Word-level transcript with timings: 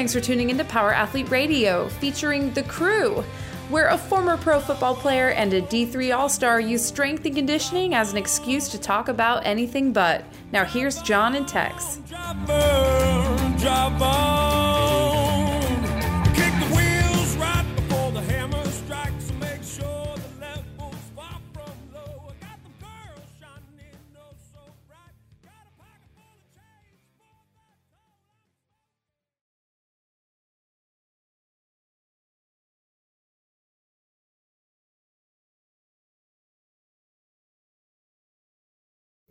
Thanks 0.00 0.14
for 0.14 0.20
tuning 0.22 0.48
into 0.48 0.64
Power 0.64 0.94
Athlete 0.94 1.30
Radio, 1.30 1.86
featuring 1.90 2.54
The 2.54 2.62
Crew, 2.62 3.22
where 3.68 3.88
a 3.88 3.98
former 3.98 4.38
pro 4.38 4.58
football 4.58 4.94
player 4.94 5.28
and 5.32 5.52
a 5.52 5.60
D3 5.60 6.16
All 6.16 6.30
Star 6.30 6.58
use 6.58 6.82
strength 6.82 7.26
and 7.26 7.34
conditioning 7.34 7.92
as 7.94 8.10
an 8.10 8.16
excuse 8.16 8.70
to 8.70 8.78
talk 8.78 9.08
about 9.08 9.44
anything 9.44 9.92
but. 9.92 10.24
Now, 10.52 10.64
here's 10.64 11.02
John 11.02 11.34
and 11.34 11.46
Tex. 11.46 11.98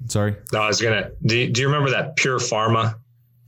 Sorry. 0.09 0.36
No, 0.52 0.62
I 0.62 0.68
was 0.68 0.81
gonna. 0.81 1.12
Do 1.26 1.38
you, 1.38 1.49
do 1.49 1.62
you 1.62 1.68
remember 1.68 1.91
that 1.91 2.16
Pure 2.16 2.40
Pharma 2.40 2.95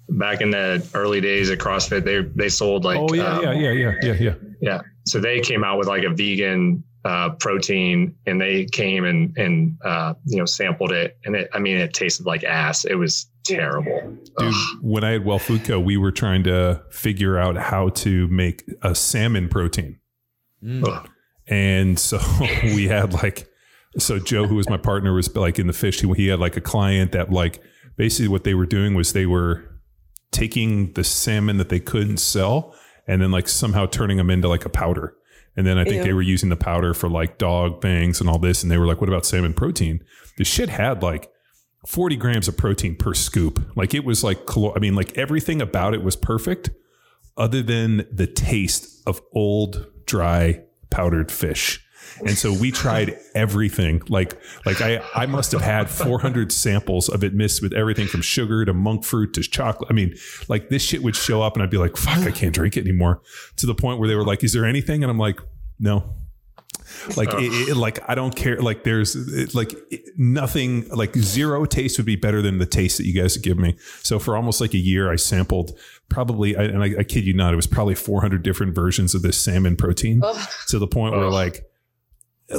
back 0.09 0.41
in 0.41 0.51
the 0.51 0.85
early 0.93 1.21
days 1.21 1.49
at 1.49 1.59
CrossFit? 1.59 2.03
They 2.03 2.21
they 2.21 2.49
sold 2.49 2.85
like 2.85 2.99
oh 2.99 3.13
yeah, 3.13 3.37
um, 3.37 3.43
yeah, 3.43 3.51
yeah, 3.53 3.71
yeah, 3.71 3.93
yeah, 4.01 4.13
yeah. 4.13 4.33
yeah. 4.61 4.81
So 5.05 5.19
they 5.19 5.39
came 5.39 5.63
out 5.63 5.77
with 5.77 5.87
like 5.87 6.03
a 6.03 6.09
vegan 6.09 6.83
uh, 7.03 7.31
protein, 7.39 8.15
and 8.25 8.39
they 8.39 8.65
came 8.65 9.05
and 9.05 9.35
and 9.37 9.77
uh, 9.83 10.13
you 10.25 10.37
know 10.37 10.45
sampled 10.45 10.91
it, 10.91 11.17
and 11.25 11.35
it. 11.35 11.49
I 11.53 11.59
mean, 11.59 11.77
it 11.77 11.93
tasted 11.93 12.25
like 12.25 12.43
ass. 12.43 12.85
It 12.85 12.95
was 12.95 13.27
terrible. 13.43 13.99
Dude, 14.37 14.53
Ugh. 14.53 14.77
when 14.81 15.03
I 15.03 15.11
had 15.11 15.25
Well 15.25 15.39
Food 15.39 15.63
Co, 15.65 15.79
we 15.79 15.97
were 15.97 16.11
trying 16.11 16.43
to 16.43 16.83
figure 16.89 17.37
out 17.37 17.57
how 17.57 17.89
to 17.89 18.27
make 18.27 18.63
a 18.81 18.95
salmon 18.95 19.49
protein. 19.49 19.99
Ugh. 20.63 21.09
And 21.47 21.99
so 21.99 22.19
we 22.63 22.87
had 22.87 23.13
like, 23.13 23.50
so 23.97 24.19
Joe, 24.19 24.47
who 24.47 24.55
was 24.55 24.69
my 24.69 24.77
partner, 24.77 25.13
was 25.13 25.33
like 25.35 25.59
in 25.59 25.67
the 25.67 25.73
fish. 25.73 26.01
He, 26.01 26.11
he 26.13 26.27
had 26.27 26.39
like 26.39 26.57
a 26.57 26.61
client 26.61 27.11
that 27.11 27.31
like 27.31 27.61
basically 27.97 28.29
what 28.29 28.43
they 28.43 28.53
were 28.53 28.65
doing 28.65 28.93
was 28.93 29.13
they 29.13 29.25
were 29.25 29.63
taking 30.31 30.93
the 30.93 31.03
salmon 31.03 31.57
that 31.57 31.69
they 31.69 31.79
couldn't 31.79 32.17
sell 32.17 32.73
and 33.07 33.21
then 33.21 33.31
like 33.31 33.47
somehow 33.47 33.85
turning 33.85 34.17
them 34.17 34.29
into 34.29 34.47
like 34.47 34.65
a 34.65 34.69
powder. 34.69 35.15
And 35.57 35.67
then 35.67 35.77
I 35.77 35.83
think 35.83 35.97
Ew. 35.97 36.03
they 36.03 36.13
were 36.13 36.21
using 36.21 36.49
the 36.49 36.55
powder 36.55 36.93
for 36.93 37.09
like 37.09 37.37
dog 37.37 37.81
things 37.81 38.21
and 38.21 38.29
all 38.29 38.39
this. 38.39 38.63
And 38.63 38.71
they 38.71 38.77
were 38.77 38.85
like, 38.85 39.01
what 39.01 39.09
about 39.09 39.25
salmon 39.25 39.53
protein? 39.53 40.01
The 40.37 40.45
shit 40.45 40.69
had 40.69 41.03
like 41.03 41.29
40 41.87 42.15
grams 42.15 42.47
of 42.47 42.55
protein 42.55 42.95
per 42.95 43.13
scoop. 43.13 43.61
Like 43.75 43.93
it 43.93 44.05
was 44.05 44.23
like, 44.23 44.39
I 44.57 44.79
mean, 44.79 44.95
like 44.95 45.17
everything 45.17 45.61
about 45.61 45.93
it 45.93 46.03
was 46.03 46.15
perfect 46.15 46.69
other 47.35 47.61
than 47.61 48.07
the 48.11 48.27
taste 48.27 49.01
of 49.05 49.21
old, 49.33 49.87
dry, 50.05 50.61
powdered 50.89 51.31
fish. 51.31 51.85
And 52.19 52.37
so 52.37 52.53
we 52.53 52.71
tried 52.71 53.17
everything. 53.35 54.01
Like, 54.09 54.39
like 54.65 54.81
I, 54.81 55.01
I 55.15 55.25
must 55.25 55.51
have 55.53 55.61
had 55.61 55.89
400 55.89 56.51
samples 56.51 57.09
of 57.09 57.23
it 57.23 57.33
mixed 57.33 57.61
with 57.61 57.73
everything 57.73 58.07
from 58.07 58.21
sugar 58.21 58.63
to 58.65 58.73
monk 58.73 59.03
fruit 59.05 59.33
to 59.33 59.41
chocolate. 59.41 59.89
I 59.89 59.93
mean, 59.93 60.15
like 60.47 60.69
this 60.69 60.83
shit 60.83 61.01
would 61.03 61.15
show 61.15 61.41
up 61.41 61.55
and 61.55 61.63
I'd 61.63 61.69
be 61.71 61.77
like, 61.77 61.97
fuck, 61.97 62.19
I 62.19 62.31
can't 62.31 62.53
drink 62.53 62.77
it 62.77 62.81
anymore 62.81 63.21
to 63.57 63.65
the 63.65 63.75
point 63.75 63.99
where 63.99 64.07
they 64.07 64.15
were 64.15 64.25
like, 64.25 64.43
is 64.43 64.53
there 64.53 64.65
anything? 64.65 65.03
And 65.03 65.09
I'm 65.11 65.17
like, 65.17 65.39
no, 65.79 66.13
like 67.17 67.29
it, 67.33 67.69
it- 67.69 67.77
like 67.77 68.07
I 68.09 68.15
don't 68.15 68.35
care. 68.35 68.57
Like 68.57 68.83
there's 68.83 69.15
it, 69.15 69.55
like 69.55 69.73
nothing. 70.17 70.87
Like 70.89 71.15
zero 71.15 71.65
taste 71.65 71.97
would 71.97 72.05
be 72.05 72.15
better 72.15 72.41
than 72.41 72.57
the 72.59 72.65
taste 72.65 72.97
that 72.97 73.05
you 73.05 73.19
guys 73.19 73.37
give 73.37 73.57
me. 73.57 73.77
So 74.03 74.19
for 74.19 74.35
almost 74.35 74.61
like 74.61 74.73
a 74.73 74.77
year, 74.77 75.11
I 75.11 75.15
sampled 75.15 75.77
probably, 76.09 76.55
I- 76.55 76.63
and 76.63 76.83
I, 76.83 76.99
I 76.99 77.03
kid 77.03 77.25
you 77.25 77.33
not, 77.33 77.53
it 77.53 77.55
was 77.55 77.67
probably 77.67 77.95
400 77.95 78.43
different 78.43 78.75
versions 78.75 79.15
of 79.15 79.21
this 79.21 79.37
salmon 79.37 79.75
protein 79.77 80.21
Ugh. 80.23 80.49
to 80.67 80.79
the 80.79 80.87
point 80.87 81.15
where 81.15 81.25
Ugh. 81.27 81.33
like 81.33 81.65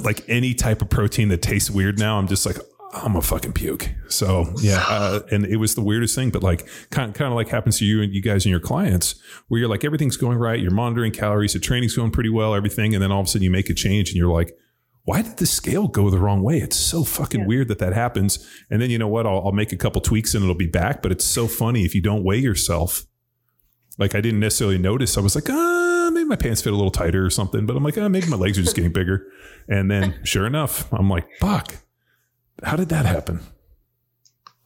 like 0.00 0.28
any 0.28 0.54
type 0.54 0.82
of 0.82 0.90
protein 0.90 1.28
that 1.28 1.42
tastes 1.42 1.70
weird 1.70 1.98
now, 1.98 2.18
I'm 2.18 2.28
just 2.28 2.46
like. 2.46 2.56
I'm 2.94 3.16
a 3.16 3.22
fucking 3.22 3.54
puke. 3.54 3.88
So 4.08 4.52
yeah, 4.60 4.84
uh, 4.88 5.20
and 5.30 5.46
it 5.46 5.56
was 5.56 5.74
the 5.74 5.80
weirdest 5.80 6.14
thing, 6.14 6.28
but 6.28 6.42
like 6.42 6.68
kind 6.90 7.14
kind 7.14 7.32
of 7.32 7.36
like 7.36 7.48
happens 7.48 7.78
to 7.78 7.86
you 7.86 8.02
and 8.02 8.12
you 8.12 8.20
guys 8.20 8.44
and 8.44 8.50
your 8.50 8.60
clients, 8.60 9.14
where 9.48 9.60
you're 9.60 9.68
like 9.70 9.82
everything's 9.82 10.18
going 10.18 10.36
right, 10.36 10.60
you're 10.60 10.70
monitoring 10.70 11.10
calories, 11.10 11.54
the 11.54 11.58
training's 11.58 11.96
going 11.96 12.10
pretty 12.10 12.28
well, 12.28 12.54
everything, 12.54 12.94
and 12.94 13.02
then 13.02 13.10
all 13.10 13.20
of 13.20 13.28
a 13.28 13.30
sudden 13.30 13.44
you 13.44 13.50
make 13.50 13.70
a 13.70 13.74
change 13.74 14.10
and 14.10 14.18
you're 14.18 14.30
like, 14.30 14.54
why 15.04 15.22
did 15.22 15.36
the 15.38 15.46
scale 15.46 15.88
go 15.88 16.10
the 16.10 16.18
wrong 16.18 16.42
way? 16.42 16.58
It's 16.58 16.76
so 16.76 17.02
fucking 17.02 17.46
weird 17.46 17.68
that 17.68 17.80
that 17.80 17.92
happens. 17.92 18.46
And 18.70 18.80
then 18.80 18.90
you 18.90 18.98
know 18.98 19.08
what? 19.08 19.26
I'll, 19.26 19.46
I'll 19.46 19.52
make 19.52 19.72
a 19.72 19.76
couple 19.76 20.00
tweaks 20.00 20.34
and 20.34 20.44
it'll 20.44 20.54
be 20.54 20.66
back. 20.66 21.02
But 21.02 21.12
it's 21.12 21.24
so 21.24 21.48
funny 21.48 21.84
if 21.84 21.94
you 21.94 22.00
don't 22.00 22.22
weigh 22.22 22.38
yourself. 22.38 23.04
Like 23.98 24.14
I 24.14 24.20
didn't 24.20 24.40
necessarily 24.40 24.78
notice. 24.78 25.18
I 25.18 25.20
was 25.20 25.34
like, 25.34 25.50
ah, 25.50 25.91
maybe 26.22 26.28
my 26.28 26.36
pants 26.36 26.62
fit 26.62 26.72
a 26.72 26.76
little 26.76 26.90
tighter 26.90 27.24
or 27.24 27.30
something. 27.30 27.66
But 27.66 27.76
I'm 27.76 27.82
like, 27.84 27.98
ah, 27.98 28.08
maybe 28.08 28.26
my 28.28 28.36
legs 28.36 28.58
are 28.58 28.62
just 28.62 28.76
getting 28.76 28.92
bigger. 28.92 29.26
And 29.68 29.90
then 29.90 30.20
sure 30.24 30.46
enough, 30.46 30.92
I'm 30.92 31.08
like, 31.10 31.28
fuck, 31.40 31.76
how 32.62 32.76
did 32.76 32.88
that 32.90 33.06
happen? 33.06 33.40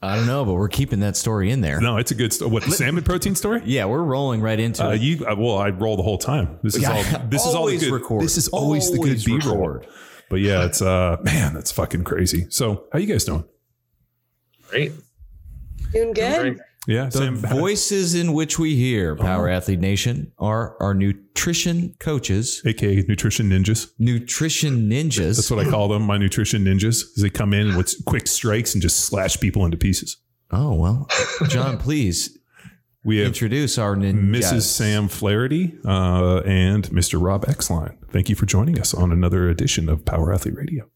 I 0.01 0.15
don't 0.15 0.27
know, 0.27 0.45
but 0.45 0.53
we're 0.53 0.67
keeping 0.69 0.99
that 0.99 1.17
story 1.17 1.49
in 1.49 1.61
there. 1.61 1.81
No, 1.81 1.97
it's 1.97 2.11
a 2.11 2.15
good 2.15 2.31
story. 2.31 2.51
What 2.51 2.63
the 2.63 2.71
salmon 2.71 3.03
protein 3.03 3.33
story? 3.33 3.63
Yeah, 3.65 3.85
we're 3.85 4.03
rolling 4.03 4.41
right 4.41 4.59
into 4.59 4.85
Uh, 4.85 4.91
it. 4.91 5.01
you 5.01 5.25
uh, 5.25 5.35
well, 5.35 5.57
I 5.57 5.69
roll 5.69 5.97
the 5.97 6.03
whole 6.03 6.19
time. 6.19 6.59
This 6.61 6.75
is 6.75 6.83
Yeah, 6.83 6.91
all. 6.93 7.03
This 7.29 7.41
is 7.41 7.47
all 7.47 7.53
the 7.53 7.57
always 7.57 7.83
good. 7.83 7.91
record. 7.93 8.21
This 8.21 8.37
is 8.37 8.47
always, 8.49 8.91
the 8.91 8.99
good 8.99 9.23
B 9.25 9.39
roll. 9.43 9.57
record. 9.57 9.87
But 10.29 10.41
yeah, 10.41 10.65
it's 10.65 10.81
uh, 10.83 11.17
man, 11.23 11.53
that's 11.55 11.71
fucking 11.71 12.03
crazy. 12.03 12.45
So, 12.49 12.83
how 12.93 12.99
you 12.99 13.07
guys 13.07 13.25
doing? 13.25 13.43
Great. 14.69 14.91
Doing 15.93 16.13
good. 16.13 16.59
Great. 16.87 16.95
Yeah, 16.95 17.05
The 17.05 17.11
Sam, 17.11 17.35
voices 17.35 18.15
in 18.15 18.33
which 18.33 18.57
we 18.57 18.75
hear 18.75 19.15
Power 19.15 19.49
Athlete 19.49 19.79
Nation 19.79 20.31
are 20.39 20.75
our 20.81 20.93
nutrition 20.93 21.95
coaches, 21.99 22.61
aka 22.65 23.03
nutrition 23.07 23.49
ninjas. 23.49 23.91
nutrition 23.99 24.89
ninjas. 24.89 25.35
That's 25.35 25.51
what 25.51 25.65
I 25.65 25.69
call 25.69 25.87
them. 25.89 26.03
My 26.03 26.17
nutrition 26.17 26.63
ninjas. 26.63 27.03
Is 27.15 27.19
they 27.21 27.29
come 27.29 27.53
in 27.53 27.75
with 27.75 27.93
quick 28.05 28.25
strikes 28.27 28.73
and 28.73 28.81
just 28.81 28.99
slash 29.05 29.39
people 29.39 29.65
into 29.65 29.77
pieces. 29.77 30.17
oh 30.51 30.73
well, 30.75 31.07
John, 31.49 31.77
please 31.77 32.37
We 33.03 33.17
have 33.17 33.27
introduce 33.27 33.77
our 33.77 33.95
ninjas. 33.95 34.29
Mrs. 34.53 34.61
Sam 34.63 35.07
Flaherty 35.09 35.75
uh, 35.85 36.37
and 36.45 36.87
Mr. 36.89 37.21
Rob 37.21 37.43
Exline. 37.49 37.97
Thank 38.11 38.29
you 38.29 38.35
for 38.35 38.45
joining 38.45 38.79
us 38.79 38.93
on 38.93 39.11
another 39.11 39.49
edition 39.49 39.89
of 39.89 40.05
Power 40.05 40.33
Athlete 40.33 40.55
Radio. 40.55 40.89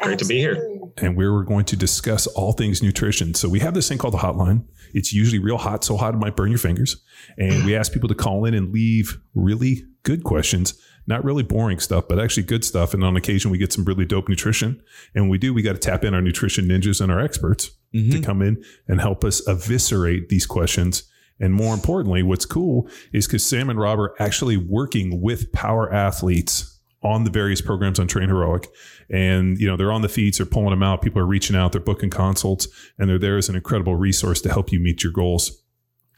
Great 0.00 0.18
to 0.18 0.24
be 0.24 0.38
here. 0.38 0.54
And 0.98 1.16
we're 1.16 1.42
going 1.42 1.64
to 1.66 1.76
discuss 1.76 2.26
all 2.28 2.52
things 2.52 2.82
nutrition. 2.82 3.34
So 3.34 3.48
we 3.48 3.60
have 3.60 3.74
this 3.74 3.88
thing 3.88 3.98
called 3.98 4.14
the 4.14 4.18
hotline. 4.18 4.64
It's 4.92 5.12
usually 5.12 5.40
real 5.40 5.58
hot, 5.58 5.84
so 5.84 5.96
hot 5.96 6.14
it 6.14 6.18
might 6.18 6.36
burn 6.36 6.50
your 6.50 6.58
fingers. 6.58 7.02
And 7.36 7.64
we 7.64 7.74
ask 7.74 7.92
people 7.92 8.08
to 8.08 8.14
call 8.14 8.44
in 8.44 8.54
and 8.54 8.72
leave 8.72 9.20
really 9.34 9.84
good 10.04 10.22
questions, 10.22 10.80
not 11.06 11.24
really 11.24 11.42
boring 11.42 11.80
stuff, 11.80 12.06
but 12.08 12.20
actually 12.20 12.44
good 12.44 12.64
stuff. 12.64 12.94
And 12.94 13.02
on 13.02 13.16
occasion, 13.16 13.50
we 13.50 13.58
get 13.58 13.72
some 13.72 13.84
really 13.84 14.04
dope 14.04 14.28
nutrition. 14.28 14.80
And 15.14 15.24
when 15.24 15.30
we 15.30 15.38
do, 15.38 15.52
we 15.52 15.62
got 15.62 15.72
to 15.72 15.78
tap 15.78 16.04
in 16.04 16.14
our 16.14 16.22
nutrition 16.22 16.66
ninjas 16.66 17.00
and 17.00 17.10
our 17.10 17.20
experts 17.20 17.70
to 17.92 17.98
mm-hmm. 17.98 18.22
come 18.22 18.42
in 18.42 18.62
and 18.86 19.00
help 19.00 19.24
us 19.24 19.46
eviscerate 19.48 20.28
these 20.28 20.46
questions. 20.46 21.04
And 21.40 21.52
more 21.52 21.74
importantly, 21.74 22.22
what's 22.22 22.46
cool 22.46 22.88
is 23.12 23.26
because 23.26 23.44
Sam 23.44 23.68
and 23.68 23.78
Rob 23.78 23.98
are 23.98 24.14
actually 24.20 24.56
working 24.56 25.20
with 25.20 25.52
power 25.52 25.92
athletes 25.92 26.73
on 27.04 27.24
the 27.24 27.30
various 27.30 27.60
programs 27.60 28.00
on 28.00 28.06
Train 28.08 28.28
Heroic. 28.28 28.66
And, 29.10 29.58
you 29.58 29.66
know, 29.66 29.76
they're 29.76 29.92
on 29.92 30.00
the 30.02 30.08
feeds, 30.08 30.38
they're 30.38 30.46
pulling 30.46 30.70
them 30.70 30.82
out. 30.82 31.02
People 31.02 31.20
are 31.20 31.26
reaching 31.26 31.54
out, 31.54 31.72
they're 31.72 31.80
booking 31.80 32.10
consults, 32.10 32.66
and 32.98 33.08
they're 33.08 33.18
there 33.18 33.36
as 33.36 33.48
an 33.50 33.54
incredible 33.56 33.94
resource 33.94 34.40
to 34.42 34.48
help 34.50 34.72
you 34.72 34.80
meet 34.80 35.04
your 35.04 35.12
goals. 35.12 35.62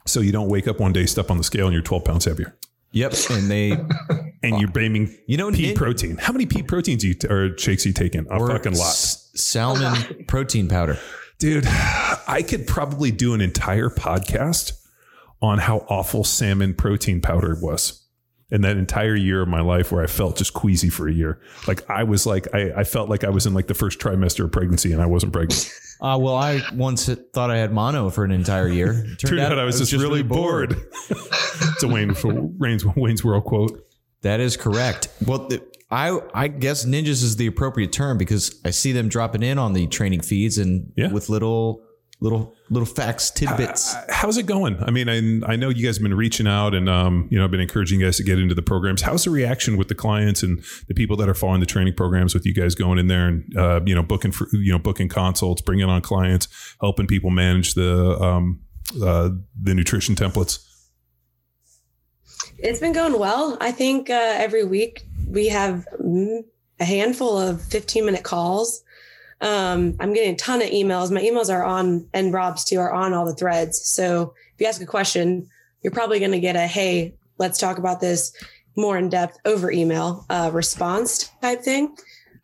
So 0.06 0.20
you 0.20 0.30
don't 0.30 0.48
wake 0.48 0.68
up 0.68 0.78
one 0.78 0.92
day, 0.92 1.04
step 1.06 1.30
on 1.30 1.38
the 1.38 1.44
scale, 1.44 1.66
and 1.66 1.72
you're 1.74 1.82
12 1.82 2.04
pounds 2.04 2.24
heavier. 2.24 2.56
Yep, 2.92 3.14
and 3.30 3.50
they 3.50 3.72
And 4.44 4.60
you're 4.60 4.70
aiming 4.78 5.12
You 5.26 5.36
know, 5.36 5.50
pea 5.50 5.66
nin- 5.68 5.74
protein. 5.76 6.16
How 6.18 6.32
many 6.32 6.46
pea 6.46 6.62
proteins 6.62 7.04
you 7.04 7.14
t- 7.14 7.26
or 7.26 7.58
shakes 7.58 7.84
you 7.84 7.92
taking? 7.92 8.26
A 8.30 8.38
fucking 8.38 8.74
lot. 8.74 8.86
s- 8.90 9.32
salmon 9.34 10.24
protein 10.28 10.68
powder. 10.68 10.96
Dude, 11.40 11.66
I 11.66 12.44
could 12.48 12.66
probably 12.68 13.10
do 13.10 13.34
an 13.34 13.40
entire 13.40 13.90
podcast 13.90 14.72
on 15.42 15.58
how 15.58 15.78
awful 15.88 16.22
salmon 16.22 16.74
protein 16.74 17.20
powder 17.20 17.58
was. 17.60 18.05
In 18.50 18.60
that 18.60 18.76
entire 18.76 19.16
year 19.16 19.42
of 19.42 19.48
my 19.48 19.60
life 19.60 19.90
where 19.90 20.04
I 20.04 20.06
felt 20.06 20.36
just 20.38 20.54
queasy 20.54 20.88
for 20.88 21.08
a 21.08 21.12
year. 21.12 21.40
Like 21.66 21.88
I 21.90 22.04
was 22.04 22.26
like, 22.26 22.46
I, 22.54 22.70
I 22.76 22.84
felt 22.84 23.08
like 23.08 23.24
I 23.24 23.30
was 23.30 23.44
in 23.44 23.54
like 23.54 23.66
the 23.66 23.74
first 23.74 23.98
trimester 23.98 24.44
of 24.44 24.52
pregnancy 24.52 24.92
and 24.92 25.02
I 25.02 25.06
wasn't 25.06 25.32
pregnant. 25.32 25.68
Uh, 25.98 26.18
well, 26.20 26.36
I 26.36 26.60
once 26.74 27.08
thought 27.32 27.50
I 27.50 27.56
had 27.56 27.72
mono 27.72 28.10
for 28.10 28.22
an 28.22 28.30
entire 28.30 28.68
year. 28.68 28.92
Turned, 28.92 29.18
Turned 29.18 29.40
out 29.40 29.58
I 29.58 29.64
was, 29.64 29.78
just, 29.78 29.94
really 29.94 30.22
bored. 30.22 30.76
it's 31.08 31.82
a 31.82 31.88
Wayne, 31.88 32.14
Wayne's, 32.58 32.84
Wayne's 32.84 33.24
World 33.24 33.44
quote. 33.44 33.82
That 34.20 34.38
is 34.38 34.58
correct. 34.58 35.08
Well, 35.26 35.48
the, 35.48 35.62
I 35.90 36.18
I 36.34 36.48
guess 36.48 36.84
ninjas 36.84 37.22
is 37.22 37.36
the 37.36 37.46
appropriate 37.46 37.92
term 37.92 38.18
because 38.18 38.60
I 38.62 38.70
see 38.72 38.92
them 38.92 39.08
dropping 39.08 39.42
in 39.42 39.58
on 39.58 39.72
the 39.72 39.86
training 39.86 40.20
feeds 40.20 40.58
and 40.58 40.92
Yeah. 40.98 41.12
with 41.12 41.30
little 41.30 41.82
little 42.20 42.54
little 42.70 42.86
facts 42.86 43.30
tidbits. 43.30 43.94
Uh, 43.94 44.06
How's 44.08 44.38
it 44.38 44.46
going? 44.46 44.82
I 44.82 44.90
mean, 44.90 45.08
I, 45.08 45.52
I 45.52 45.56
know 45.56 45.68
you 45.68 45.84
guys 45.84 45.96
have 45.96 46.02
been 46.02 46.14
reaching 46.14 46.46
out 46.46 46.74
and, 46.74 46.88
um, 46.88 47.28
you 47.30 47.38
know, 47.38 47.44
I've 47.44 47.50
been 47.50 47.60
encouraging 47.60 48.00
you 48.00 48.06
guys 48.06 48.16
to 48.16 48.24
get 48.24 48.38
into 48.38 48.54
the 48.54 48.62
programs. 48.62 49.02
How's 49.02 49.24
the 49.24 49.30
reaction 49.30 49.76
with 49.76 49.88
the 49.88 49.94
clients 49.94 50.42
and 50.42 50.64
the 50.88 50.94
people 50.94 51.16
that 51.18 51.28
are 51.28 51.34
following 51.34 51.60
the 51.60 51.66
training 51.66 51.94
programs 51.94 52.34
with 52.34 52.44
you 52.44 52.54
guys 52.54 52.74
going 52.74 52.98
in 52.98 53.06
there 53.06 53.28
and, 53.28 53.56
uh, 53.56 53.80
you 53.84 53.94
know, 53.94 54.02
booking 54.02 54.32
for, 54.32 54.48
you 54.52 54.72
know, 54.72 54.78
booking 54.78 55.08
consults, 55.08 55.60
bringing 55.62 55.88
on 55.88 56.00
clients, 56.00 56.48
helping 56.80 57.06
people 57.06 57.30
manage 57.30 57.74
the, 57.74 58.18
um, 58.20 58.60
uh, 59.02 59.30
the 59.62 59.74
nutrition 59.74 60.14
templates? 60.14 60.64
It's 62.58 62.80
been 62.80 62.92
going 62.92 63.18
well. 63.18 63.58
I 63.60 63.70
think 63.70 64.08
uh, 64.08 64.34
every 64.36 64.64
week 64.64 65.06
we 65.28 65.48
have 65.48 65.86
mm, 66.02 66.42
a 66.80 66.84
handful 66.84 67.38
of 67.38 67.62
15 67.62 68.04
minute 68.06 68.22
calls. 68.22 68.82
Um, 69.40 69.96
I'm 70.00 70.12
getting 70.14 70.34
a 70.34 70.36
ton 70.36 70.62
of 70.62 70.68
emails. 70.70 71.10
My 71.10 71.20
emails 71.20 71.52
are 71.52 71.64
on, 71.64 72.08
and 72.14 72.32
Rob's 72.32 72.64
too, 72.64 72.78
are 72.78 72.92
on 72.92 73.12
all 73.12 73.26
the 73.26 73.34
threads. 73.34 73.80
So 73.86 74.34
if 74.54 74.60
you 74.60 74.66
ask 74.66 74.80
a 74.80 74.86
question, 74.86 75.48
you're 75.82 75.92
probably 75.92 76.18
going 76.18 76.32
to 76.32 76.40
get 76.40 76.56
a, 76.56 76.66
hey, 76.66 77.14
let's 77.38 77.58
talk 77.58 77.78
about 77.78 78.00
this 78.00 78.32
more 78.76 78.96
in 78.98 79.08
depth 79.08 79.38
over 79.44 79.70
email 79.70 80.24
uh, 80.30 80.50
response 80.52 81.30
type 81.42 81.60
thing. 81.62 81.94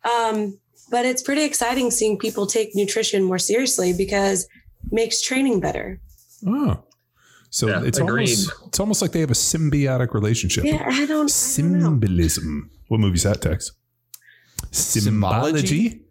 Um, 0.03 0.59
but 0.91 1.05
it's 1.05 1.23
pretty 1.23 1.43
exciting 1.43 1.89
seeing 1.91 2.19
people 2.19 2.45
take 2.45 2.75
nutrition 2.75 3.23
more 3.23 3.39
seriously 3.39 3.93
because 3.93 4.43
it 4.43 4.91
makes 4.91 5.21
training 5.21 5.59
better. 5.59 5.99
Oh. 6.45 6.83
So 7.49 7.67
Yeah, 7.67 7.83
it's 7.83 7.99
agreed. 7.99 8.29
almost 8.29 8.51
it's 8.67 8.79
almost 8.79 9.01
like 9.01 9.11
they 9.11 9.19
have 9.19 9.31
a 9.31 9.35
symbiotic 9.35 10.13
relationship. 10.13 10.63
Yeah, 10.63 10.75
I 10.75 10.77
don't, 10.77 10.93
I 10.93 11.05
don't 11.05 11.09
know. 11.21 11.27
Symbolism. 11.27 12.69
What 12.87 12.99
movie's 12.99 13.23
that, 13.23 13.41
Tex? 13.41 13.71
Symbology? 14.71 16.01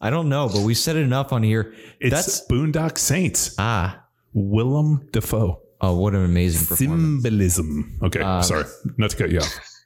Symbology. 0.00 0.06
I 0.06 0.10
don't 0.10 0.28
know, 0.28 0.48
but 0.48 0.64
we 0.64 0.74
said 0.74 0.96
it 0.96 1.00
enough 1.00 1.32
on 1.32 1.42
here. 1.42 1.74
It's 2.00 2.10
That's 2.14 2.46
Boondock 2.48 2.98
Saints. 2.98 3.54
ah. 3.58 4.02
Willem 4.32 5.08
Dafoe. 5.12 5.60
Oh, 5.80 5.96
what 5.96 6.14
an 6.14 6.24
amazing 6.24 6.66
performance. 6.66 7.22
Symbolism. 7.24 7.98
Okay, 8.02 8.20
Um, 8.20 8.42
sorry, 8.42 8.64
not 8.96 9.10
to 9.10 9.16
cut 9.16 9.30
you 9.30 9.40
off. 9.40 9.58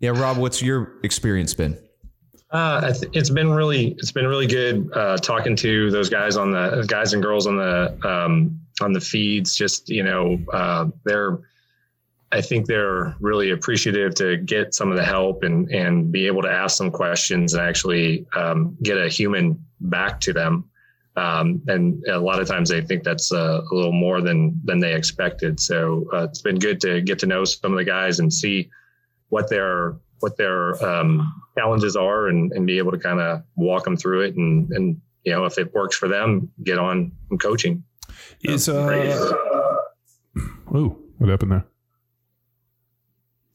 Yeah, 0.00 0.10
Rob, 0.10 0.36
what's 0.36 0.60
your 0.60 0.98
experience 1.02 1.54
been? 1.54 1.78
Uh, 2.50 2.92
th- 2.92 3.10
it's 3.14 3.30
been 3.30 3.48
really 3.50 3.92
it's 3.96 4.12
been 4.12 4.26
really 4.26 4.46
good 4.46 4.90
uh, 4.92 5.16
talking 5.16 5.56
to 5.56 5.90
those 5.90 6.10
guys 6.10 6.36
on 6.36 6.50
the 6.50 6.84
guys 6.88 7.14
and 7.14 7.22
girls 7.22 7.46
on 7.46 7.56
the 7.56 7.96
um, 8.06 8.60
on 8.82 8.92
the 8.92 9.00
feeds. 9.00 9.56
Just 9.56 9.88
you 9.88 10.02
know, 10.02 10.38
uh, 10.52 10.86
they're 11.04 11.38
I 12.32 12.40
think 12.40 12.66
they're 12.66 13.14
really 13.20 13.50
appreciative 13.50 14.14
to 14.16 14.36
get 14.38 14.74
some 14.74 14.90
of 14.90 14.96
the 14.96 15.04
help 15.04 15.42
and 15.42 15.70
and 15.70 16.10
be 16.10 16.26
able 16.26 16.42
to 16.42 16.50
ask 16.50 16.76
some 16.76 16.90
questions 16.90 17.54
and 17.54 17.62
actually 17.62 18.26
um, 18.34 18.76
get 18.82 18.98
a 18.98 19.08
human 19.08 19.64
back 19.80 20.20
to 20.20 20.32
them. 20.32 20.64
Um, 21.16 21.62
and 21.68 22.02
a 22.08 22.18
lot 22.18 22.40
of 22.40 22.48
times 22.48 22.68
they 22.68 22.80
think 22.80 23.04
that's 23.04 23.32
uh, 23.32 23.60
a 23.70 23.74
little 23.74 23.92
more 23.92 24.20
than 24.20 24.60
than 24.64 24.80
they 24.80 24.94
expected. 24.94 25.60
So 25.60 26.06
uh, 26.12 26.24
it's 26.24 26.42
been 26.42 26.58
good 26.58 26.80
to 26.80 27.00
get 27.02 27.18
to 27.20 27.26
know 27.26 27.44
some 27.44 27.72
of 27.72 27.78
the 27.78 27.84
guys 27.84 28.18
and 28.18 28.32
see 28.32 28.68
what 29.28 29.48
their 29.48 29.96
what 30.20 30.36
their 30.36 30.82
um, 30.84 31.42
challenges 31.56 31.96
are 31.96 32.28
and, 32.28 32.50
and 32.52 32.66
be 32.66 32.78
able 32.78 32.90
to 32.90 32.98
kind 32.98 33.20
of 33.20 33.42
walk 33.56 33.84
them 33.84 33.96
through 33.96 34.22
it 34.22 34.36
and 34.36 34.70
and 34.72 35.00
you 35.24 35.32
know 35.32 35.44
if 35.44 35.58
it 35.58 35.72
works 35.74 35.96
for 35.96 36.08
them 36.08 36.50
get 36.62 36.78
on 36.78 37.12
some 37.28 37.38
coaching 37.38 37.84
Is 38.42 38.68
uh 38.68 39.32
oh 40.74 40.98
what 41.18 41.30
happened 41.30 41.52
there? 41.52 41.66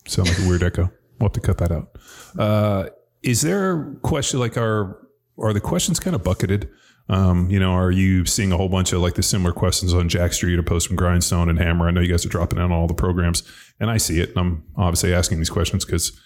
Sound 0.10 0.30
like 0.30 0.40
a 0.40 0.48
weird 0.48 0.64
echo. 0.64 0.92
We'll 1.20 1.30
have 1.30 1.34
to 1.34 1.40
cut 1.42 1.58
that 1.60 1.72
out. 1.72 1.98
Uh, 2.38 2.90
is 3.22 3.42
there 3.42 3.74
a 3.74 3.96
question 3.98 4.40
like 4.40 4.58
are 4.58 5.08
are 5.38 5.54
the 5.54 5.62
questions 5.62 6.00
kind 6.00 6.16
of 6.16 6.24
bucketed? 6.24 6.70
Um, 7.10 7.50
you 7.50 7.60
know, 7.60 7.72
are 7.72 7.92
you 7.92 8.26
seeing 8.26 8.52
a 8.52 8.58
whole 8.58 8.70
bunch 8.70 8.94
of 8.94 9.02
like 9.02 9.16
the 9.16 9.24
similar 9.24 9.52
questions 9.52 9.94
on 9.94 10.10
Jacked 10.10 10.36
Street 10.36 10.60
or 10.60 10.64
Post 10.64 10.88
from 10.88 10.96
Grindstone 10.96 11.50
and 11.50 11.58
Hammer? 11.58 11.88
I 11.88 11.92
know 11.92 12.02
you 12.02 12.10
guys 12.10 12.26
are 12.26 12.30
dropping 12.30 12.60
in 12.60 12.66
on 12.66 12.72
all 12.72 12.88
the 12.88 12.94
programs, 12.94 13.44
and 13.80 13.90
I 13.90 13.98
see 13.98 14.20
it. 14.20 14.30
And 14.30 14.38
I'm 14.38 14.64
obviously 14.76 15.14
asking 15.14 15.40
these 15.40 15.50
questions 15.50 15.86
because 15.86 16.20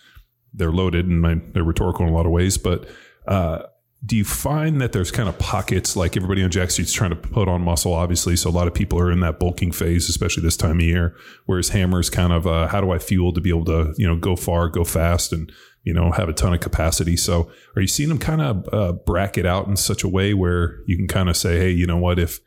they're 0.54 0.72
loaded 0.72 1.08
and 1.08 1.22
my, 1.22 1.42
they're 1.54 1.64
rhetorical 1.64 2.06
in 2.06 2.12
a 2.12 2.16
lot 2.16 2.26
of 2.26 2.32
ways. 2.32 2.58
But 2.58 2.88
uh, 3.28 3.64
do 4.06 4.18
you 4.18 4.26
find 4.26 4.82
that 4.82 4.92
there's 4.92 5.12
kind 5.12 5.30
of 5.30 5.40
pockets 5.40 5.96
like 5.96 6.18
everybody 6.18 6.44
on 6.44 6.52
Jacked 6.52 6.74
Street's 6.74 6.92
trying 6.92 7.12
to 7.12 7.16
put 7.16 7.48
on 7.48 7.62
muscle, 7.62 7.94
obviously? 7.94 8.36
So 8.36 8.50
a 8.50 8.52
lot 8.52 8.68
of 8.68 8.74
people 8.74 9.00
are 9.00 9.12
in 9.12 9.22
that 9.22 9.40
bulking 9.40 9.72
phase, 9.72 10.10
especially 10.10 10.44
this 10.44 10.58
time 10.58 10.80
of 10.80 10.86
year. 10.86 11.16
Whereas 11.46 11.70
Hammer's 11.70 12.10
kind 12.10 12.34
of 12.34 12.46
uh, 12.46 12.68
how 12.68 12.82
do 12.82 12.92
I 12.92 13.00
fuel 13.00 13.32
to 13.34 13.40
be 13.40 13.50
able 13.50 13.66
to 13.66 13.94
you 13.98 14.06
know 14.06 14.18
go 14.18 14.36
far, 14.36 14.68
go 14.68 14.84
fast, 14.84 15.32
and 15.32 15.50
you 15.84 15.94
know 15.94 16.12
have 16.12 16.28
a 16.28 16.34
ton 16.34 16.54
of 16.54 16.60
capacity. 16.60 17.16
So 17.16 17.50
are 17.78 17.82
you 17.82 17.88
seeing 17.88 18.10
them 18.10 18.20
kind 18.20 18.42
of 18.42 18.74
uh, 18.74 18.92
bracket 18.92 19.46
out 19.46 19.68
in 19.68 19.78
such 19.78 20.04
a 20.04 20.10
way 20.10 20.34
where 20.34 20.80
you 20.86 20.98
can 20.98 21.08
kind 21.08 21.30
of 21.30 21.38
say, 21.38 21.58
hey, 21.58 21.70
you 21.70 21.88
know 21.88 21.98
what, 21.98 22.20
if 22.20 22.40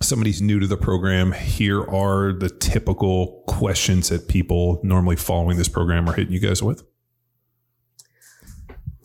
somebody's 0.00 0.40
new 0.40 0.58
to 0.58 0.66
the 0.66 0.76
program, 0.78 1.32
here 1.32 1.82
are 1.82 2.32
the 2.32 2.48
typical 2.48 3.44
questions 3.46 4.08
that 4.08 4.28
people 4.28 4.80
normally 4.82 5.16
following 5.16 5.58
this 5.58 5.68
program 5.68 6.08
are 6.08 6.14
hitting 6.14 6.32
you 6.32 6.40
guys 6.40 6.62
with? 6.62 6.82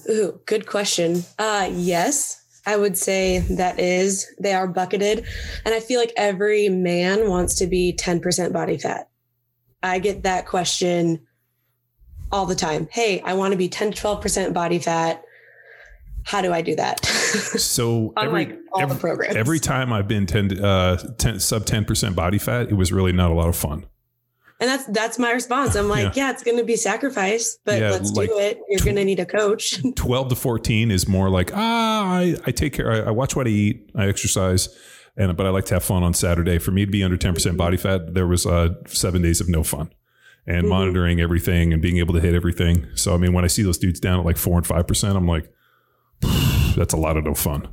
Ooh, 0.10 0.40
good 0.46 0.68
question. 0.68 1.24
Uh, 1.38 1.70
yes, 1.72 2.42
I 2.66 2.78
would 2.78 2.98
say 2.98 3.40
that 3.40 3.80
is. 3.80 4.28
They 4.40 4.54
are 4.54 4.68
bucketed. 4.68 5.26
And 5.66 5.74
I 5.74 5.80
feel 5.80 6.00
like 6.00 6.14
every 6.16 6.70
man 6.70 7.30
wants 7.30 7.56
to 7.56 7.68
be 7.68 7.94
10% 7.94 8.54
body 8.54 8.78
fat. 8.78 9.10
I 9.84 10.00
get 10.00 10.24
that 10.24 10.46
question 10.46 11.26
all 12.32 12.46
the 12.46 12.56
time. 12.56 12.88
Hey, 12.92 13.22
I 13.22 13.34
want 13.34 13.52
to 13.52 13.58
be 13.58 13.68
10 13.68 13.94
to 13.94 14.02
12% 14.02 14.54
body 14.54 14.80
fat. 14.80 15.24
How 16.24 16.42
do 16.42 16.54
I 16.54 16.62
do 16.62 16.76
that? 16.76 17.02
So 17.32 18.12
every, 18.18 18.46
like, 18.46 18.60
all 18.74 18.82
every, 18.82 18.94
the 18.94 19.00
programs. 19.00 19.36
every 19.38 19.60
time 19.60 19.94
I've 19.94 20.08
been 20.08 20.26
10, 20.26 20.62
uh, 20.62 20.98
10 21.18 21.40
sub 21.40 21.64
10% 21.64 22.14
body 22.14 22.38
fat, 22.38 22.70
it 22.70 22.74
was 22.74 22.92
really 22.92 23.14
not 23.14 23.32
a 23.32 23.34
lot 23.34 23.48
of 23.48 23.56
fun. 23.56 23.86
And 24.62 24.70
that's 24.70 24.86
that's 24.86 25.20
my 25.20 25.32
response. 25.32 25.76
I'm 25.76 25.90
like, 25.90 26.16
yeah, 26.16 26.30
it's 26.32 26.44
going 26.44 26.58
to 26.58 26.64
be 26.64 26.78
sacrifice, 26.78 27.58
but 27.66 27.80
Yeah, 27.82 27.92
let's 27.92 28.12
like 28.12 28.30
do 28.30 28.38
it. 28.40 28.60
You're 28.70 28.80
going 28.86 28.96
to 28.96 29.04
need 29.04 29.20
a 29.20 29.26
coach. 29.26 29.82
12 29.96 30.30
to 30.30 30.36
14 30.36 30.90
is 30.92 31.08
more 31.08 31.30
like, 31.30 31.52
ah, 31.54 32.06
I, 32.06 32.38
I 32.46 32.52
take 32.52 32.72
care. 32.74 32.90
I, 32.92 33.08
I 33.08 33.12
watch 33.12 33.36
what 33.36 33.48
I 33.48 33.50
eat. 33.50 33.90
I 33.96 34.08
exercise. 34.08 34.70
And, 35.18 35.36
but 35.36 35.46
I 35.46 35.50
like 35.50 35.66
to 35.66 35.74
have 35.74 35.84
fun 35.84 36.04
on 36.04 36.14
Saturday. 36.14 36.58
For 36.58 36.72
me 36.72 36.86
to 36.86 36.92
be 36.92 37.04
under 37.04 37.18
10% 37.18 37.58
body 37.58 37.76
fat, 37.76 38.14
there 38.14 38.26
was 38.28 38.46
uh, 38.46 38.70
seven 38.88 39.22
days 39.22 39.42
of 39.42 39.50
no 39.50 39.62
fun 39.64 39.92
and 40.48 40.66
Mhm. 40.66 40.70
monitoring 40.70 41.20
everything 41.20 41.74
and 41.74 41.82
being 41.82 41.98
able 41.98 42.14
to 42.14 42.22
hit 42.22 42.34
everything. 42.34 42.88
So, 42.96 43.14
I 43.14 43.18
mean, 43.18 43.34
when 43.34 43.44
I 43.44 43.48
see 43.48 43.62
those 43.64 43.78
dudes 43.78 44.00
down 44.00 44.20
at 44.22 44.26
like 44.26 44.38
four 44.38 44.58
and 44.58 44.66
5%, 44.66 45.16
I'm 45.18 45.28
like, 45.28 45.52
that's 46.76 46.94
a 46.94 46.98
lot 46.98 47.18
of 47.18 47.26
no 47.26 47.34
fun. 47.34 47.68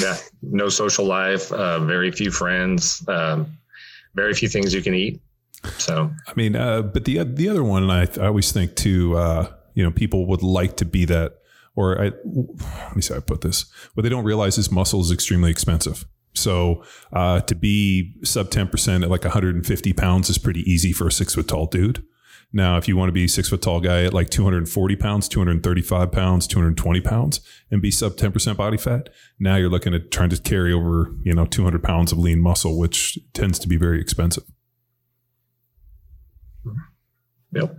yeah 0.00 0.16
no 0.42 0.68
social 0.68 1.04
life 1.04 1.52
uh, 1.52 1.78
very 1.80 2.10
few 2.10 2.30
friends 2.30 3.06
um, 3.08 3.46
very 4.14 4.32
few 4.34 4.48
things 4.48 4.72
you 4.74 4.82
can 4.82 4.94
eat 4.94 5.20
so 5.78 6.10
I 6.26 6.32
mean, 6.34 6.56
uh, 6.56 6.82
but 6.82 7.04
the 7.04 7.22
the 7.24 7.48
other 7.48 7.64
one, 7.64 7.90
I, 7.90 8.02
I 8.20 8.26
always 8.26 8.52
think 8.52 8.76
too, 8.76 9.16
uh, 9.16 9.52
you 9.74 9.84
know, 9.84 9.90
people 9.90 10.26
would 10.26 10.42
like 10.42 10.76
to 10.78 10.84
be 10.84 11.04
that, 11.06 11.38
or 11.74 12.00
I, 12.00 12.12
let 12.24 12.96
me 12.96 13.02
see 13.02 13.14
I 13.14 13.20
put 13.20 13.40
this. 13.40 13.66
What 13.94 14.02
they 14.02 14.08
don't 14.08 14.24
realize 14.24 14.58
is 14.58 14.70
muscle 14.70 15.00
is 15.00 15.10
extremely 15.10 15.50
expensive. 15.50 16.06
So 16.34 16.84
uh, 17.12 17.40
to 17.40 17.54
be 17.54 18.14
sub 18.24 18.50
ten 18.50 18.68
percent 18.68 19.04
at 19.04 19.10
like 19.10 19.24
150 19.24 19.92
pounds 19.92 20.30
is 20.30 20.38
pretty 20.38 20.60
easy 20.70 20.92
for 20.92 21.06
a 21.06 21.12
six 21.12 21.34
foot 21.34 21.48
tall 21.48 21.66
dude. 21.66 22.02
Now, 22.52 22.76
if 22.76 22.88
you 22.88 22.96
want 22.96 23.08
to 23.08 23.12
be 23.12 23.26
six 23.28 23.48
foot 23.48 23.62
tall 23.62 23.80
guy 23.80 24.04
at 24.04 24.14
like 24.14 24.30
240 24.30 24.96
pounds, 24.96 25.28
235 25.28 26.12
pounds, 26.12 26.46
220 26.46 27.00
pounds, 27.00 27.40
and 27.70 27.82
be 27.82 27.90
sub 27.90 28.12
10% 28.12 28.56
body 28.56 28.76
fat, 28.76 29.08
now 29.38 29.56
you're 29.56 29.68
looking 29.68 29.94
at 29.94 30.10
trying 30.10 30.30
to 30.30 30.40
carry 30.40 30.72
over, 30.72 31.12
you 31.22 31.34
know, 31.34 31.44
200 31.44 31.82
pounds 31.82 32.12
of 32.12 32.18
lean 32.18 32.40
muscle, 32.40 32.78
which 32.78 33.18
tends 33.34 33.58
to 33.58 33.68
be 33.68 33.76
very 33.76 34.00
expensive. 34.00 34.44
Yep 37.56 37.76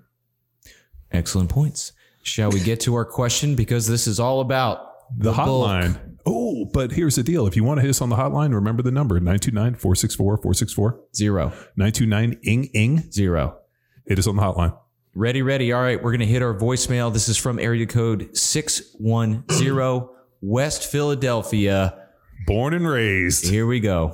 Excellent 1.11 1.49
points. 1.49 1.93
Shall 2.23 2.51
we 2.51 2.59
get 2.59 2.81
to 2.81 2.95
our 2.95 3.05
question? 3.05 3.55
Because 3.55 3.87
this 3.87 4.07
is 4.07 4.19
all 4.19 4.41
about 4.41 4.91
the, 5.17 5.31
bulk. 5.31 5.47
hotline. 5.47 6.17
Oh, 6.25 6.65
but 6.65 6.91
here's 6.91 7.15
the 7.15 7.23
deal. 7.23 7.47
If 7.47 7.55
you 7.55 7.63
want 7.63 7.77
to 7.77 7.81
hit 7.81 7.89
us 7.89 8.01
on 8.01 8.09
the 8.09 8.17
hotline, 8.17 8.53
remember 8.53 8.83
the 8.83 8.91
number 8.91 9.15
929 9.15 9.75
464 9.75 10.37
464 10.37 10.99
Zero. 11.15 11.53
929 11.77 12.39
ing 12.43 12.65
ing. 12.73 13.09
Zero. 13.11 13.57
Hit 14.05 14.19
us 14.19 14.27
on 14.27 14.35
the 14.35 14.41
hotline. 14.41 14.77
Ready, 15.15 15.41
ready. 15.41 15.71
All 15.71 15.81
right, 15.81 15.95
we're 16.03 16.11
going 16.11 16.19
to 16.19 16.25
hit 16.25 16.41
our 16.41 16.53
voicemail. 16.53 17.11
This 17.13 17.29
is 17.29 17.37
from 17.37 17.57
area 17.59 17.85
code 17.85 18.35
610 18.37 20.09
West 20.41 20.91
Philadelphia. 20.91 22.07
Born 22.45 22.73
and 22.73 22.85
raised. 22.87 23.49
Here 23.49 23.65
we 23.65 23.79
go. 23.79 24.13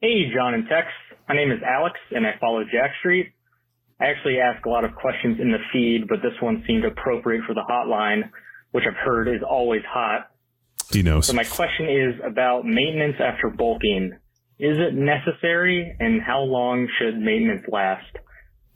Hey, 0.00 0.32
John 0.34 0.54
and 0.54 0.66
Tex. 0.68 0.88
My 1.30 1.36
name 1.36 1.52
is 1.52 1.60
Alex, 1.62 1.94
and 2.10 2.26
I 2.26 2.32
follow 2.40 2.64
Jacked 2.64 2.98
Street. 2.98 3.32
I 4.00 4.06
actually 4.06 4.40
ask 4.40 4.66
a 4.66 4.68
lot 4.68 4.84
of 4.84 4.96
questions 4.96 5.38
in 5.40 5.52
the 5.52 5.60
feed, 5.72 6.08
but 6.08 6.22
this 6.22 6.34
one 6.40 6.64
seemed 6.66 6.84
appropriate 6.84 7.44
for 7.46 7.54
the 7.54 7.62
hotline, 7.70 8.30
which 8.72 8.82
I've 8.84 8.96
heard 8.96 9.28
is 9.28 9.40
always 9.48 9.82
hot. 9.88 10.28
He 10.90 11.04
knows. 11.04 11.28
So 11.28 11.32
my 11.34 11.44
question 11.44 11.88
is 11.88 12.20
about 12.26 12.64
maintenance 12.64 13.14
after 13.20 13.48
bulking. 13.48 14.10
Is 14.58 14.76
it 14.76 14.94
necessary, 14.94 15.94
and 16.00 16.20
how 16.20 16.40
long 16.40 16.88
should 16.98 17.16
maintenance 17.16 17.62
last? 17.68 18.10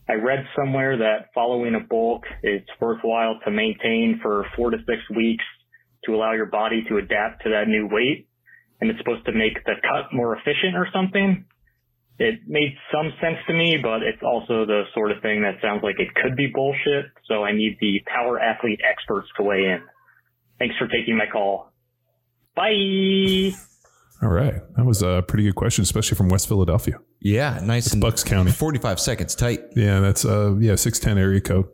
I 0.08 0.12
read 0.12 0.46
somewhere 0.54 0.96
that 0.98 1.30
following 1.34 1.74
a 1.74 1.80
bulk, 1.80 2.22
it's 2.44 2.70
worthwhile 2.80 3.40
to 3.44 3.50
maintain 3.50 4.20
for 4.22 4.46
four 4.54 4.70
to 4.70 4.76
six 4.86 5.02
weeks 5.10 5.44
to 6.04 6.14
allow 6.14 6.34
your 6.34 6.46
body 6.46 6.84
to 6.88 6.98
adapt 6.98 7.42
to 7.42 7.50
that 7.50 7.66
new 7.66 7.88
weight, 7.90 8.28
and 8.80 8.90
it's 8.90 9.00
supposed 9.00 9.26
to 9.26 9.32
make 9.32 9.54
the 9.64 9.74
cut 9.82 10.12
more 10.12 10.36
efficient 10.36 10.76
or 10.76 10.86
something. 10.92 11.46
It 12.18 12.40
made 12.46 12.76
some 12.92 13.12
sense 13.20 13.38
to 13.48 13.52
me, 13.54 13.76
but 13.82 14.02
it's 14.04 14.22
also 14.22 14.64
the 14.64 14.84
sort 14.94 15.10
of 15.10 15.20
thing 15.20 15.42
that 15.42 15.54
sounds 15.60 15.82
like 15.82 15.96
it 15.98 16.14
could 16.14 16.36
be 16.36 16.46
bullshit, 16.46 17.06
so 17.26 17.42
I 17.42 17.52
need 17.52 17.76
the 17.80 18.00
power 18.06 18.38
athlete 18.38 18.80
experts 18.88 19.28
to 19.36 19.42
weigh 19.42 19.64
in. 19.64 19.80
Thanks 20.60 20.76
for 20.78 20.86
taking 20.86 21.16
my 21.16 21.26
call. 21.26 21.72
Bye. 22.54 23.50
All 24.22 24.28
right. 24.28 24.54
That 24.76 24.84
was 24.84 25.02
a 25.02 25.24
pretty 25.26 25.44
good 25.44 25.56
question, 25.56 25.82
especially 25.82 26.16
from 26.16 26.28
West 26.28 26.46
Philadelphia. 26.48 26.98
Yeah, 27.20 27.60
nice 27.62 27.92
and 27.92 28.00
Bucks 28.00 28.22
County. 28.22 28.52
45 28.52 29.00
seconds 29.00 29.34
tight. 29.34 29.60
Yeah, 29.74 30.00
that's 30.00 30.24
uh 30.24 30.54
yeah, 30.58 30.76
610 30.76 31.18
area 31.22 31.40
code. 31.40 31.66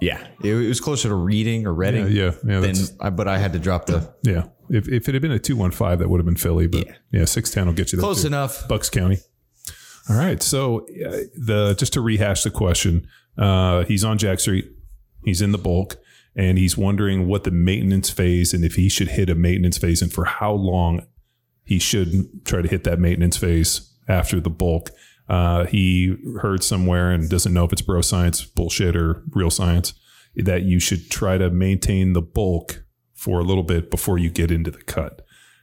Yeah, 0.00 0.26
it, 0.44 0.52
it 0.52 0.68
was 0.68 0.78
closer 0.80 1.08
to 1.08 1.14
Reading 1.14 1.66
or 1.66 1.72
Yeah, 1.82 1.90
Reading. 1.90 2.08
yeah, 2.16 2.32
yeah. 2.46 2.60
than 2.60 2.74
I, 3.00 3.08
but 3.10 3.28
I 3.28 3.38
had 3.38 3.54
to 3.54 3.58
drop 3.58 3.86
the 3.86 4.12
yeah. 4.22 4.44
If, 4.68 4.88
if 4.88 5.08
it 5.08 5.14
had 5.14 5.22
been 5.22 5.32
a 5.32 5.38
215, 5.38 5.98
that 6.00 6.08
would 6.10 6.18
have 6.18 6.26
been 6.26 6.36
Philly, 6.36 6.66
but 6.66 6.86
Yeah. 6.86 6.92
yeah, 7.12 7.24
610 7.24 7.66
will 7.66 7.72
get 7.72 7.92
you 7.92 7.96
there. 7.98 8.02
close 8.04 8.22
too. 8.22 8.26
enough. 8.26 8.68
Bucks 8.68 8.90
County. 8.90 9.18
All 10.08 10.16
right. 10.16 10.42
So 10.42 10.80
uh, 10.80 11.26
the 11.36 11.74
just 11.78 11.92
to 11.94 12.00
rehash 12.00 12.42
the 12.42 12.50
question, 12.50 13.06
uh, 13.36 13.84
he's 13.84 14.04
on 14.04 14.18
Jacked 14.18 14.42
Street. 14.42 14.70
He's 15.24 15.42
in 15.42 15.52
the 15.52 15.58
bulk, 15.58 15.96
and 16.36 16.58
he's 16.58 16.76
wondering 16.76 17.26
what 17.26 17.44
the 17.44 17.50
maintenance 17.50 18.10
phase 18.10 18.54
and 18.54 18.64
if 18.64 18.74
he 18.74 18.88
should 18.88 19.08
hit 19.08 19.28
a 19.28 19.34
maintenance 19.34 19.78
phase 19.78 20.02
and 20.02 20.12
for 20.12 20.24
how 20.24 20.52
long 20.52 21.06
he 21.64 21.78
should 21.80 22.44
try 22.44 22.62
to 22.62 22.68
hit 22.68 22.84
that 22.84 23.00
maintenance 23.00 23.36
phase 23.36 23.92
after 24.08 24.40
the 24.40 24.50
bulk. 24.50 24.90
Uh, 25.28 25.64
he 25.66 26.16
heard 26.40 26.62
somewhere 26.62 27.10
and 27.10 27.28
doesn't 27.28 27.52
know 27.52 27.64
if 27.64 27.72
it's 27.72 27.82
bro 27.82 28.00
science, 28.00 28.44
bullshit, 28.44 28.94
or 28.94 29.24
real 29.32 29.50
science 29.50 29.92
that 30.36 30.62
you 30.62 30.78
should 30.78 31.10
try 31.10 31.38
to 31.38 31.50
maintain 31.50 32.12
the 32.12 32.22
bulk 32.22 32.84
for 33.14 33.40
a 33.40 33.42
little 33.42 33.64
bit 33.64 33.90
before 33.90 34.18
you 34.18 34.30
get 34.30 34.50
into 34.50 34.70
the 34.70 34.82
cut. 34.82 35.22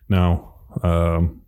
Now, 0.09 0.55
um, 0.81 1.42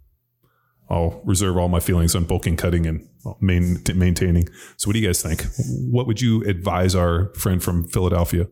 I'll 0.89 1.21
reserve 1.23 1.57
all 1.57 1.67
my 1.67 1.79
feelings 1.79 2.15
on 2.15 2.25
bulking, 2.25 2.57
cutting, 2.57 2.85
and 2.85 3.07
main, 3.39 3.81
maintaining. 3.95 4.47
So, 4.77 4.87
what 4.87 4.93
do 4.93 4.99
you 4.99 5.07
guys 5.07 5.21
think? 5.21 5.45
What 5.89 6.07
would 6.07 6.21
you 6.21 6.43
advise 6.43 6.95
our 6.95 7.33
friend 7.33 7.63
from 7.63 7.87
Philadelphia? 7.87 8.47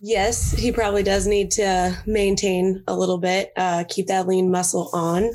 Yes, 0.00 0.52
he 0.52 0.70
probably 0.72 1.02
does 1.02 1.26
need 1.26 1.50
to 1.52 1.96
maintain 2.06 2.84
a 2.86 2.96
little 2.96 3.18
bit, 3.18 3.52
uh, 3.56 3.84
keep 3.88 4.06
that 4.06 4.28
lean 4.28 4.50
muscle 4.50 4.90
on. 4.92 5.30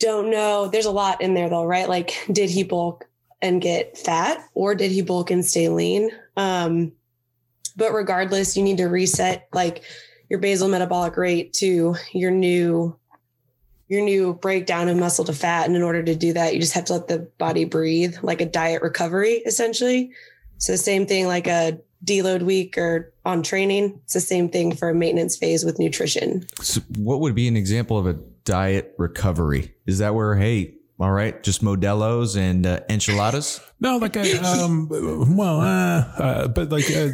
Don't 0.00 0.30
know. 0.30 0.66
There's 0.66 0.86
a 0.86 0.90
lot 0.90 1.20
in 1.20 1.34
there 1.34 1.48
though, 1.48 1.64
right? 1.64 1.88
Like, 1.88 2.24
did 2.32 2.50
he 2.50 2.64
bulk 2.64 3.06
and 3.40 3.62
get 3.62 3.96
fat 3.96 4.44
or 4.54 4.74
did 4.74 4.90
he 4.90 5.02
bulk 5.02 5.30
and 5.30 5.44
stay 5.44 5.68
lean? 5.68 6.10
Um, 6.36 6.92
but 7.76 7.92
regardless, 7.92 8.56
you 8.56 8.62
need 8.62 8.78
to 8.78 8.86
reset 8.86 9.48
like 9.52 9.84
your 10.28 10.40
basal 10.40 10.68
metabolic 10.68 11.16
rate 11.16 11.52
to 11.54 11.94
your 12.12 12.30
new 12.30 12.98
your 13.90 14.02
new 14.02 14.34
breakdown 14.34 14.88
of 14.88 14.96
muscle 14.96 15.24
to 15.24 15.32
fat. 15.32 15.66
And 15.66 15.74
in 15.74 15.82
order 15.82 16.00
to 16.00 16.14
do 16.14 16.32
that, 16.32 16.54
you 16.54 16.60
just 16.60 16.74
have 16.74 16.84
to 16.86 16.92
let 16.92 17.08
the 17.08 17.18
body 17.38 17.64
breathe, 17.64 18.16
like 18.22 18.40
a 18.40 18.46
diet 18.46 18.82
recovery, 18.82 19.42
essentially. 19.44 20.12
So 20.58 20.76
same 20.76 21.06
thing 21.06 21.26
like 21.26 21.48
a 21.48 21.80
deload 22.04 22.42
week 22.42 22.78
or 22.78 23.12
on 23.24 23.42
training. 23.42 24.00
It's 24.04 24.14
the 24.14 24.20
same 24.20 24.48
thing 24.48 24.76
for 24.76 24.90
a 24.90 24.94
maintenance 24.94 25.36
phase 25.36 25.64
with 25.64 25.80
nutrition. 25.80 26.46
So 26.62 26.82
what 26.98 27.18
would 27.18 27.34
be 27.34 27.48
an 27.48 27.56
example 27.56 27.98
of 27.98 28.06
a 28.06 28.14
diet 28.44 28.94
recovery? 28.96 29.74
Is 29.86 29.98
that 29.98 30.14
where, 30.14 30.36
hey, 30.36 30.76
all 31.00 31.10
right, 31.10 31.42
just 31.42 31.64
Modelo's 31.64 32.36
and 32.36 32.66
uh, 32.66 32.80
enchiladas? 32.88 33.60
No, 33.80 33.96
like 33.96 34.14
a, 34.14 34.44
um, 34.44 34.88
well, 34.88 35.60
uh, 35.60 36.04
uh, 36.16 36.48
but 36.48 36.70
like, 36.70 36.88
uh, 36.92 37.08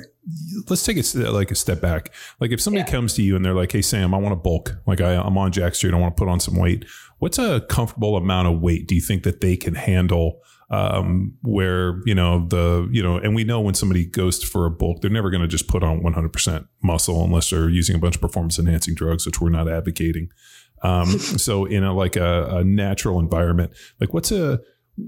let's 0.68 0.84
take 0.84 0.96
it 0.96 1.14
like 1.14 1.50
a 1.50 1.54
step 1.54 1.80
back. 1.80 2.12
Like 2.40 2.50
if 2.50 2.60
somebody 2.60 2.84
Yeah. 2.84 2.90
comes 2.92 3.14
to 3.14 3.22
you 3.22 3.36
and 3.36 3.44
they're 3.44 3.54
like, 3.54 3.72
"Hey 3.72 3.82
Sam, 3.82 4.14
I 4.14 4.18
want 4.18 4.32
to 4.32 4.36
bulk. 4.36 4.76
Like 4.86 5.00
I, 5.00 5.14
I'm 5.16 5.38
on 5.38 5.52
Jacked 5.52 5.76
Street. 5.76 5.94
I 5.94 5.98
want 5.98 6.16
to 6.16 6.20
put 6.20 6.28
on 6.28 6.40
some 6.40 6.56
weight. 6.56 6.84
What's 7.18 7.38
a 7.38 7.60
comfortable 7.68 8.16
amount 8.16 8.48
of 8.48 8.60
weight 8.60 8.86
do 8.88 8.94
you 8.94 9.00
think 9.00 9.22
that 9.24 9.40
they 9.40 9.56
can 9.56 9.74
handle?" 9.74 10.40
Um, 10.68 11.34
where 11.42 12.00
you 12.06 12.14
know 12.16 12.44
the 12.48 12.88
you 12.90 13.00
know, 13.00 13.18
and 13.18 13.36
we 13.36 13.44
know 13.44 13.60
when 13.60 13.74
somebody 13.74 14.04
goes 14.04 14.42
for 14.42 14.66
a 14.66 14.70
bulk, 14.70 15.00
they're 15.00 15.08
never 15.12 15.30
going 15.30 15.42
to 15.42 15.46
just 15.46 15.68
put 15.68 15.84
on 15.84 16.00
100% 16.00 16.66
muscle 16.82 17.22
unless 17.22 17.50
they're 17.50 17.68
using 17.68 17.94
a 17.94 17.98
bunch 18.00 18.16
of 18.16 18.20
performance 18.20 18.58
enhancing 18.58 18.96
drugs, 18.96 19.24
which 19.26 19.40
we're 19.40 19.48
not 19.50 19.68
advocating. 19.68 20.28
Um, 20.82 21.06
so 21.20 21.66
in 21.66 21.84
a 21.84 21.94
like 21.94 22.16
a, 22.16 22.48
a 22.50 22.64
natural 22.64 23.20
environment, 23.20 23.70
like 24.00 24.12
what's 24.12 24.32
a 24.32 24.58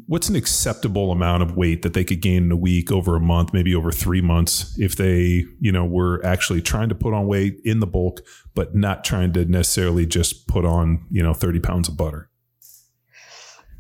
what's 0.07 0.29
an 0.29 0.37
acceptable 0.37 1.11
amount 1.11 1.43
of 1.43 1.57
weight 1.57 1.83
that 1.83 1.95
they 1.95 2.05
could 2.05 2.21
gain 2.21 2.45
in 2.45 2.53
a 2.53 2.57
week 2.57 2.93
over 2.93 3.17
a 3.17 3.21
month 3.21 3.55
maybe 3.55 3.75
over 3.75 3.91
three 3.91 4.21
months 4.21 4.79
if 4.79 4.97
they 4.97 5.45
you 5.61 5.73
know 5.73 5.85
were 5.85 6.25
actually 6.25 6.61
trying 6.61 6.91
to 6.91 6.95
put 6.95 7.15
on 7.15 7.27
weight 7.27 7.59
in 7.65 7.81
the 7.81 7.87
bulk 7.87 8.21
but 8.55 8.75
not 8.75 9.05
trying 9.05 9.33
to 9.33 9.45
necessarily 9.45 10.05
just 10.05 10.49
put 10.49 10.65
on 10.65 11.07
you 11.11 11.23
know 11.23 11.33
30 11.33 11.61
pounds 11.61 11.89
of 11.89 11.97
butter? 11.97 12.29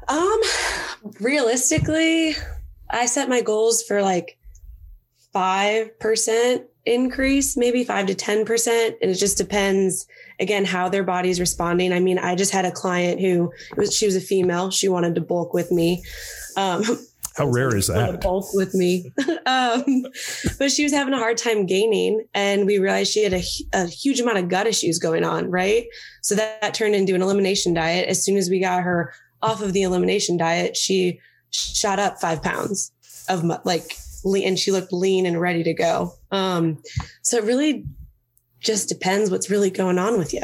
Um, 0.06 0.40
realistically, 1.20 2.36
I 2.88 3.06
set 3.06 3.28
my 3.28 3.40
goals 3.40 3.82
for 3.82 4.02
like 4.02 4.38
5% 5.34 6.64
increase, 6.88 7.56
maybe 7.56 7.84
5 7.84 8.06
to 8.06 8.14
10%. 8.14 8.94
And 9.00 9.10
it 9.10 9.14
just 9.14 9.36
depends, 9.38 10.06
again, 10.40 10.64
how 10.64 10.88
their 10.88 11.04
body's 11.04 11.40
responding. 11.40 11.92
I 11.92 12.00
mean, 12.00 12.18
I 12.18 12.34
just 12.34 12.52
had 12.52 12.64
a 12.64 12.70
client 12.70 13.20
who 13.20 13.52
it 13.72 13.76
was, 13.76 13.96
she 13.96 14.06
was 14.06 14.16
a 14.16 14.20
female. 14.20 14.70
She 14.70 14.88
wanted 14.88 15.14
to 15.16 15.20
bulk 15.20 15.54
with 15.54 15.70
me. 15.70 16.02
Um, 16.56 16.82
how 17.36 17.46
rare 17.46 17.74
is 17.76 17.86
that 17.88 18.20
bulk 18.20 18.52
with 18.52 18.74
me. 18.74 19.12
um, 19.46 20.06
but 20.58 20.70
she 20.70 20.82
was 20.82 20.92
having 20.92 21.14
a 21.14 21.18
hard 21.18 21.36
time 21.36 21.66
gaining. 21.66 22.24
And 22.34 22.66
we 22.66 22.78
realized 22.78 23.12
she 23.12 23.22
had 23.22 23.34
a, 23.34 23.42
a 23.72 23.86
huge 23.86 24.20
amount 24.20 24.38
of 24.38 24.48
gut 24.48 24.66
issues 24.66 24.98
going 24.98 25.24
on. 25.24 25.50
Right. 25.50 25.86
So 26.22 26.34
that, 26.34 26.60
that 26.60 26.74
turned 26.74 26.94
into 26.94 27.14
an 27.14 27.22
elimination 27.22 27.74
diet. 27.74 28.08
As 28.08 28.24
soon 28.24 28.36
as 28.36 28.50
we 28.50 28.60
got 28.60 28.82
her 28.82 29.12
off 29.40 29.62
of 29.62 29.72
the 29.72 29.82
elimination 29.82 30.36
diet, 30.36 30.76
she 30.76 31.20
shot 31.50 31.98
up 31.98 32.20
five 32.20 32.42
pounds 32.42 32.92
of 33.28 33.44
like, 33.64 33.96
and 34.24 34.58
she 34.58 34.70
looked 34.70 34.92
lean 34.92 35.26
and 35.26 35.40
ready 35.40 35.62
to 35.64 35.74
go. 35.74 36.12
Um, 36.30 36.82
so 37.22 37.38
it 37.38 37.44
really 37.44 37.84
just 38.60 38.88
depends 38.88 39.30
what's 39.30 39.50
really 39.50 39.70
going 39.70 39.98
on 39.98 40.18
with 40.18 40.32
you. 40.34 40.40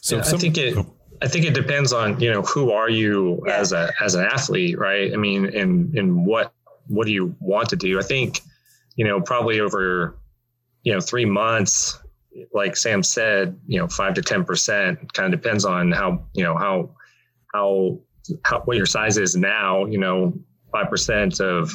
so 0.00 0.16
Yeah, 0.16 0.22
if 0.22 0.34
I 0.34 0.36
think 0.38 0.58
it- 0.58 0.76
oh, 0.76 0.94
I 1.20 1.28
think 1.28 1.44
it 1.44 1.54
depends 1.54 1.92
on 1.92 2.18
you 2.20 2.30
know 2.32 2.42
who 2.42 2.72
are 2.72 2.90
you 2.90 3.40
Yeah. 3.46 3.56
as 3.58 3.72
a 3.72 3.92
as 4.00 4.14
an 4.16 4.24
athlete, 4.24 4.76
right? 4.78 5.12
I 5.12 5.16
mean, 5.16 5.46
and 5.46 5.96
and 5.96 6.26
what 6.26 6.52
what 6.88 7.06
do 7.06 7.12
you 7.12 7.34
want 7.40 7.68
to 7.70 7.76
do? 7.76 7.98
I 7.98 8.02
think 8.02 8.40
you 8.96 9.04
know 9.06 9.20
probably 9.20 9.60
over 9.60 10.16
you 10.82 10.92
know 10.92 11.00
three 11.00 11.24
months, 11.24 11.96
like 12.52 12.76
Sam 12.76 13.02
said, 13.04 13.56
you 13.68 13.78
know 13.78 13.86
five 13.86 14.14
to 14.14 14.22
ten 14.22 14.44
percent 14.44 15.12
kind 15.12 15.32
of 15.32 15.40
depends 15.40 15.64
on 15.64 15.92
how 15.92 16.24
you 16.34 16.42
know 16.42 16.56
how 16.56 16.90
how 17.54 18.00
how 18.44 18.60
what 18.62 18.76
your 18.76 18.86
size 18.86 19.16
is 19.16 19.36
now. 19.36 19.84
You 19.86 19.98
know, 19.98 20.32
five 20.72 20.90
percent 20.90 21.40
of 21.40 21.70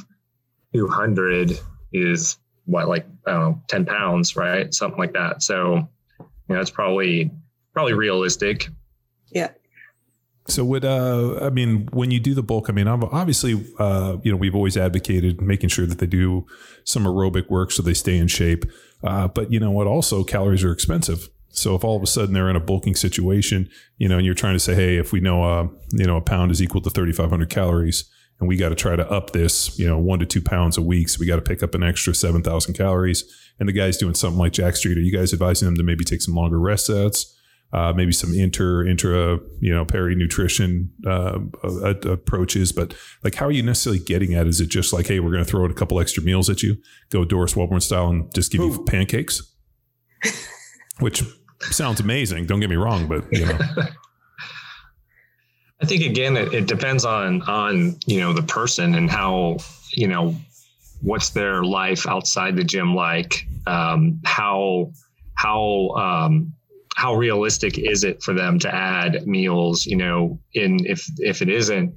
two 0.77 0.87
hundred 0.87 1.59
is 1.91 2.37
what 2.65 2.87
like 2.87 3.05
I 3.25 3.31
don't 3.31 3.41
know 3.41 3.61
ten 3.67 3.85
pounds, 3.85 4.35
right? 4.35 4.71
Something 4.73 4.99
like 4.99 5.13
that. 5.13 5.41
So 5.41 5.87
you 6.19 6.55
know, 6.55 6.61
it's 6.61 6.69
probably 6.69 7.31
probably 7.73 7.93
realistic. 7.93 8.69
Yeah. 9.31 9.49
So 10.47 10.63
would 10.63 10.85
uh 10.85 11.39
I 11.41 11.49
mean 11.49 11.89
when 11.91 12.11
you 12.11 12.19
do 12.19 12.33
the 12.33 12.43
bulk 12.43 12.69
I 12.69 12.73
mean 12.73 12.87
obviously 12.87 13.65
uh 13.79 14.17
you 14.23 14.31
know 14.31 14.37
we've 14.37 14.55
always 14.55 14.77
advocated 14.77 15.41
making 15.41 15.69
sure 15.69 15.85
that 15.85 15.99
they 15.99 16.05
do 16.05 16.45
some 16.85 17.03
aerobic 17.03 17.49
work 17.49 17.71
so 17.71 17.83
they 17.83 17.93
stay 17.93 18.17
in 18.17 18.27
shape 18.27 18.63
uh 19.03 19.27
but 19.27 19.51
you 19.51 19.59
know 19.59 19.71
what 19.71 19.87
also 19.87 20.23
calories 20.23 20.63
are 20.63 20.71
expensive 20.71 21.27
so 21.49 21.75
if 21.75 21.83
all 21.83 21.97
of 21.97 22.03
a 22.03 22.07
sudden 22.07 22.33
they're 22.33 22.49
in 22.49 22.55
a 22.55 22.61
bulking 22.61 22.95
situation 22.95 23.69
you 23.97 24.07
know 24.07 24.15
and 24.15 24.25
you're 24.25 24.33
trying 24.33 24.55
to 24.55 24.59
say 24.59 24.73
hey 24.73 24.95
if 24.95 25.11
we 25.11 25.19
know 25.19 25.43
uh 25.43 25.67
you 25.91 26.05
know 26.05 26.15
a 26.15 26.21
pound 26.21 26.49
is 26.49 26.61
equal 26.61 26.79
to 26.79 26.89
3500 26.89 27.49
calories 27.49 28.09
and 28.39 28.47
we 28.47 28.55
got 28.57 28.69
to 28.69 28.75
try 28.75 28.95
to 28.95 29.09
up 29.09 29.31
this 29.31 29.77
you 29.79 29.87
know 29.87 29.97
1 29.97 30.19
to 30.19 30.25
2 30.25 30.41
pounds 30.41 30.77
a 30.77 30.81
week. 30.81 31.09
So 31.09 31.19
we 31.19 31.25
got 31.25 31.37
to 31.37 31.41
pick 31.41 31.63
up 31.63 31.75
an 31.75 31.83
extra 31.83 32.13
7000 32.13 32.73
calories. 32.73 33.23
And 33.59 33.67
the 33.67 33.73
guy's 33.73 33.97
doing 33.97 34.13
something 34.13 34.37
like 34.37 34.53
Jacked 34.53 34.77
Street. 34.77 34.97
Are 34.97 35.01
you 35.01 35.15
guys 35.15 35.33
advising 35.33 35.65
them 35.65 35.75
to 35.77 35.83
maybe 35.83 36.03
take 36.03 36.21
some 36.21 36.35
longer 36.35 36.59
rest 36.59 36.85
sets? 36.85 37.33
Uh, 37.73 37.91
maybe 37.93 38.13
some 38.13 38.33
inter 38.33 38.87
intra 38.87 39.39
you 39.59 39.73
know 39.73 39.83
peri 39.83 40.15
nutrition 40.15 40.89
uh, 41.05 41.39
uh, 41.63 41.95
approaches. 42.05 42.71
But 42.71 42.93
like 43.23 43.35
how 43.35 43.47
are 43.47 43.51
you 43.51 43.63
necessarily 43.63 43.99
getting 43.99 44.35
at? 44.35 44.47
Is 44.47 44.61
it 44.61 44.69
just 44.69 44.93
like 44.93 45.07
hey 45.07 45.19
we're 45.19 45.31
going 45.31 45.43
to 45.43 45.49
throw 45.49 45.65
in 45.65 45.71
a 45.71 45.73
couple 45.73 45.99
extra 45.99 46.23
meals 46.23 46.49
at 46.49 46.63
you 46.63 46.77
go 47.09 47.25
doris 47.25 47.55
wellborn 47.55 47.81
style 47.81 48.07
and 48.07 48.33
just 48.33 48.51
give 48.51 48.61
you 48.61 48.85
pancakes? 48.85 49.53
Which 50.99 51.23
sounds 51.71 51.99
amazing. 51.99 52.45
Don't 52.45 52.61
get 52.61 52.69
me 52.69 52.77
wrong 52.77 53.07
but 53.07 53.25
you 53.33 53.45
know 53.45 53.57
I 55.81 55.85
think 55.85 56.03
again, 56.03 56.37
it, 56.37 56.53
it 56.53 56.67
depends 56.67 57.05
on 57.05 57.41
on 57.43 57.97
you 58.05 58.19
know 58.19 58.33
the 58.33 58.43
person 58.43 58.95
and 58.95 59.09
how 59.09 59.57
you 59.91 60.07
know 60.07 60.35
what's 61.01 61.29
their 61.29 61.63
life 61.63 62.07
outside 62.07 62.55
the 62.55 62.63
gym 62.63 62.95
like. 62.95 63.47
Um, 63.67 64.19
how 64.25 64.91
how 65.35 65.89
um, 65.89 66.53
how 66.95 67.13
realistic 67.15 67.77
is 67.77 68.03
it 68.03 68.23
for 68.23 68.33
them 68.33 68.57
to 68.59 68.73
add 68.73 69.27
meals? 69.27 69.85
You 69.85 69.97
know, 69.97 70.39
in 70.53 70.85
if 70.85 71.07
if 71.19 71.41
it 71.41 71.49
isn't 71.49 71.93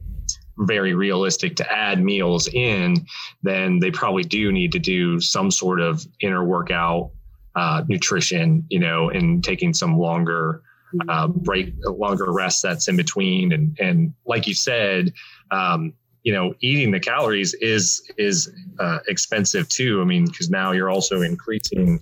very 0.59 0.93
realistic 0.93 1.57
to 1.57 1.73
add 1.73 2.03
meals 2.03 2.49
in, 2.49 3.07
then 3.43 3.79
they 3.79 3.91
probably 3.91 4.25
do 4.25 4.53
need 4.53 4.73
to 4.73 4.79
do 4.79 5.21
some 5.21 5.51
sort 5.51 5.81
of 5.81 6.07
inner 6.21 6.45
workout 6.45 7.13
uh, 7.57 7.83
nutrition. 7.89 8.67
You 8.69 8.81
know, 8.81 9.09
and 9.09 9.43
taking 9.43 9.73
some 9.73 9.97
longer 9.97 10.63
uh, 11.09 11.29
break 11.29 11.75
longer 11.85 12.33
rest 12.33 12.61
sets 12.61 12.89
in 12.89 12.97
between 12.97 13.53
and 13.53 13.77
and 13.81 14.13
like 14.27 14.47
you 14.47 14.55
said 14.55 15.13
um, 15.51 15.93
you 16.23 16.33
know 16.33 16.55
eating 16.61 16.91
the 16.91 17.01
calories 17.01 17.55
is 17.55 18.03
is 18.19 18.53
uh, 18.79 18.99
expensive 19.09 19.69
too 19.69 20.01
i 20.01 20.05
mean 20.05 20.27
because 20.27 20.51
now 20.51 20.73
you're 20.73 20.91
also 20.91 21.23
increasing 21.23 22.01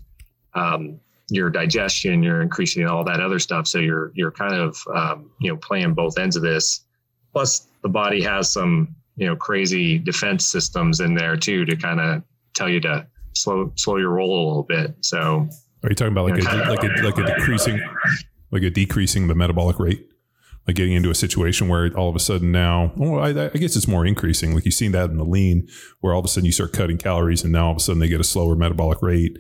um, 0.54 0.98
your 1.30 1.50
digestion, 1.50 2.22
you're 2.22 2.42
increasing 2.42 2.86
all 2.86 3.04
that 3.04 3.20
other 3.20 3.38
stuff. 3.38 3.66
So 3.66 3.78
you're 3.78 4.12
you're 4.14 4.30
kind 4.30 4.54
of 4.54 4.76
um, 4.94 5.30
you 5.40 5.50
know 5.50 5.56
playing 5.56 5.94
both 5.94 6.18
ends 6.18 6.36
of 6.36 6.42
this. 6.42 6.84
Plus, 7.32 7.68
the 7.82 7.88
body 7.88 8.22
has 8.22 8.50
some 8.50 8.94
you 9.16 9.26
know 9.26 9.36
crazy 9.36 9.98
defense 9.98 10.46
systems 10.46 11.00
in 11.00 11.14
there 11.14 11.36
too 11.36 11.64
to 11.64 11.76
kind 11.76 12.00
of 12.00 12.22
tell 12.54 12.68
you 12.68 12.80
to 12.80 13.06
slow 13.34 13.72
slow 13.76 13.96
your 13.96 14.10
roll 14.10 14.30
a 14.30 14.44
little 14.48 14.62
bit. 14.62 14.94
So 15.00 15.48
Are 15.82 15.88
you 15.90 15.94
talking 15.94 16.12
about 16.12 16.30
like 16.30 16.42
a 16.42 16.70
like 16.70 16.84
a 16.84 17.02
like 17.02 17.18
a 17.18 17.26
decreasing 17.36 17.80
like 18.50 18.62
a 18.62 18.70
decreasing 18.70 19.28
the 19.28 19.34
metabolic 19.34 19.78
rate? 19.78 20.06
Like 20.66 20.76
getting 20.76 20.92
into 20.92 21.10
a 21.10 21.14
situation 21.14 21.68
where 21.68 21.90
all 21.96 22.10
of 22.10 22.16
a 22.16 22.20
sudden 22.20 22.52
now, 22.52 22.92
well, 22.96 23.20
I, 23.20 23.28
I 23.28 23.48
guess 23.56 23.74
it's 23.74 23.88
more 23.88 24.04
increasing. 24.04 24.54
Like 24.54 24.66
you've 24.66 24.74
seen 24.74 24.92
that 24.92 25.08
in 25.08 25.16
the 25.16 25.24
lean, 25.24 25.66
where 26.00 26.12
all 26.12 26.18
of 26.18 26.26
a 26.26 26.28
sudden 26.28 26.44
you 26.44 26.52
start 26.52 26.74
cutting 26.74 26.98
calories, 26.98 27.42
and 27.42 27.52
now 27.52 27.66
all 27.66 27.70
of 27.70 27.78
a 27.78 27.80
sudden 27.80 28.00
they 28.00 28.08
get 28.08 28.20
a 28.20 28.24
slower 28.24 28.54
metabolic 28.54 29.00
rate. 29.00 29.38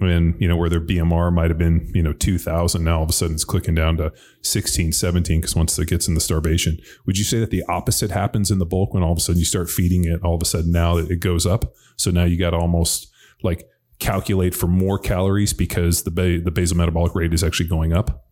And 0.00 0.34
you 0.40 0.48
know 0.48 0.56
where 0.56 0.68
their 0.68 0.80
BMR 0.80 1.32
might 1.32 1.50
have 1.50 1.58
been, 1.58 1.88
you 1.94 2.02
know, 2.02 2.12
two 2.12 2.38
thousand. 2.38 2.82
Now 2.82 2.96
all 2.96 3.04
of 3.04 3.10
a 3.10 3.12
sudden 3.12 3.34
it's 3.34 3.44
clicking 3.44 3.76
down 3.76 3.96
to 3.98 4.12
16, 4.42 4.90
17 4.90 5.40
because 5.40 5.54
once 5.54 5.78
it 5.78 5.88
gets 5.88 6.08
in 6.08 6.14
the 6.14 6.20
starvation, 6.20 6.78
would 7.06 7.16
you 7.16 7.24
say 7.24 7.38
that 7.38 7.50
the 7.50 7.62
opposite 7.68 8.10
happens 8.10 8.50
in 8.50 8.58
the 8.58 8.66
bulk 8.66 8.92
when 8.92 9.04
all 9.04 9.12
of 9.12 9.18
a 9.18 9.20
sudden 9.20 9.38
you 9.38 9.44
start 9.44 9.70
feeding 9.70 10.04
it? 10.04 10.20
All 10.24 10.34
of 10.34 10.42
a 10.42 10.46
sudden 10.46 10.72
now 10.72 10.96
it 10.96 11.20
goes 11.20 11.46
up. 11.46 11.72
So 11.96 12.10
now 12.10 12.24
you 12.24 12.36
got 12.36 12.50
to 12.50 12.56
almost 12.56 13.08
like 13.44 13.68
calculate 14.00 14.54
for 14.54 14.66
more 14.66 14.98
calories 14.98 15.52
because 15.52 16.02
the 16.02 16.10
ba- 16.10 16.40
the 16.40 16.50
basal 16.50 16.76
metabolic 16.76 17.14
rate 17.14 17.32
is 17.32 17.44
actually 17.44 17.68
going 17.68 17.92
up. 17.92 18.24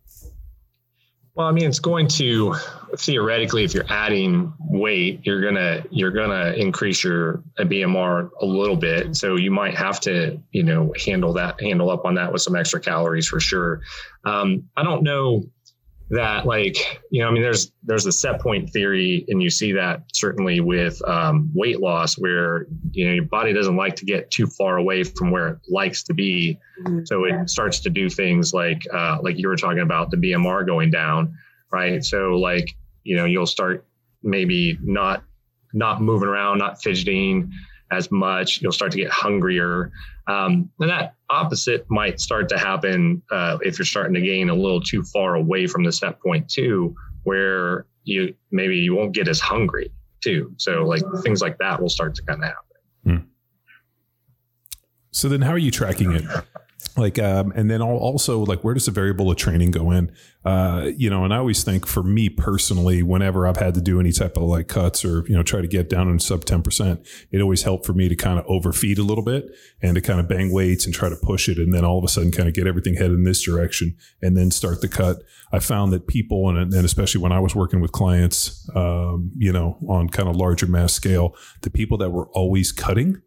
Well, 1.35 1.47
I 1.47 1.51
mean, 1.51 1.65
it's 1.65 1.79
going 1.79 2.07
to 2.09 2.55
theoretically, 2.95 3.63
if 3.63 3.73
you're 3.73 3.89
adding 3.89 4.53
weight, 4.59 5.21
you're 5.23 5.41
gonna 5.41 5.83
you're 5.89 6.11
gonna 6.11 6.51
increase 6.51 7.03
your 7.03 7.43
BMR 7.57 8.29
a 8.39 8.45
little 8.45 8.75
bit. 8.75 9.15
So 9.15 9.35
you 9.35 9.49
might 9.49 9.75
have 9.75 9.99
to, 10.01 10.39
you 10.51 10.61
know, 10.61 10.93
handle 11.03 11.33
that 11.33 11.59
handle 11.59 11.89
up 11.89 12.05
on 12.05 12.15
that 12.15 12.31
with 12.31 12.43
some 12.43 12.55
extra 12.55 12.79
calories 12.79 13.27
for 13.27 13.39
sure. 13.39 13.81
Um, 14.25 14.69
I 14.77 14.83
don't 14.83 15.01
know 15.01 15.43
that 16.13 16.45
like 16.45 17.01
you 17.11 17.21
know, 17.21 17.27
I 17.27 17.31
mean, 17.31 17.41
there's 17.41 17.71
there's 17.83 18.05
a 18.05 18.11
set 18.11 18.41
point 18.41 18.69
theory, 18.69 19.25
and 19.27 19.41
you 19.41 19.49
see 19.49 19.71
that 19.73 20.03
certainly 20.13 20.59
with 20.59 21.01
um, 21.07 21.51
weight 21.53 21.79
loss, 21.79 22.15
where 22.17 22.67
you 22.91 23.05
know 23.05 23.13
your 23.13 23.25
body 23.25 23.53
doesn't 23.53 23.75
like 23.75 23.95
to 23.97 24.05
get 24.05 24.31
too 24.31 24.47
far 24.47 24.77
away 24.77 25.03
from 25.03 25.31
where 25.31 25.47
it 25.49 25.57
likes 25.69 26.03
to 26.03 26.13
be. 26.13 26.59
So 27.05 27.25
it 27.25 27.49
starts 27.49 27.79
to 27.81 27.89
do 27.89 28.09
things 28.09 28.53
like 28.53 28.81
uh, 28.93 29.19
like 29.21 29.37
you 29.37 29.47
were 29.47 29.55
talking 29.55 29.81
about 29.81 30.11
the 30.11 30.17
BMR 30.17 30.65
going 30.65 30.91
down, 30.91 31.35
right? 31.71 32.03
So 32.03 32.35
like 32.35 32.75
you 33.03 33.15
know 33.15 33.25
you'll 33.25 33.45
start 33.45 33.85
maybe 34.21 34.77
not 34.81 35.23
not 35.73 36.01
moving 36.01 36.29
around, 36.29 36.59
not 36.59 36.81
fidgeting 36.81 37.51
as 37.91 38.11
much. 38.11 38.61
You'll 38.61 38.71
start 38.71 38.91
to 38.91 38.97
get 38.97 39.11
hungrier, 39.11 39.91
um, 40.27 40.69
and 40.79 40.89
that 40.89 41.15
opposite 41.33 41.85
might 41.89 42.19
start 42.19 42.47
to 42.49 42.57
happen 42.57 43.21
uh, 43.31 43.57
if 43.61 43.77
you're 43.77 43.85
starting 43.85 44.13
to 44.13 44.21
gain 44.21 44.49
a 44.49 44.55
little 44.55 44.81
too 44.81 45.03
far 45.03 45.35
away 45.35 45.67
from 45.67 45.83
the 45.83 45.91
set 45.91 46.21
point 46.21 46.47
too, 46.49 46.95
where 47.23 47.85
you 48.03 48.33
maybe 48.51 48.77
you 48.77 48.95
won't 48.95 49.13
get 49.13 49.27
as 49.27 49.39
hungry 49.39 49.91
too. 50.21 50.53
So 50.57 50.83
like 50.83 51.01
things 51.23 51.41
like 51.41 51.57
that 51.57 51.81
will 51.81 51.89
start 51.89 52.15
to 52.15 52.21
kind 52.23 52.41
of 52.43 52.49
happen. 52.49 52.63
So 55.11 55.29
then, 55.29 55.41
how 55.41 55.51
are 55.51 55.59
you 55.59 55.71
tracking 55.71 56.11
it? 56.11 56.23
Like, 56.95 57.17
um, 57.17 57.51
and 57.55 57.71
then 57.71 57.81
also, 57.81 58.45
like, 58.45 58.63
where 58.63 58.75
does 58.75 58.85
the 58.85 58.91
variable 58.91 59.31
of 59.31 59.37
training 59.37 59.71
go 59.71 59.89
in? 59.89 60.11
Uh, 60.45 60.91
you 60.95 61.09
know, 61.09 61.23
and 61.23 61.33
I 61.33 61.37
always 61.37 61.63
think 61.63 61.87
for 61.87 62.03
me 62.03 62.29
personally, 62.29 63.01
whenever 63.01 63.47
I've 63.47 63.57
had 63.57 63.73
to 63.75 63.81
do 63.81 63.99
any 63.99 64.11
type 64.11 64.37
of 64.37 64.43
like 64.43 64.67
cuts 64.67 65.03
or, 65.03 65.25
you 65.27 65.35
know, 65.35 65.41
try 65.41 65.61
to 65.61 65.67
get 65.67 65.89
down 65.89 66.07
in 66.07 66.19
sub 66.19 66.45
10%, 66.45 67.25
it 67.31 67.41
always 67.41 67.63
helped 67.63 67.85
for 67.85 67.93
me 67.93 68.09
to 68.09 68.15
kind 68.15 68.37
of 68.37 68.45
overfeed 68.45 68.99
a 68.99 69.03
little 69.03 69.23
bit 69.23 69.45
and 69.81 69.95
to 69.95 70.01
kind 70.01 70.19
of 70.19 70.27
bang 70.27 70.51
weights 70.51 70.85
and 70.85 70.93
try 70.93 71.09
to 71.09 71.15
push 71.15 71.49
it. 71.49 71.57
And 71.57 71.73
then 71.73 71.83
all 71.83 71.97
of 71.97 72.03
a 72.03 72.07
sudden 72.07 72.31
kind 72.31 72.47
of 72.47 72.53
get 72.53 72.67
everything 72.67 72.95
headed 72.95 73.13
in 73.13 73.23
this 73.23 73.41
direction 73.41 73.95
and 74.21 74.37
then 74.37 74.51
start 74.51 74.81
the 74.81 74.87
cut. 74.87 75.23
I 75.51 75.59
found 75.59 75.93
that 75.93 76.05
people, 76.05 76.49
and, 76.49 76.73
and 76.73 76.85
especially 76.85 77.21
when 77.21 77.31
I 77.31 77.39
was 77.39 77.55
working 77.55 77.81
with 77.81 77.91
clients, 77.91 78.69
um, 78.75 79.31
you 79.35 79.51
know, 79.51 79.77
on 79.87 80.09
kind 80.09 80.29
of 80.29 80.35
larger 80.35 80.67
mass 80.67 80.93
scale, 80.93 81.35
the 81.61 81.71
people 81.71 81.97
that 81.99 82.11
were 82.11 82.27
always 82.29 82.71
cutting, 82.71 83.21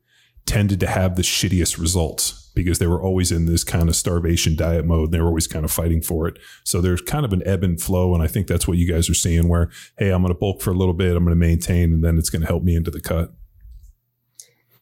tended 0.44 0.78
to 0.78 0.86
have 0.86 1.16
the 1.16 1.22
shittiest 1.22 1.80
results 1.80 2.45
because 2.56 2.80
they 2.80 2.86
were 2.88 3.00
always 3.00 3.30
in 3.30 3.46
this 3.46 3.62
kind 3.62 3.88
of 3.88 3.94
starvation 3.94 4.56
diet 4.56 4.84
mode 4.84 5.04
and 5.04 5.12
they 5.14 5.20
were 5.20 5.28
always 5.28 5.46
kind 5.46 5.64
of 5.64 5.70
fighting 5.70 6.02
for 6.02 6.26
it. 6.26 6.38
So 6.64 6.80
there's 6.80 7.02
kind 7.02 7.24
of 7.24 7.32
an 7.32 7.42
ebb 7.46 7.62
and 7.62 7.80
flow. 7.80 8.14
And 8.14 8.22
I 8.22 8.26
think 8.26 8.48
that's 8.48 8.66
what 8.66 8.78
you 8.78 8.90
guys 8.90 9.08
are 9.08 9.14
seeing 9.14 9.46
where, 9.48 9.70
hey, 9.98 10.10
I'm 10.10 10.22
going 10.22 10.34
to 10.34 10.38
bulk 10.38 10.62
for 10.62 10.70
a 10.70 10.74
little 10.74 10.94
bit, 10.94 11.14
I'm 11.14 11.24
going 11.24 11.38
to 11.38 11.46
maintain, 11.46 11.92
and 11.92 12.02
then 12.02 12.18
it's 12.18 12.30
going 12.30 12.40
to 12.40 12.48
help 12.48 12.64
me 12.64 12.74
into 12.74 12.90
the 12.90 13.00
cut. 13.00 13.32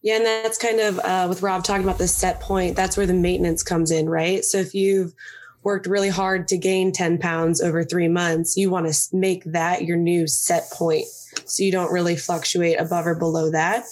Yeah, 0.03 0.17
and 0.17 0.27
that's 0.27 0.59
kind 0.59 0.81
of 0.81 0.99
uh, 1.01 1.27
with 1.29 1.43
Rob 1.43 1.65
talking 1.65 1.83
about 1.83 1.99
the 1.99 2.07
set 2.07 2.41
point. 2.41 2.77
That's 2.77 2.97
where 2.97 3.07
the 3.07 3.15
maintenance 3.15 3.63
comes 3.63 3.91
in, 3.91 4.09
right? 4.09 4.45
So 4.45 4.59
if 4.59 4.75
you've 4.75 5.15
worked 5.63 5.87
really 5.87 6.11
hard 6.11 6.47
to 6.49 6.59
gain 6.59 6.93
10 6.93 7.19
pounds 7.19 7.61
over 7.61 7.83
three 7.83 8.09
months, 8.09 8.57
you 8.57 8.71
want 8.71 8.87
to 8.87 9.17
make 9.17 9.43
that 9.45 9.85
your 9.85 9.97
new 9.97 10.27
set 10.27 10.71
point. 10.71 11.07
So 11.47 11.63
you 11.63 11.73
don't 11.73 11.91
really 11.91 12.17
fluctuate 12.17 12.79
above 12.79 13.07
or 13.07 13.15
below 13.15 13.51
that. 13.51 13.85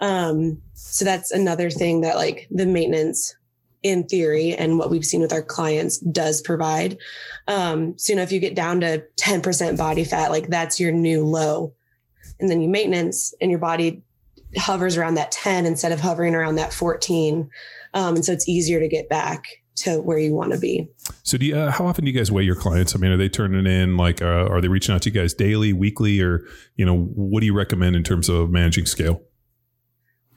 Um, 0.00 0.62
so 0.90 1.04
that's 1.04 1.30
another 1.30 1.70
thing 1.70 2.00
that 2.02 2.16
like 2.16 2.48
the 2.50 2.66
maintenance 2.66 3.34
in 3.82 4.04
theory 4.04 4.54
and 4.54 4.78
what 4.78 4.90
we've 4.90 5.04
seen 5.04 5.20
with 5.20 5.32
our 5.32 5.42
clients 5.42 5.98
does 5.98 6.42
provide. 6.42 6.98
Um, 7.48 7.96
so, 7.96 8.12
you 8.12 8.16
know, 8.16 8.22
if 8.22 8.32
you 8.32 8.40
get 8.40 8.54
down 8.54 8.80
to 8.80 9.02
10% 9.16 9.78
body 9.78 10.04
fat, 10.04 10.30
like 10.30 10.48
that's 10.48 10.78
your 10.78 10.92
new 10.92 11.24
low. 11.24 11.72
And 12.38 12.50
then 12.50 12.60
you 12.60 12.68
maintenance 12.68 13.34
and 13.40 13.50
your 13.50 13.60
body 13.60 14.02
hovers 14.56 14.96
around 14.96 15.14
that 15.14 15.30
10 15.30 15.64
instead 15.64 15.92
of 15.92 16.00
hovering 16.00 16.34
around 16.34 16.56
that 16.56 16.72
14. 16.72 17.48
Um, 17.94 18.16
and 18.16 18.24
so 18.24 18.32
it's 18.32 18.48
easier 18.48 18.80
to 18.80 18.88
get 18.88 19.08
back 19.08 19.44
to 19.76 20.00
where 20.02 20.18
you 20.18 20.34
want 20.34 20.52
to 20.52 20.58
be. 20.58 20.86
So 21.22 21.38
do 21.38 21.46
you, 21.46 21.56
uh, 21.56 21.70
how 21.70 21.86
often 21.86 22.04
do 22.04 22.10
you 22.10 22.16
guys 22.16 22.30
weigh 22.30 22.42
your 22.42 22.56
clients? 22.56 22.94
I 22.94 22.98
mean, 22.98 23.12
are 23.12 23.16
they 23.16 23.28
turning 23.30 23.66
in 23.66 23.96
like, 23.96 24.20
uh, 24.20 24.46
are 24.46 24.60
they 24.60 24.68
reaching 24.68 24.94
out 24.94 25.02
to 25.02 25.10
you 25.10 25.14
guys 25.18 25.32
daily, 25.32 25.72
weekly, 25.72 26.20
or, 26.20 26.44
you 26.76 26.84
know, 26.84 26.98
what 26.98 27.40
do 27.40 27.46
you 27.46 27.54
recommend 27.54 27.96
in 27.96 28.02
terms 28.02 28.28
of 28.28 28.50
managing 28.50 28.84
scale? 28.84 29.22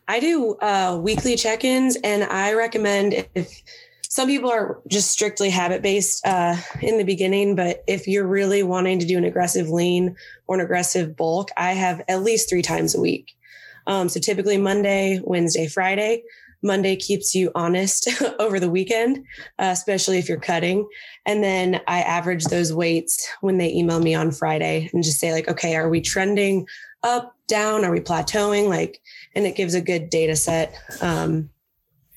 I 0.07 0.19
do 0.19 0.55
uh, 0.55 0.99
weekly 1.01 1.35
check 1.35 1.63
ins, 1.63 1.95
and 2.03 2.23
I 2.23 2.53
recommend 2.53 3.25
if 3.35 3.63
some 4.13 4.27
people 4.27 4.51
are 4.51 4.79
just 4.87 5.09
strictly 5.09 5.49
habit 5.49 5.81
based 5.81 6.25
uh, 6.25 6.55
in 6.81 6.99
the 6.99 7.03
beginning, 7.03 7.55
but 7.55 7.83
if 7.87 8.07
you're 8.07 8.27
really 8.27 8.61
wanting 8.61 8.99
to 8.99 9.07
do 9.07 9.17
an 9.17 9.23
aggressive 9.23 9.69
lean 9.69 10.15
or 10.45 10.55
an 10.55 10.61
aggressive 10.61 11.15
bulk, 11.15 11.49
I 11.57 11.71
have 11.73 12.01
at 12.07 12.21
least 12.21 12.47
three 12.47 12.61
times 12.61 12.93
a 12.93 13.01
week. 13.01 13.35
Um, 13.87 14.09
so 14.09 14.19
typically 14.19 14.57
Monday, 14.57 15.19
Wednesday, 15.23 15.67
Friday. 15.67 16.23
Monday 16.61 16.95
keeps 16.95 17.35
you 17.35 17.51
honest 17.55 18.07
over 18.39 18.59
the 18.59 18.69
weekend, 18.69 19.17
uh, 19.59 19.69
especially 19.71 20.17
if 20.19 20.29
you're 20.29 20.39
cutting. 20.39 20.87
And 21.25 21.43
then 21.43 21.81
I 21.87 22.01
average 22.01 22.45
those 22.45 22.71
weights 22.71 23.27
when 23.41 23.57
they 23.57 23.73
email 23.73 23.99
me 23.99 24.13
on 24.13 24.31
Friday 24.31 24.89
and 24.93 25.03
just 25.03 25.19
say, 25.19 25.33
like, 25.33 25.49
okay, 25.49 25.75
are 25.75 25.89
we 25.89 26.01
trending 26.01 26.67
up, 27.03 27.35
down? 27.53 27.85
Are 27.85 27.91
we 27.91 27.99
plateauing? 27.99 28.67
Like, 28.67 28.99
and 29.35 29.45
it 29.45 29.55
gives 29.55 29.75
a 29.75 29.81
good 29.81 30.09
data 30.09 30.35
set 30.35 30.75
um, 31.01 31.49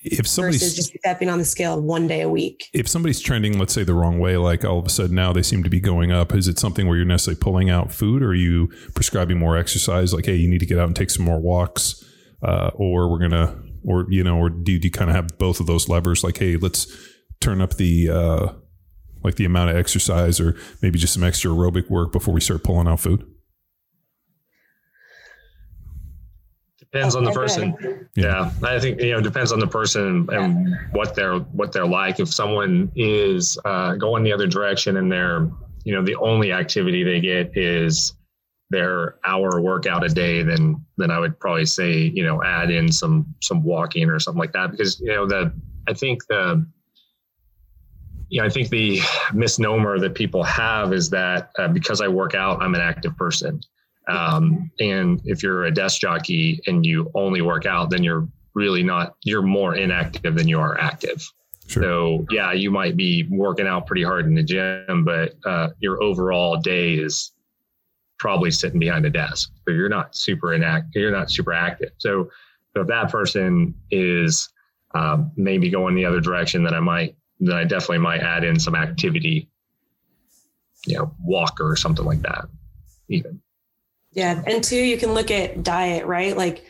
If 0.03 0.21
versus 0.21 0.33
somebody's 0.33 0.75
just 0.75 0.93
stepping 0.99 1.29
on 1.29 1.39
the 1.39 1.45
scale 1.45 1.81
one 1.81 2.07
day 2.07 2.23
a 2.23 2.29
week. 2.29 2.69
if 2.73 2.89
somebody's 2.89 3.21
trending, 3.21 3.59
let's 3.59 3.75
say 3.75 3.85
the 3.85 3.95
wrong 3.95 4.19
way, 4.19 4.37
like 4.37 4.65
all 4.65 4.79
of 4.79 4.87
a 4.87 4.89
sudden 4.89 5.15
now 5.15 5.33
they 5.33 5.43
seem 5.43 5.63
to 5.63 5.71
be 5.71 5.81
going 5.81 6.11
up, 6.11 6.35
is 6.35 6.49
it 6.49 6.59
something 6.59 6.87
where 6.87 6.97
you're 6.97 7.05
necessarily 7.05 7.39
pulling 7.39 7.69
out 7.69 7.93
food 7.93 8.23
or 8.23 8.29
are 8.29 8.35
you 8.35 8.69
prescribing 8.95 9.39
more 9.39 9.57
exercise? 9.57 10.15
Like, 10.15 10.27
hey, 10.27 10.37
you 10.37 10.49
need 10.49 10.61
to 10.61 10.67
get 10.67 10.79
out 10.79 10.87
and 10.87 10.97
take 10.97 11.11
some 11.11 11.25
more 11.25 11.41
walks, 11.41 12.03
uh, 12.43 12.71
or 12.75 13.11
we're 13.11 13.19
gonna, 13.19 13.63
or 13.85 14.07
you 14.09 14.25
know, 14.25 14.39
or 14.39 14.49
do 14.49 14.73
you 14.73 14.91
kind 14.91 15.11
of 15.11 15.17
have 15.17 15.39
both 15.39 15.61
of 15.61 15.67
those 15.67 15.89
levers? 15.89 16.25
Like, 16.25 16.39
hey, 16.39 16.57
let's 16.57 16.87
turn 17.41 17.61
up 17.61 17.75
the 17.77 18.09
uh, 18.11 18.53
like 19.23 19.35
the 19.37 19.45
amount 19.45 19.71
of 19.71 19.77
exercise, 19.77 20.41
or 20.41 20.57
maybe 20.81 20.99
just 20.99 21.15
some 21.15 21.25
extra 21.25 21.51
aerobic 21.51 21.91
work 21.91 22.13
before 22.13 22.33
we 22.33 22.41
start 22.41 22.65
pulling 22.65 22.89
out 22.89 23.01
food. 23.01 23.27
Depends 26.93 27.15
on 27.17 27.25
the 27.25 27.31
Okay. 27.31 27.41
person. 27.41 28.09
Yeah, 28.17 28.51
I 28.63 28.79
think 28.79 29.01
you 29.01 29.13
know 29.13 29.21
depends 29.21 29.53
on 29.53 29.61
the 29.61 29.67
person 29.67 30.27
and 30.33 30.77
what 30.93 31.15
they're 31.15 31.39
what 31.39 31.73
they're 31.73 31.87
like. 31.87 32.21
If 32.21 32.33
someone 32.33 32.91
is 32.95 33.59
uh, 33.65 33.95
going 33.97 34.23
the 34.23 34.33
other 34.33 34.47
direction 34.47 34.97
and 34.97 35.11
they're 35.11 35.51
you 35.85 35.93
know 35.95 36.03
the 36.03 36.17
only 36.17 36.53
activity 36.53 37.05
they 37.05 37.21
get 37.21 37.57
is 37.57 38.15
their 38.71 39.17
hour 39.25 39.61
workout 39.61 40.05
a 40.05 40.09
day, 40.09 40.43
then 40.43 40.85
then 40.97 41.11
I 41.11 41.19
would 41.19 41.39
probably 41.39 41.67
say 41.67 41.93
you 42.15 42.25
know 42.25 42.43
add 42.43 42.71
in 42.71 42.91
some 42.91 43.35
some 43.43 43.63
walking 43.63 44.09
or 44.09 44.19
something 44.19 44.41
like 44.41 44.53
that 44.53 44.71
because 44.71 44.99
you 45.01 45.13
know 45.13 45.27
the 45.27 45.53
I 45.87 45.93
think 45.93 46.27
the 46.29 46.67
you 48.29 48.41
know 48.41 48.47
I 48.47 48.51
think 48.51 48.71
the 48.71 49.01
misnomer 49.35 49.99
that 49.99 50.15
people 50.15 50.43
have 50.45 50.93
is 50.93 51.11
that 51.11 51.51
uh, 51.59 51.69
because 51.69 52.01
I 52.01 52.09
work 52.09 52.35
out 52.35 52.63
I'm 52.63 52.75
an 52.75 52.81
active 52.81 53.17
person. 53.17 53.61
Um, 54.09 54.71
and 54.79 55.21
if 55.25 55.43
you're 55.43 55.65
a 55.65 55.71
desk 55.71 56.01
jockey 56.01 56.61
and 56.67 56.87
you 56.87 57.11
only 57.15 57.43
work 57.43 57.67
out, 57.67 57.91
then 57.91 58.05
you're 58.05 58.29
really 58.55 58.83
not, 58.83 59.17
you're 59.25 59.43
more 59.43 59.75
inactive 59.75 60.37
than 60.37 60.49
you 60.49 60.61
are 60.61 60.79
active. 60.79 61.29
Sure. 61.67 61.83
So 61.83 62.27
yeah, 62.31 62.53
you 62.53 62.71
might 62.71 62.97
be 62.97 63.27
working 63.31 63.67
out 63.67 63.87
pretty 63.87 64.05
hard 64.05 64.27
in 64.27 64.35
the 64.35 64.43
gym, 64.43 65.05
but 65.05 65.35
uh, 65.45 65.71
your 65.81 66.03
overall 66.03 66.57
day 66.57 66.95
is 66.95 67.33
probably 68.19 68.51
sitting 68.51 68.79
behind 68.79 69.05
a 69.05 69.11
desk. 69.11 69.51
So 69.67 69.75
you're 69.75 69.89
not 69.89 70.15
super 70.15 70.55
inactive. 70.55 71.03
You're 71.03 71.11
not 71.11 71.31
super 71.31 71.53
active. 71.53 71.91
So, 71.99 72.31
so 72.75 72.83
if 72.83 72.87
that 72.89 73.11
person 73.11 73.75
is 73.91 74.49
um, 74.95 75.33
maybe 75.37 75.69
going 75.69 75.95
the 75.95 76.05
other 76.05 76.21
direction, 76.21 76.63
then 76.63 76.75
I 76.75 76.81
might 76.81 77.17
then 77.41 77.57
I 77.57 77.65
definitely 77.65 77.99
might 77.99 78.21
add 78.21 78.45
in 78.45 78.59
some 78.59 78.75
activity, 78.75 79.51
you 80.87 80.97
know, 80.97 81.15
walk 81.23 81.59
or 81.61 81.77
something 81.77 82.05
like 82.05 82.23
that. 82.23 82.47
Even 83.09 83.41
Yeah. 84.17 84.43
And 84.47 84.65
two, 84.65 84.83
you 84.83 84.97
can 84.97 85.13
look 85.13 85.31
at 85.31 85.63
diet, 85.63 86.07
right? 86.07 86.37
Like, 86.37 86.65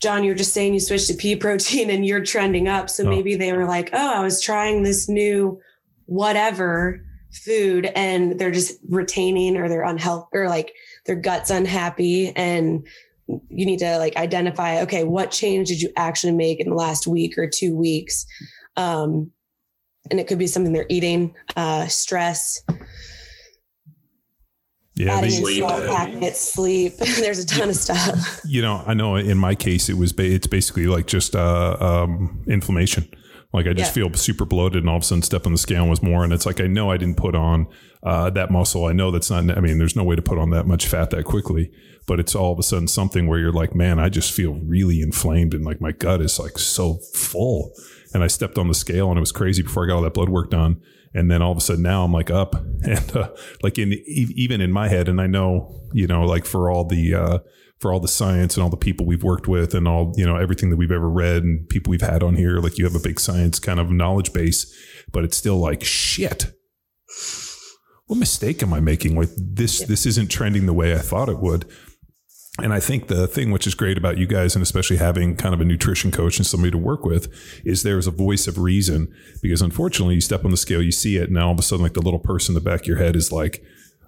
John, 0.00 0.22
you're 0.24 0.34
just 0.36 0.54
saying 0.54 0.72
you 0.74 0.80
switched 0.80 1.08
to 1.08 1.14
pea 1.14 1.36
protein 1.36 1.90
and 1.94 2.06
you're 2.06 2.24
trending 2.24 2.68
up. 2.68 2.88
So 2.88 3.04
Oh. 3.04 3.10
maybe 3.10 3.34
they 3.34 3.52
were 3.52 3.66
like, 3.66 3.90
oh, 3.92 4.14
I 4.14 4.20
was 4.20 4.40
trying 4.40 4.82
this 4.84 5.08
new 5.08 5.60
whatever 6.06 7.00
food 7.44 7.86
and 7.96 8.38
they're 8.38 8.52
just 8.52 8.78
retaining 8.88 9.56
or 9.56 9.68
they're 9.68 9.82
unhealthy 9.82 10.28
or 10.32 10.48
like 10.48 10.72
their 11.06 11.16
gut's 11.16 11.50
unhappy. 11.50 12.28
And 12.36 12.86
you 13.26 13.66
need 13.66 13.80
to 13.80 13.98
like 13.98 14.16
identify, 14.16 14.82
okay, 14.82 15.02
what 15.02 15.30
change 15.32 15.68
did 15.68 15.82
you 15.82 15.90
actually 15.96 16.32
make 16.34 16.60
in 16.60 16.68
the 16.68 16.76
last 16.76 17.06
week 17.08 17.36
or 17.38 17.48
two 17.48 17.74
weeks? 17.74 18.24
Um, 18.76 19.32
and 20.10 20.20
it 20.20 20.28
could 20.28 20.38
be 20.38 20.46
something 20.46 20.72
they're 20.72 20.86
eating, 20.90 21.34
uh, 21.56 21.86
stress, 21.88 22.62
Yeah, 24.96 25.16
adding 25.16 25.30
Sleep. 25.30 25.60
salt 25.60 25.84
packets, 25.86 26.40
sleep. 26.52 26.96
There's 26.98 27.40
a 27.40 27.46
ton 27.46 27.68
of 27.68 27.76
stuff. 27.76 28.40
you 28.44 28.62
know, 28.62 28.82
I 28.86 28.94
know 28.94 29.16
in 29.16 29.38
my 29.38 29.54
case 29.56 29.88
it 29.88 29.96
was 29.96 30.12
ba- 30.12 30.24
it's 30.32 30.46
basically 30.46 30.86
like 30.86 31.06
just 31.06 31.34
uh, 31.34 31.76
um, 31.80 32.42
inflammation. 32.46 33.08
Like 33.52 33.66
I 33.66 33.72
just 33.72 33.96
Yeah. 33.96 34.04
feel 34.04 34.14
super 34.14 34.44
bloated, 34.44 34.82
and 34.82 34.88
all 34.90 34.96
of 34.96 35.02
a 35.02 35.04
sudden 35.04 35.22
step 35.22 35.46
on 35.46 35.52
the 35.52 35.58
scale 35.58 35.88
was 35.88 36.02
more, 36.02 36.22
and 36.24 36.32
it's 36.32 36.46
like 36.46 36.60
I 36.60 36.66
know 36.68 36.90
I 36.90 36.96
didn't 36.96 37.16
put 37.16 37.34
on 37.34 37.66
uh, 38.02 38.30
that 38.30 38.50
muscle. 38.50 38.84
I 38.86 38.92
know 38.92 39.10
that's 39.10 39.30
not. 39.30 39.56
I 39.56 39.60
mean, 39.60 39.78
there's 39.78 39.96
no 39.96 40.04
way 40.04 40.14
to 40.16 40.22
put 40.22 40.38
on 40.38 40.50
that 40.50 40.66
much 40.66 40.86
fat 40.86 41.10
that 41.10 41.24
quickly, 41.24 41.70
but 42.06 42.18
it's 42.20 42.34
all 42.34 42.52
of 42.52 42.58
a 42.58 42.62
sudden 42.64 42.86
something 42.88 43.26
where 43.28 43.38
you're 43.38 43.52
like, 43.52 43.74
man, 43.74 43.98
I 43.98 44.08
just 44.08 44.32
feel 44.32 44.54
really 44.66 45.00
inflamed, 45.00 45.54
and 45.54 45.64
like 45.64 45.80
my 45.80 45.92
gut 45.92 46.20
is 46.20 46.38
like 46.38 46.58
so 46.58 46.98
full. 47.14 47.72
And 48.12 48.22
I 48.22 48.28
stepped 48.28 48.58
on 48.58 48.68
the 48.68 48.74
scale, 48.74 49.08
and 49.10 49.18
it 49.18 49.20
was 49.20 49.32
crazy 49.32 49.62
before 49.62 49.84
I 49.84 49.88
got 49.88 49.96
all 49.96 50.02
that 50.02 50.14
blood 50.14 50.28
work 50.28 50.50
done. 50.50 50.80
And 51.14 51.30
then 51.30 51.42
all 51.42 51.52
of 51.52 51.58
a 51.58 51.60
sudden 51.60 51.82
now 51.82 52.04
I'm 52.04 52.12
like 52.12 52.30
up. 52.30 52.54
And 52.84 53.16
uh, 53.16 53.30
like 53.62 53.78
in 53.78 53.94
even 54.06 54.60
in 54.60 54.70
my 54.70 54.88
head, 54.88 55.08
and 55.08 55.18
I 55.18 55.26
know 55.26 55.80
you 55.94 56.06
know 56.06 56.26
like 56.26 56.44
for 56.44 56.70
all 56.70 56.84
the 56.84 57.14
uh, 57.14 57.38
for 57.80 57.94
all 57.94 58.00
the 58.00 58.08
science 58.08 58.56
and 58.56 58.62
all 58.62 58.68
the 58.68 58.76
people 58.76 59.06
we've 59.06 59.22
worked 59.22 59.48
with 59.48 59.74
and 59.74 59.88
all 59.88 60.12
you 60.16 60.26
know 60.26 60.36
everything 60.36 60.68
that 60.68 60.76
we've 60.76 60.90
ever 60.90 61.08
read 61.08 61.42
and 61.42 61.66
people 61.70 61.90
we've 61.90 62.02
had 62.02 62.22
on 62.22 62.34
here 62.34 62.58
like 62.58 62.76
you 62.76 62.84
have 62.84 62.94
a 62.94 63.00
big 63.00 63.18
science 63.18 63.58
kind 63.58 63.80
of 63.80 63.90
knowledge 63.90 64.34
base 64.34 64.70
but 65.12 65.24
it's 65.24 65.36
still 65.36 65.56
like 65.56 65.82
shit. 65.82 66.52
What 68.06 68.18
mistake 68.18 68.62
am 68.62 68.74
i 68.74 68.80
making? 68.80 69.16
Like 69.16 69.30
this 69.34 69.80
this 69.84 70.04
isn't 70.04 70.30
trending 70.30 70.66
the 70.66 70.74
way 70.74 70.94
i 70.94 70.98
thought 70.98 71.30
it 71.30 71.38
would 71.38 71.64
and 72.62 72.72
I 72.72 72.78
think 72.78 73.08
the 73.08 73.26
thing 73.26 73.50
which 73.50 73.66
is 73.66 73.74
great 73.74 73.98
about 73.98 74.16
you 74.16 74.26
guys, 74.26 74.54
and 74.54 74.62
especially 74.62 74.98
having 74.98 75.34
kind 75.34 75.54
of 75.54 75.60
a 75.60 75.64
nutrition 75.64 76.12
coach 76.12 76.38
and 76.38 76.46
somebody 76.46 76.70
to 76.70 76.78
work 76.78 77.04
with, 77.04 77.28
is 77.64 77.82
there's 77.82 78.06
a 78.06 78.12
voice 78.12 78.46
of 78.46 78.58
reason. 78.58 79.12
Because 79.42 79.60
unfortunately, 79.60 80.14
you 80.14 80.20
step 80.20 80.44
on 80.44 80.52
the 80.52 80.56
scale, 80.56 80.80
you 80.80 80.92
see 80.92 81.16
it, 81.16 81.24
and 81.24 81.32
now 81.32 81.46
all 81.46 81.52
of 81.52 81.58
a 81.58 81.62
sudden, 81.62 81.82
like 81.82 81.94
the 81.94 82.02
little 82.02 82.20
person 82.20 82.52
in 82.52 82.62
the 82.62 82.70
back 82.70 82.82
of 82.82 82.86
your 82.86 82.98
head 82.98 83.16
is 83.16 83.32
like, 83.32 83.64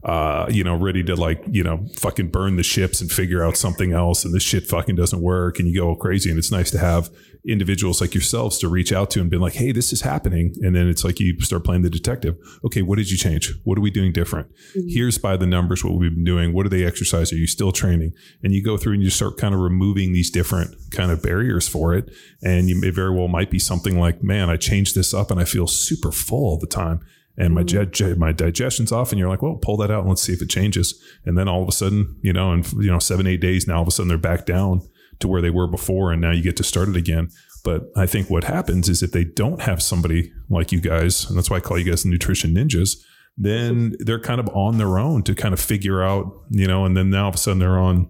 uh, 0.07 0.47
you 0.49 0.63
know, 0.63 0.77
ready 0.77 1.03
to 1.03 1.17
like, 1.17 1.43
you 1.51 1.65
know, 1.65 1.85
fucking 1.97 2.29
burn 2.29 2.55
the 2.55 2.63
ships 2.63 3.01
and 3.01 3.11
figure 3.11 3.45
out 3.45 3.57
something 3.57 3.93
else. 3.93 4.25
And 4.25 4.33
this 4.33 4.43
shit 4.45 4.65
fucking 4.65 4.95
doesn't 4.95 5.21
work. 5.21 5.59
And 5.59 5.67
you 5.67 5.81
go 5.81 5.97
crazy. 5.97 6.31
And 6.31 6.39
it's 6.39 6.53
nice 6.53 6.71
to 6.71 6.79
have 6.79 7.11
individuals 7.45 8.01
like 8.01 8.15
yourselves 8.15 8.57
to 8.59 8.69
reach 8.69 8.93
out 8.93 9.11
to 9.11 9.21
and 9.21 9.29
be 9.29 9.37
like, 9.37 9.55
hey, 9.55 9.73
this 9.73 9.93
is 9.93 10.03
happening. 10.03 10.55
And 10.63 10.77
then 10.77 10.89
it's 10.89 11.03
like 11.03 11.19
you 11.19 11.41
start 11.41 11.65
playing 11.65 11.83
the 11.83 11.91
detective. 11.91 12.37
Okay, 12.65 12.83
what 12.83 12.99
did 12.99 13.11
you 13.11 13.19
change? 13.19 13.53
What 13.65 13.79
are 13.79 13.81
we 13.81 13.91
doing 13.91 14.13
different? 14.13 14.49
Here's 14.75 15.19
by 15.19 15.37
the 15.37 15.47
numbers 15.47 15.83
what 15.83 15.95
we've 15.95 16.15
been 16.15 16.23
doing. 16.23 16.53
What 16.53 16.67
are 16.67 16.71
they 16.71 16.85
exercise? 16.85 17.33
Are 17.33 17.37
you 17.37 17.49
still 17.49 17.73
training? 17.73 18.13
And 18.45 18.53
you 18.53 18.63
go 18.63 18.77
through 18.77 18.95
and 18.95 19.03
you 19.03 19.11
start 19.11 19.39
kind 19.39 19.55
of 19.55 19.61
removing 19.61 20.13
these 20.13 20.31
different 20.31 20.73
kind 20.93 21.11
of 21.11 21.21
barriers 21.21 21.67
for 21.67 21.95
it. 21.95 22.15
And 22.45 22.69
you 22.69 22.81
may 22.81 22.91
very 22.91 23.11
well 23.11 23.27
might 23.27 23.51
be 23.51 23.59
something 23.59 23.99
like, 23.99 24.23
man, 24.23 24.51
I 24.51 24.57
changed 24.57 24.95
this 24.95 25.13
up 25.13 25.33
and 25.33 25.41
I 25.41 25.45
feel 25.45 25.67
super 25.67 26.13
full 26.13 26.47
all 26.47 26.59
the 26.59 26.69
time 26.69 27.01
and 27.39 27.55
my 27.55 27.63
mm-hmm. 27.63 27.91
jet, 27.91 28.19
my 28.19 28.33
digestion's 28.33 28.93
off 28.93 29.13
and 29.13 29.19
you're 29.19 29.29
like 29.29 29.43
well 29.43 29.57
pull 29.57 29.77
that 29.77 29.91
out 29.91 30.01
and 30.01 30.09
let's 30.09 30.23
see 30.23 30.33
if 30.33 30.43
it 30.43 30.51
changes. 30.51 31.03
And 31.25 31.37
then 31.37 31.49
all 31.49 31.63
of 31.63 31.69
a 31.69 31.73
sudden 31.73 32.17
you 32.23 32.33
know 32.33 32.53
in 32.53 32.65
you 32.79 32.91
know 32.91 32.99
seven 32.99 33.27
eight 33.27 33.41
days 33.41 33.67
now 33.67 33.77
all 33.77 33.83
of 33.83 33.89
a 33.89 33.91
sudden 33.91 34.09
they're 34.09 34.19
back 34.19 34.47
down 34.47 34.83
to 35.21 35.29
where 35.29 35.41
they 35.41 35.51
were 35.51 35.67
before 35.67 36.13
and 36.13 36.21
now 36.21 36.31
you 36.31 36.43
get 36.43 36.57
to 36.57 36.65
start 36.65 36.89
it 36.89 36.97
again. 36.97 37.31
But 37.65 37.91
i 37.97 38.07
think 38.07 38.31
what 38.31 38.45
happens 38.45 38.89
is 38.89 39.03
if 39.03 39.11
they 39.11 39.25
don't 39.25 39.63
have 39.63 39.83
somebody 39.83 40.33
like 40.49 40.71
you 40.71 40.81
guys 40.81 41.29
and 41.29 41.37
that's 41.37 41.51
why 41.51 41.57
i 41.57 41.61
call 41.61 41.77
you 41.77 41.85
guys 41.85 42.05
the 42.05 42.09
nutrition 42.09 42.55
ninjas 42.55 42.99
then 43.37 43.95
they're 43.99 44.21
kind 44.21 44.41
of 44.41 44.49
on 44.51 44.79
their 44.79 44.99
own 44.99 45.23
to 45.25 45.35
kind 45.35 45.53
of 45.53 45.61
figure 45.61 46.03
out 46.03 46.33
you 46.51 46.67
know 46.67 46.85
and 46.85 46.97
then 46.97 47.11
now 47.11 47.25
all 47.25 47.29
of 47.29 47.35
a 47.35 47.39
sudden 47.39 47.59
they're 47.59 47.79
on 47.79 48.09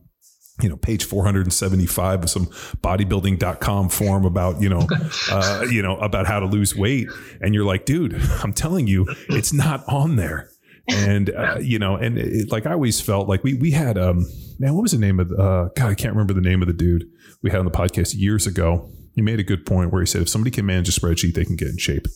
you 0.62 0.68
know, 0.68 0.76
page 0.76 1.04
475 1.04 2.22
of 2.22 2.30
some 2.30 2.46
bodybuilding.com 2.46 3.88
form 3.90 4.24
about, 4.24 4.60
you 4.60 4.68
know, 4.68 4.86
uh, 5.30 5.66
you 5.70 5.82
know, 5.82 5.98
about 5.98 6.26
how 6.26 6.40
to 6.40 6.46
lose 6.46 6.74
weight. 6.74 7.08
And 7.40 7.54
you're 7.54 7.64
like, 7.64 7.84
dude, 7.84 8.14
I'm 8.42 8.52
telling 8.52 8.86
you, 8.86 9.06
it's 9.28 9.52
not 9.52 9.84
on 9.88 10.16
there. 10.16 10.50
And, 10.88 11.30
uh, 11.30 11.58
you 11.60 11.78
know, 11.78 11.96
and 11.96 12.16
it, 12.16 12.52
like 12.52 12.64
I 12.64 12.72
always 12.72 13.00
felt 13.00 13.28
like 13.28 13.42
we, 13.42 13.54
we 13.54 13.72
had, 13.72 13.98
um, 13.98 14.26
man, 14.58 14.74
what 14.74 14.82
was 14.82 14.92
the 14.92 14.98
name 14.98 15.18
of, 15.18 15.28
the, 15.28 15.36
uh, 15.36 15.68
God, 15.74 15.90
I 15.90 15.94
can't 15.94 16.14
remember 16.14 16.32
the 16.32 16.40
name 16.40 16.62
of 16.62 16.68
the 16.68 16.74
dude 16.74 17.04
we 17.42 17.50
had 17.50 17.58
on 17.58 17.64
the 17.64 17.72
podcast 17.72 18.14
years 18.16 18.46
ago. 18.46 18.88
He 19.14 19.22
made 19.22 19.40
a 19.40 19.44
good 19.44 19.66
point 19.66 19.92
where 19.92 20.00
he 20.00 20.06
said, 20.06 20.22
if 20.22 20.28
somebody 20.28 20.50
can 20.50 20.64
manage 20.64 20.88
a 20.88 20.92
spreadsheet, 21.00 21.34
they 21.34 21.44
can 21.44 21.56
get 21.56 21.68
in 21.68 21.78
shape. 21.78 22.06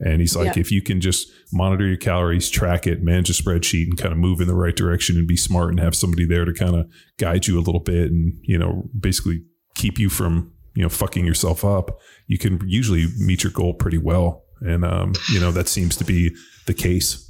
And 0.00 0.20
he's 0.20 0.36
like, 0.36 0.56
Yeah. 0.56 0.60
if 0.60 0.70
you 0.70 0.82
can 0.82 1.00
just 1.00 1.28
monitor 1.52 1.86
your 1.86 1.96
calories, 1.96 2.48
track 2.50 2.86
it, 2.86 3.02
manage 3.02 3.30
a 3.30 3.32
spreadsheet, 3.32 3.84
and 3.84 3.98
kind 3.98 4.12
of 4.12 4.18
move 4.18 4.40
in 4.40 4.46
the 4.46 4.54
right 4.54 4.76
direction 4.76 5.16
and 5.16 5.26
be 5.26 5.36
smart 5.36 5.70
and 5.70 5.80
have 5.80 5.94
somebody 5.94 6.24
there 6.26 6.44
to 6.44 6.52
kind 6.52 6.76
of 6.76 6.86
guide 7.18 7.46
you 7.46 7.58
a 7.58 7.62
little 7.62 7.80
bit 7.80 8.10
and, 8.10 8.34
you 8.42 8.58
know, 8.58 8.88
basically 8.98 9.42
keep 9.74 9.98
you 9.98 10.08
from, 10.08 10.52
you 10.74 10.82
know, 10.82 10.88
fucking 10.88 11.24
yourself 11.24 11.64
up, 11.64 11.98
you 12.26 12.38
can 12.38 12.60
usually 12.66 13.06
meet 13.18 13.42
your 13.42 13.52
goal 13.52 13.74
pretty 13.74 13.98
well. 13.98 14.44
And, 14.60 14.84
um, 14.84 15.12
you 15.32 15.40
know, 15.40 15.52
that 15.52 15.68
seems 15.68 15.96
to 15.96 16.04
be 16.04 16.34
the 16.66 16.74
case. 16.74 17.24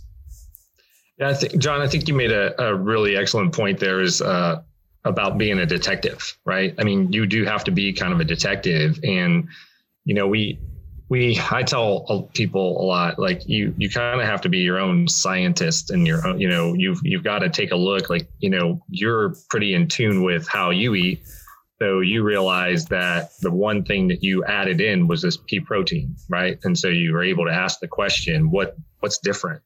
Yeah, 1.18 1.30
I 1.30 1.34
think 1.34 1.58
John, 1.58 1.80
I 1.80 1.88
think 1.88 2.08
you 2.08 2.14
made 2.14 2.32
a, 2.32 2.60
a 2.62 2.74
really 2.74 3.16
excellent 3.16 3.54
point 3.54 3.80
there 3.80 4.00
is 4.00 4.22
uh, 4.22 4.62
about 5.04 5.36
being 5.36 5.58
a 5.58 5.66
detective, 5.66 6.36
right? 6.44 6.74
I 6.78 6.84
mean, 6.84 7.12
you 7.12 7.26
do 7.26 7.44
have 7.44 7.64
to 7.64 7.70
be 7.70 7.92
kind 7.92 8.12
of 8.12 8.20
a 8.20 8.24
detective 8.24 9.00
and 9.02 9.48
you 10.04 10.14
know, 10.14 10.26
we 10.26 10.58
we 11.08 11.40
I 11.50 11.62
tell 11.62 12.04
uh, 12.08 12.22
people 12.34 12.80
a 12.80 12.84
lot 12.84 13.18
like 13.18 13.48
you 13.48 13.74
you 13.78 13.88
kind 13.88 14.20
of 14.20 14.26
have 14.26 14.40
to 14.42 14.48
be 14.48 14.58
your 14.58 14.78
own 14.78 15.08
scientist 15.08 15.90
and 15.90 16.06
your 16.06 16.26
own, 16.26 16.40
you 16.40 16.48
know, 16.48 16.74
you've 16.74 17.00
you've 17.02 17.24
got 17.24 17.40
to 17.40 17.48
take 17.48 17.70
a 17.70 17.76
look 17.76 18.10
like, 18.10 18.28
you 18.38 18.50
know, 18.50 18.82
you're 18.88 19.34
pretty 19.50 19.74
in 19.74 19.88
tune 19.88 20.22
with 20.22 20.46
how 20.46 20.70
you 20.70 20.94
eat. 20.94 21.22
So 21.80 22.00
you 22.00 22.24
realize 22.24 22.86
that 22.86 23.30
the 23.40 23.52
one 23.52 23.84
thing 23.84 24.08
that 24.08 24.22
you 24.22 24.44
added 24.44 24.80
in 24.80 25.06
was 25.06 25.22
this 25.22 25.36
pea 25.36 25.60
protein, 25.60 26.16
right? 26.28 26.58
And 26.64 26.76
so 26.76 26.88
you 26.88 27.12
were 27.12 27.22
able 27.22 27.46
to 27.46 27.52
ask 27.52 27.78
the 27.78 27.88
question, 27.88 28.50
what 28.50 28.76
what's 29.00 29.18
different? 29.18 29.62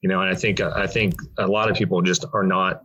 you 0.00 0.08
know 0.08 0.20
and 0.20 0.30
i 0.30 0.34
think 0.34 0.60
i 0.60 0.86
think 0.86 1.14
a 1.38 1.46
lot 1.46 1.70
of 1.70 1.76
people 1.76 2.00
just 2.02 2.24
are 2.32 2.42
not 2.42 2.84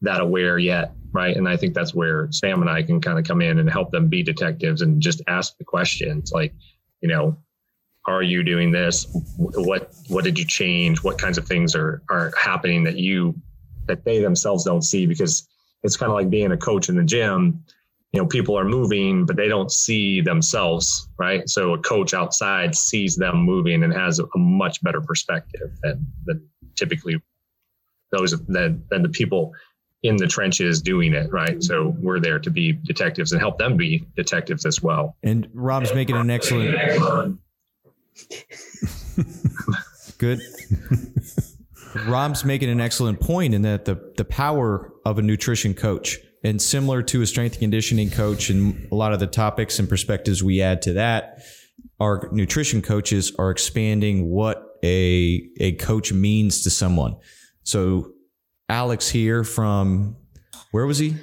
that 0.00 0.20
aware 0.20 0.58
yet 0.58 0.92
right 1.12 1.36
and 1.36 1.48
i 1.48 1.56
think 1.56 1.74
that's 1.74 1.94
where 1.94 2.28
sam 2.30 2.60
and 2.60 2.70
i 2.70 2.82
can 2.82 3.00
kind 3.00 3.18
of 3.18 3.24
come 3.24 3.40
in 3.40 3.58
and 3.58 3.70
help 3.70 3.90
them 3.90 4.08
be 4.08 4.22
detectives 4.22 4.82
and 4.82 5.00
just 5.00 5.22
ask 5.26 5.56
the 5.58 5.64
questions 5.64 6.32
like 6.32 6.52
you 7.00 7.08
know 7.08 7.36
are 8.06 8.22
you 8.22 8.42
doing 8.42 8.70
this? 8.72 9.06
What 9.36 9.92
what 10.08 10.24
did 10.24 10.38
you 10.38 10.46
change? 10.46 11.02
What 11.02 11.18
kinds 11.18 11.38
of 11.38 11.46
things 11.46 11.74
are 11.74 12.02
are 12.10 12.32
happening 12.36 12.82
that 12.84 12.96
you 12.96 13.34
that 13.86 14.04
they 14.04 14.20
themselves 14.20 14.64
don't 14.64 14.82
see? 14.82 15.06
Because 15.06 15.46
it's 15.82 15.96
kind 15.96 16.10
of 16.10 16.16
like 16.16 16.30
being 16.30 16.52
a 16.52 16.56
coach 16.56 16.88
in 16.88 16.96
the 16.96 17.04
gym 17.04 17.62
you 18.12 18.20
know 18.20 18.26
people 18.26 18.58
are 18.58 18.64
moving 18.64 19.24
but 19.24 19.36
they 19.36 19.48
don't 19.48 19.70
see 19.70 20.20
themselves 20.20 21.08
right? 21.18 21.48
So 21.48 21.74
a 21.74 21.78
coach 21.78 22.14
outside 22.14 22.74
sees 22.74 23.16
them 23.16 23.36
moving 23.36 23.82
and 23.82 23.92
has 23.92 24.18
a, 24.18 24.24
much 24.36 24.82
better 24.82 25.00
perspective 25.00 25.70
than, 25.82 26.06
than 26.24 26.48
typically 26.76 27.20
those 28.10 28.32
than, 28.46 28.84
than 28.90 29.02
the 29.02 29.08
people 29.08 29.52
in 30.02 30.16
the 30.16 30.26
trenches 30.26 30.80
doing 30.80 31.12
it 31.12 31.30
right 31.32 31.50
mm-hmm. 31.50 31.60
so 31.60 31.94
we're 32.00 32.18
there 32.20 32.38
to 32.38 32.50
be 32.50 32.72
detectives 32.72 33.32
and 33.32 33.40
help 33.40 33.58
them 33.58 33.76
be 33.76 34.06
detectives 34.16 34.64
as 34.64 34.82
well 34.82 35.16
And 35.22 35.48
Rob's 35.52 35.94
making 35.94 36.16
an 36.16 36.30
excellent. 36.30 36.76
Good. 40.18 40.40
Rob's 42.06 42.44
making 42.44 42.70
an 42.70 42.80
excellent 42.80 43.20
point 43.20 43.54
in 43.54 43.62
that 43.62 43.84
the 43.84 44.12
the 44.16 44.24
power 44.24 44.92
of 45.04 45.18
a 45.18 45.22
nutrition 45.22 45.74
coach 45.74 46.18
and 46.42 46.60
similar 46.60 47.02
to 47.02 47.22
a 47.22 47.26
strength 47.26 47.54
and 47.54 47.60
conditioning 47.60 48.10
coach 48.10 48.50
and 48.50 48.88
a 48.90 48.94
lot 48.94 49.12
of 49.12 49.20
the 49.20 49.26
topics 49.26 49.78
and 49.78 49.88
perspectives 49.88 50.42
we 50.42 50.62
add 50.62 50.82
to 50.82 50.94
that, 50.94 51.42
our 51.98 52.28
nutrition 52.32 52.80
coaches 52.82 53.32
are 53.38 53.50
expanding 53.50 54.28
what 54.28 54.78
a 54.82 55.48
a 55.58 55.72
coach 55.72 56.12
means 56.12 56.62
to 56.62 56.70
someone. 56.70 57.16
So 57.62 58.12
Alex 58.70 59.08
here 59.08 59.42
from 59.44 60.16
where 60.70 60.86
was 60.86 60.98
he? 60.98 61.16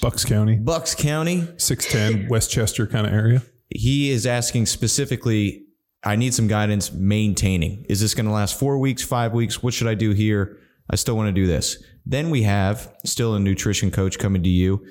Bucks 0.00 0.24
County, 0.24 0.56
Bucks 0.56 0.94
County. 0.94 1.46
610, 1.56 2.28
West 2.30 2.50
Chester 2.50 2.86
kind 2.86 3.06
of 3.06 3.12
area. 3.12 3.42
he 3.68 4.10
is 4.10 4.26
asking 4.26 4.66
specifically 4.66 5.64
i 6.04 6.14
need 6.16 6.34
some 6.34 6.46
guidance 6.46 6.92
maintaining 6.92 7.84
is 7.88 8.00
this 8.00 8.14
going 8.14 8.26
to 8.26 8.32
last 8.32 8.58
four 8.58 8.78
weeks 8.78 9.02
five 9.02 9.32
weeks 9.32 9.62
what 9.62 9.72
should 9.72 9.86
i 9.88 9.94
do 9.94 10.10
here 10.12 10.58
i 10.90 10.96
still 10.96 11.16
want 11.16 11.26
to 11.26 11.32
do 11.32 11.46
this 11.46 11.82
then 12.04 12.28
we 12.30 12.42
have 12.42 12.94
still 13.06 13.34
a 13.34 13.40
nutrition 13.40 13.90
coach 13.90 14.18
coming 14.18 14.42
to 14.42 14.48
you 14.50 14.84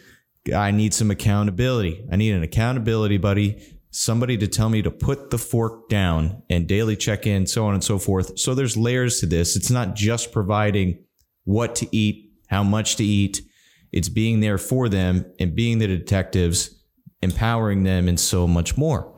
i 0.55 0.71
need 0.71 0.91
some 0.93 1.11
accountability 1.11 2.03
i 2.11 2.15
need 2.15 2.31
an 2.33 2.41
accountability 2.43 3.17
buddy 3.17 3.61
somebody 3.91 4.35
to 4.39 4.47
tell 4.47 4.69
me 4.69 4.81
to 4.81 4.89
put 4.89 5.29
the 5.29 5.37
fork 5.37 5.87
down 5.87 6.41
and 6.49 6.67
daily 6.67 6.95
check 6.95 7.27
in, 7.27 7.45
so 7.45 7.67
on 7.67 7.75
and 7.75 7.83
so 7.83 7.99
forth. 7.99 8.39
So 8.39 8.55
there's 8.55 8.75
layers 8.75 9.19
to 9.19 9.27
this. 9.27 9.55
It's 9.55 9.69
not 9.69 9.93
just 9.93 10.31
providing 10.31 10.97
what 11.43 11.75
to 11.75 11.95
eat, 11.95 12.31
how 12.47 12.63
much 12.63 12.95
to 12.97 13.03
eat. 13.03 13.41
It's 13.91 14.09
being 14.09 14.39
there 14.39 14.57
for 14.57 14.89
them 14.89 15.25
and 15.39 15.55
being 15.55 15.79
the 15.79 15.87
detectives, 15.87 16.81
empowering 17.21 17.83
them, 17.83 18.07
and 18.07 18.19
so 18.19 18.47
much 18.47 18.75
more. 18.77 19.13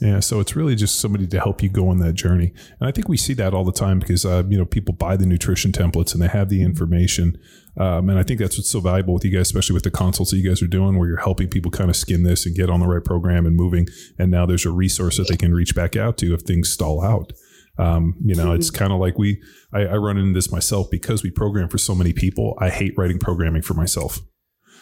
Yeah, 0.00 0.20
so 0.20 0.40
it's 0.40 0.54
really 0.54 0.74
just 0.74 1.00
somebody 1.00 1.26
to 1.28 1.40
help 1.40 1.62
you 1.62 1.68
go 1.68 1.88
on 1.88 1.98
that 1.98 2.14
journey, 2.14 2.52
and 2.78 2.88
I 2.88 2.90
think 2.90 3.08
we 3.08 3.16
see 3.16 3.32
that 3.34 3.54
all 3.54 3.64
the 3.64 3.72
time 3.72 4.00
because 4.00 4.26
uh, 4.26 4.42
you 4.48 4.58
know 4.58 4.64
people 4.64 4.92
buy 4.92 5.16
the 5.16 5.24
nutrition 5.24 5.72
templates 5.72 6.12
and 6.12 6.20
they 6.20 6.28
have 6.28 6.48
the 6.48 6.62
information, 6.62 7.38
um, 7.78 8.10
and 8.10 8.18
I 8.18 8.22
think 8.22 8.40
that's 8.40 8.58
what's 8.58 8.68
so 8.68 8.80
valuable 8.80 9.14
with 9.14 9.24
you 9.24 9.30
guys, 9.30 9.46
especially 9.46 9.74
with 9.74 9.84
the 9.84 9.90
consults 9.90 10.32
that 10.32 10.38
you 10.38 10.48
guys 10.48 10.60
are 10.62 10.66
doing, 10.66 10.98
where 10.98 11.08
you're 11.08 11.22
helping 11.22 11.48
people 11.48 11.70
kind 11.70 11.88
of 11.88 11.96
skin 11.96 12.22
this 12.22 12.44
and 12.44 12.54
get 12.54 12.70
on 12.70 12.80
the 12.80 12.86
right 12.86 13.04
program 13.04 13.46
and 13.46 13.56
moving, 13.56 13.86
and 14.18 14.30
now 14.30 14.44
there's 14.44 14.66
a 14.66 14.70
resource 14.70 15.16
that 15.16 15.28
they 15.28 15.36
can 15.36 15.54
reach 15.54 15.74
back 15.74 15.96
out 15.96 16.18
to 16.18 16.34
if 16.34 16.42
things 16.42 16.68
stall 16.68 17.02
out. 17.02 17.32
Um, 17.78 18.14
you 18.24 18.34
know, 18.34 18.52
it's 18.52 18.70
kind 18.70 18.92
of 18.92 19.00
like 19.00 19.18
we 19.18 19.42
I, 19.72 19.80
I 19.80 19.96
run 19.96 20.16
into 20.16 20.32
this 20.32 20.52
myself 20.52 20.88
because 20.90 21.22
we 21.22 21.30
program 21.30 21.68
for 21.68 21.78
so 21.78 21.94
many 21.94 22.12
people. 22.12 22.56
I 22.60 22.70
hate 22.70 22.94
writing 22.96 23.18
programming 23.18 23.62
for 23.62 23.74
myself. 23.74 24.20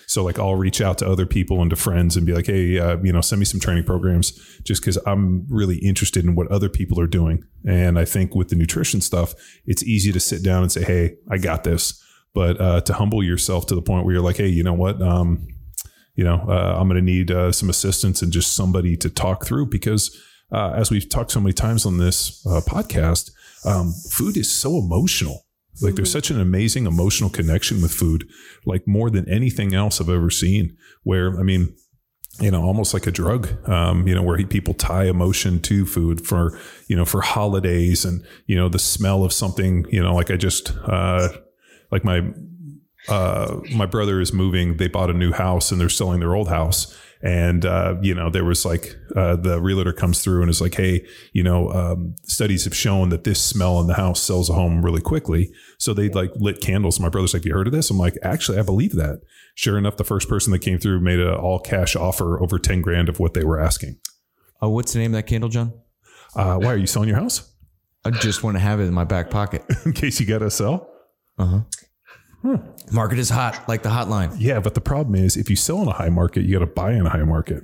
So 0.07 0.23
like 0.23 0.39
I'll 0.39 0.57
reach 0.57 0.81
out 0.83 0.99
to 0.99 1.09
other 1.09 1.25
people 1.25 1.63
and 1.63 1.71
to 1.71 1.77
friends 1.77 2.17
and 2.17 2.27
be 2.27 2.35
like, 2.35 2.47
hey, 2.47 2.79
uh, 2.79 2.99
you 3.03 3.13
know, 3.13 3.23
send 3.23 3.39
me 3.39 3.47
some 3.47 3.61
training 3.61 3.85
programs 3.85 4.33
just 4.63 4.83
because 4.83 4.99
I'm 5.07 5.47
really 5.49 5.79
interested 5.79 6.25
in 6.25 6.35
what 6.35 6.51
other 6.51 6.69
people 6.69 7.01
are 7.01 7.07
doing. 7.07 7.45
And 7.67 7.99
I 7.99 8.05
think 8.05 8.35
with 8.35 8.49
the 8.49 8.57
nutrition 8.57 9.01
stuff, 9.01 9.35
it's 9.65 9.83
easy 9.83 10.13
to 10.13 10.21
sit 10.21 10.43
down 10.43 10.63
and 10.63 10.71
say, 10.71 10.85
hey, 10.85 11.15
I 11.31 11.39
got 11.39 11.65
this. 11.65 12.03
But 12.35 12.61
uh, 12.61 12.81
to 12.83 12.95
humble 12.95 13.23
yourself 13.23 13.67
to 13.69 13.75
the 13.75 13.83
point 13.83 14.05
where 14.05 14.15
you're 14.15 14.23
like, 14.23 14.37
hey, 14.37 14.49
you 14.49 14.63
know 14.63 14.73
what? 14.73 15.01
Um, 15.01 15.47
you 16.15 16.25
know, 16.25 16.45
uh, 16.47 16.77
I'm 16.79 16.89
going 16.89 16.97
to 16.97 17.03
need 17.03 17.31
uh, 17.31 17.53
some 17.53 17.71
assistance 17.71 18.23
and 18.23 18.33
just 18.33 18.55
somebody 18.55 18.97
to 18.99 19.09
talk 19.09 19.47
through 19.47 19.67
because 19.67 20.19
uh, 20.53 20.73
as 20.77 20.91
we've 20.91 21.09
talked 21.09 21.31
so 21.31 21.41
many 21.41 21.53
times 21.53 21.87
on 21.87 21.99
this 21.99 22.45
uh, 22.47 22.61
podcast, 22.61 23.31
um, 23.65 23.93
food 24.11 24.37
is 24.37 24.51
so 24.51 24.79
emotional. 24.79 25.47
Like 25.81 25.95
there's 25.95 26.13
such 26.13 26.31
an 26.31 26.39
amazing 26.41 26.87
emotional 26.87 27.31
connection 27.31 27.81
with 27.81 27.93
food, 27.93 28.29
like 28.67 28.87
more 28.87 29.11
than 29.11 29.29
anything 29.29 29.75
else 29.75 30.01
I've 30.01 30.09
ever 30.09 30.31
seen. 30.31 30.77
Where 31.03 31.39
I 31.41 31.43
mean, 31.43 31.75
you 32.41 32.51
know, 32.51 32.63
almost 32.63 32.95
like 32.95 33.07
a 33.07 33.11
drug, 33.11 33.69
um, 33.69 34.07
you 34.07 34.15
know, 34.15 34.23
where 34.23 34.37
he, 34.37 34.45
people 34.45 34.75
tie 34.75 35.05
emotion 35.05 35.61
to 35.61 35.85
food 35.85 36.27
for, 36.27 36.59
you 36.89 36.97
know, 36.97 37.05
for 37.05 37.21
holidays 37.21 38.05
and, 38.05 38.25
you 38.47 38.57
know, 38.57 38.69
the 38.69 38.79
smell 38.79 39.25
of 39.25 39.33
something, 39.33 39.87
you 39.91 40.03
know, 40.03 40.15
like 40.15 40.31
I 40.31 40.37
just, 40.37 40.73
uh, 40.85 41.29
like 41.91 42.05
my, 42.05 42.31
uh, 43.09 43.61
my 43.75 43.85
brother 43.85 44.21
is 44.21 44.33
moving, 44.33 44.79
they 44.79 44.89
bought 44.89 45.11
a 45.11 45.15
new 45.15 45.33
house 45.33 45.71
and 45.71 45.81
they're 45.81 45.91
selling 45.91 46.21
their 46.21 46.35
old 46.35 46.49
house. 46.49 46.97
And, 47.23 47.65
uh, 47.65 47.97
you 48.03 48.15
know, 48.15 48.31
there 48.31 48.45
was 48.45 48.65
like, 48.65 48.97
uh, 49.15 49.37
the 49.37 49.61
realtor 49.61 49.93
comes 49.93 50.23
through 50.23 50.43
and 50.43 50.51
is 50.51 50.61
like, 50.61 50.75
Hey, 50.75 51.07
you 51.33 51.43
know, 51.43 51.71
um, 51.71 52.17
studies 52.25 52.65
have 52.65 52.75
shown 52.75 53.11
that 53.11 53.25
this 53.25 53.41
smell 53.41 53.81
in 53.81 53.87
the 53.87 53.95
house 53.95 54.21
sells 54.21 54.51
a 54.51 54.55
home 54.55 54.85
really 54.85 55.01
quickly. 55.01 55.53
So 55.79 55.95
they 55.95 56.09
like 56.09 56.33
lit 56.35 56.61
candles. 56.61 56.99
My 56.99 57.09
brother's 57.09 57.33
like, 57.33 57.45
you 57.45 57.55
heard 57.55 57.69
of 57.69 57.73
this? 57.73 57.91
I'm 57.91 57.99
like, 57.99 58.19
actually, 58.23 58.59
I 58.59 58.63
believe 58.63 58.93
that. 58.93 59.21
Sure 59.55 59.79
enough, 59.79 59.97
the 59.97 60.05
first 60.05 60.29
person 60.29 60.53
that 60.53 60.61
came 60.61 60.79
through 60.79 61.01
made 61.01 61.21
an 61.21 61.35
all 61.35 61.61
cash 61.61 61.95
offer 61.95 62.43
over 62.43 62.59
10 62.59 62.81
grand 62.81 63.09
of 63.09 63.21
what 63.21 63.35
they 63.35 63.45
were 63.45 63.61
asking. 63.61 63.99
Oh, 64.61 64.71
what's 64.71 64.93
the 64.93 64.99
name 64.99 65.13
of 65.13 65.19
that 65.19 65.27
candle, 65.27 65.51
John? 65.51 65.73
Uh, 66.35 66.57
why 66.57 66.73
are 66.73 66.77
you 66.77 66.87
selling 66.87 67.09
your 67.09 67.19
house? 67.19 67.53
I 68.05 68.11
just 68.11 68.43
want 68.43 68.57
to 68.57 68.61
have 68.61 68.81
it 68.81 68.85
in 68.85 68.95
my 68.95 69.05
back 69.05 69.31
pocket. 69.31 69.65
in 69.85 69.93
case 69.93 70.19
you 70.19 70.27
got 70.27 70.39
to 70.39 70.51
sell? 70.51 70.89
Market 72.91 73.19
is 73.19 73.31
hot, 73.31 73.69
like 73.69 73.83
the 73.83 73.89
hotline. 73.89 74.35
Yeah, 74.39 74.61
but 74.61 74.75
the 74.75 74.81
problem 74.81 75.15
is 75.15 75.37
if 75.37 75.49
you 75.49 75.57
sell 75.57 75.81
in 75.83 75.89
a 75.89 75.93
high 75.93 76.09
market, 76.09 76.43
you 76.43 76.53
got 76.59 76.65
to 76.65 76.67
buy 76.67 76.93
in 76.93 77.07
a 77.07 77.11
high 77.11 77.25
market. 77.25 77.63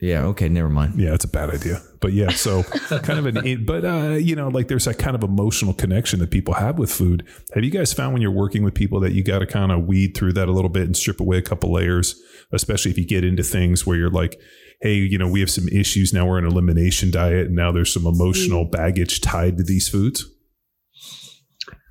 Yeah. 0.00 0.24
Okay. 0.26 0.48
Never 0.48 0.70
mind. 0.70 0.98
Yeah, 0.98 1.12
it's 1.12 1.24
a 1.24 1.28
bad 1.28 1.50
idea. 1.50 1.82
But 2.00 2.14
yeah, 2.14 2.30
so 2.30 2.62
kind 3.02 3.18
of 3.18 3.26
an, 3.26 3.64
but 3.66 3.84
uh, 3.84 4.12
you 4.12 4.34
know, 4.34 4.48
like 4.48 4.68
there's 4.68 4.86
that 4.86 4.98
kind 4.98 5.14
of 5.14 5.22
emotional 5.22 5.74
connection 5.74 6.20
that 6.20 6.30
people 6.30 6.54
have 6.54 6.78
with 6.78 6.90
food. 6.90 7.26
Have 7.54 7.64
you 7.64 7.70
guys 7.70 7.92
found 7.92 8.14
when 8.14 8.22
you're 8.22 8.30
working 8.30 8.64
with 8.64 8.72
people 8.72 9.00
that 9.00 9.12
you 9.12 9.22
got 9.22 9.40
to 9.40 9.46
kind 9.46 9.70
of 9.70 9.84
weed 9.84 10.16
through 10.16 10.32
that 10.34 10.48
a 10.48 10.52
little 10.52 10.70
bit 10.70 10.84
and 10.84 10.96
strip 10.96 11.20
away 11.20 11.36
a 11.36 11.42
couple 11.42 11.72
layers, 11.72 12.18
especially 12.52 12.90
if 12.90 12.96
you 12.96 13.06
get 13.06 13.24
into 13.24 13.42
things 13.42 13.86
where 13.86 13.98
you're 13.98 14.10
like, 14.10 14.40
hey, 14.80 14.94
you 14.94 15.18
know, 15.18 15.28
we 15.28 15.40
have 15.40 15.50
some 15.50 15.68
issues 15.68 16.14
now. 16.14 16.26
We're 16.26 16.38
an 16.38 16.46
elimination 16.46 17.10
diet, 17.10 17.48
and 17.48 17.56
now 17.56 17.70
there's 17.70 17.92
some 17.92 18.06
emotional 18.06 18.64
baggage 18.64 19.20
tied 19.20 19.58
to 19.58 19.64
these 19.64 19.88
foods. 19.88 20.24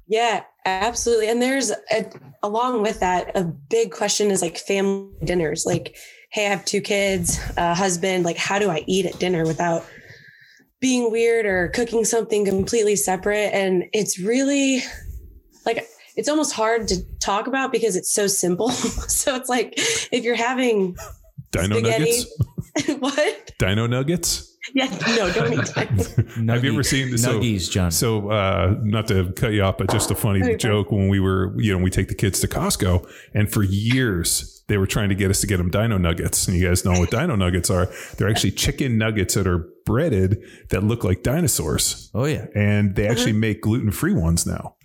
Yeah, 0.07 0.43
absolutely. 0.81 1.29
And 1.29 1.41
there's 1.41 1.71
a, 1.71 2.11
along 2.43 2.81
with 2.81 2.99
that, 2.99 3.35
a 3.35 3.43
big 3.43 3.91
question 3.91 4.31
is 4.31 4.41
like 4.41 4.57
family 4.57 5.11
dinners. 5.23 5.65
Like, 5.65 5.95
hey, 6.31 6.47
I 6.47 6.49
have 6.49 6.65
two 6.65 6.81
kids, 6.81 7.39
a 7.57 7.73
husband. 7.75 8.23
Like, 8.23 8.37
how 8.37 8.59
do 8.59 8.69
I 8.69 8.83
eat 8.87 9.05
at 9.05 9.19
dinner 9.19 9.45
without 9.45 9.85
being 10.79 11.11
weird 11.11 11.45
or 11.45 11.69
cooking 11.69 12.05
something 12.05 12.45
completely 12.45 12.95
separate? 12.95 13.53
And 13.53 13.85
it's 13.93 14.19
really 14.19 14.81
like 15.65 15.87
it's 16.15 16.29
almost 16.29 16.53
hard 16.53 16.87
to 16.89 17.03
talk 17.19 17.47
about 17.47 17.71
because 17.71 17.95
it's 17.95 18.13
so 18.13 18.27
simple. 18.27 18.69
so 18.71 19.35
it's 19.35 19.49
like 19.49 19.73
if 20.11 20.23
you're 20.23 20.35
having 20.35 20.97
Dino 21.51 21.77
spaghetti, 21.77 22.23
nuggets. 22.75 22.99
what? 22.99 23.51
Dino 23.57 23.87
nuggets. 23.87 24.48
Yeah, 24.73 24.85
no, 25.15 25.31
don't 25.31 25.53
eat 25.53 25.65
time. 25.65 25.97
Have 26.49 26.63
you 26.63 26.73
ever 26.73 26.83
seen 26.83 27.11
this? 27.11 27.23
So, 27.23 27.39
Nuggies, 27.39 27.69
John? 27.69 27.91
So, 27.91 28.29
uh, 28.29 28.75
not 28.81 29.07
to 29.07 29.31
cut 29.33 29.53
you 29.53 29.63
off, 29.63 29.77
but 29.77 29.89
just 29.89 30.11
a 30.11 30.15
funny 30.15 30.43
Okay, 30.43 30.57
joke 30.57 30.91
when 30.91 31.07
we 31.09 31.19
were, 31.19 31.53
you 31.59 31.75
know, 31.75 31.83
we 31.83 31.89
take 31.89 32.07
the 32.07 32.15
kids 32.15 32.39
to 32.41 32.47
Costco, 32.47 33.09
and 33.33 33.51
for 33.51 33.63
years 33.63 34.63
they 34.67 34.77
were 34.77 34.87
trying 34.87 35.09
to 35.09 35.15
get 35.15 35.31
us 35.31 35.41
to 35.41 35.47
get 35.47 35.57
them 35.57 35.69
Dino 35.71 35.97
Nuggets, 35.97 36.47
and 36.47 36.55
you 36.57 36.67
guys 36.67 36.85
know 36.85 36.91
what 36.99 37.09
Dino 37.09 37.35
Nuggets 37.35 37.69
are. 37.69 37.87
They're 38.17 38.29
actually 38.29 38.51
chicken 38.51 38.97
nuggets 38.97 39.33
that 39.33 39.47
are 39.47 39.67
breaded 39.85 40.43
that 40.69 40.83
look 40.83 41.03
like 41.03 41.23
dinosaurs, 41.23 42.11
Oh 42.13 42.25
yeah. 42.25 42.45
and 42.55 42.95
they 42.95 43.07
actually 43.07 43.33
make 43.33 43.61
gluten 43.61 43.91
free 43.91 44.13
ones 44.13 44.45
now. 44.45 44.75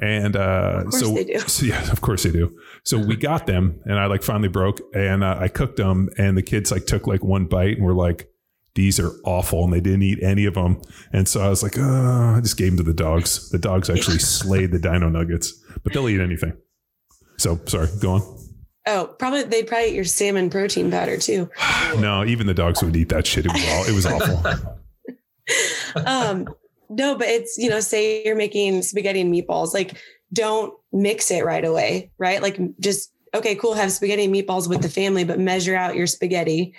And 0.00 0.34
uh, 0.36 0.82
course 0.82 1.00
so, 1.00 1.14
they 1.14 1.24
do. 1.24 1.38
so, 1.46 1.64
yeah, 1.64 1.90
of 1.92 2.00
course 2.00 2.24
they 2.24 2.30
do. 2.32 2.58
So 2.84 2.98
we 2.98 3.16
got 3.16 3.46
them, 3.46 3.80
and 3.84 3.98
I 3.98 4.06
like 4.06 4.22
finally 4.22 4.48
broke, 4.48 4.80
and 4.94 5.22
uh, 5.22 5.36
I 5.40 5.48
cooked 5.48 5.76
them, 5.76 6.08
and 6.18 6.36
the 6.36 6.42
kids 6.42 6.72
like 6.72 6.86
took 6.86 7.06
like 7.06 7.22
one 7.22 7.46
bite, 7.46 7.76
and 7.76 7.86
were 7.86 7.94
like, 7.94 8.28
"These 8.74 9.00
are 9.00 9.12
awful," 9.24 9.64
and 9.64 9.72
they 9.72 9.80
didn't 9.80 10.02
eat 10.02 10.22
any 10.22 10.44
of 10.44 10.54
them. 10.54 10.80
And 11.12 11.28
so 11.28 11.40
I 11.40 11.48
was 11.48 11.62
like, 11.62 11.76
"Oh," 11.78 12.34
I 12.36 12.40
just 12.40 12.56
gave 12.56 12.76
them 12.76 12.78
to 12.78 12.82
the 12.82 12.94
dogs. 12.94 13.50
The 13.50 13.58
dogs 13.58 13.90
actually 13.90 14.18
slayed 14.20 14.72
the 14.72 14.78
Dino 14.78 15.08
Nuggets, 15.08 15.52
but 15.82 15.92
they'll 15.92 16.08
eat 16.08 16.20
anything. 16.20 16.56
So 17.38 17.60
sorry, 17.66 17.88
go 18.00 18.12
on. 18.12 18.38
Oh, 18.86 19.14
probably 19.18 19.44
they'd 19.44 19.66
probably 19.66 19.90
eat 19.90 19.94
your 19.94 20.04
salmon 20.04 20.50
protein 20.50 20.90
powder 20.90 21.16
too. 21.16 21.48
No, 21.98 22.24
even 22.24 22.46
the 22.46 22.54
dogs 22.54 22.82
would 22.82 22.96
eat 22.96 23.10
that 23.10 23.26
shit. 23.26 23.44
It 23.44 23.52
was 23.52 23.68
all, 23.68 23.84
it 23.84 23.92
was 23.92 24.06
awful. 24.06 24.80
um 26.06 26.48
no 26.88 27.16
but 27.16 27.28
it's 27.28 27.58
you 27.58 27.68
know 27.68 27.80
say 27.80 28.24
you're 28.24 28.36
making 28.36 28.82
spaghetti 28.82 29.20
and 29.20 29.32
meatballs 29.32 29.74
like 29.74 30.00
don't 30.32 30.74
mix 30.92 31.30
it 31.30 31.44
right 31.44 31.64
away 31.64 32.10
right 32.18 32.42
like 32.42 32.58
just 32.78 33.12
okay 33.34 33.54
cool 33.54 33.74
have 33.74 33.92
spaghetti 33.92 34.24
and 34.24 34.34
meatballs 34.34 34.68
with 34.68 34.82
the 34.82 34.88
family 34.88 35.24
but 35.24 35.38
measure 35.38 35.74
out 35.74 35.96
your 35.96 36.06
spaghetti 36.06 36.74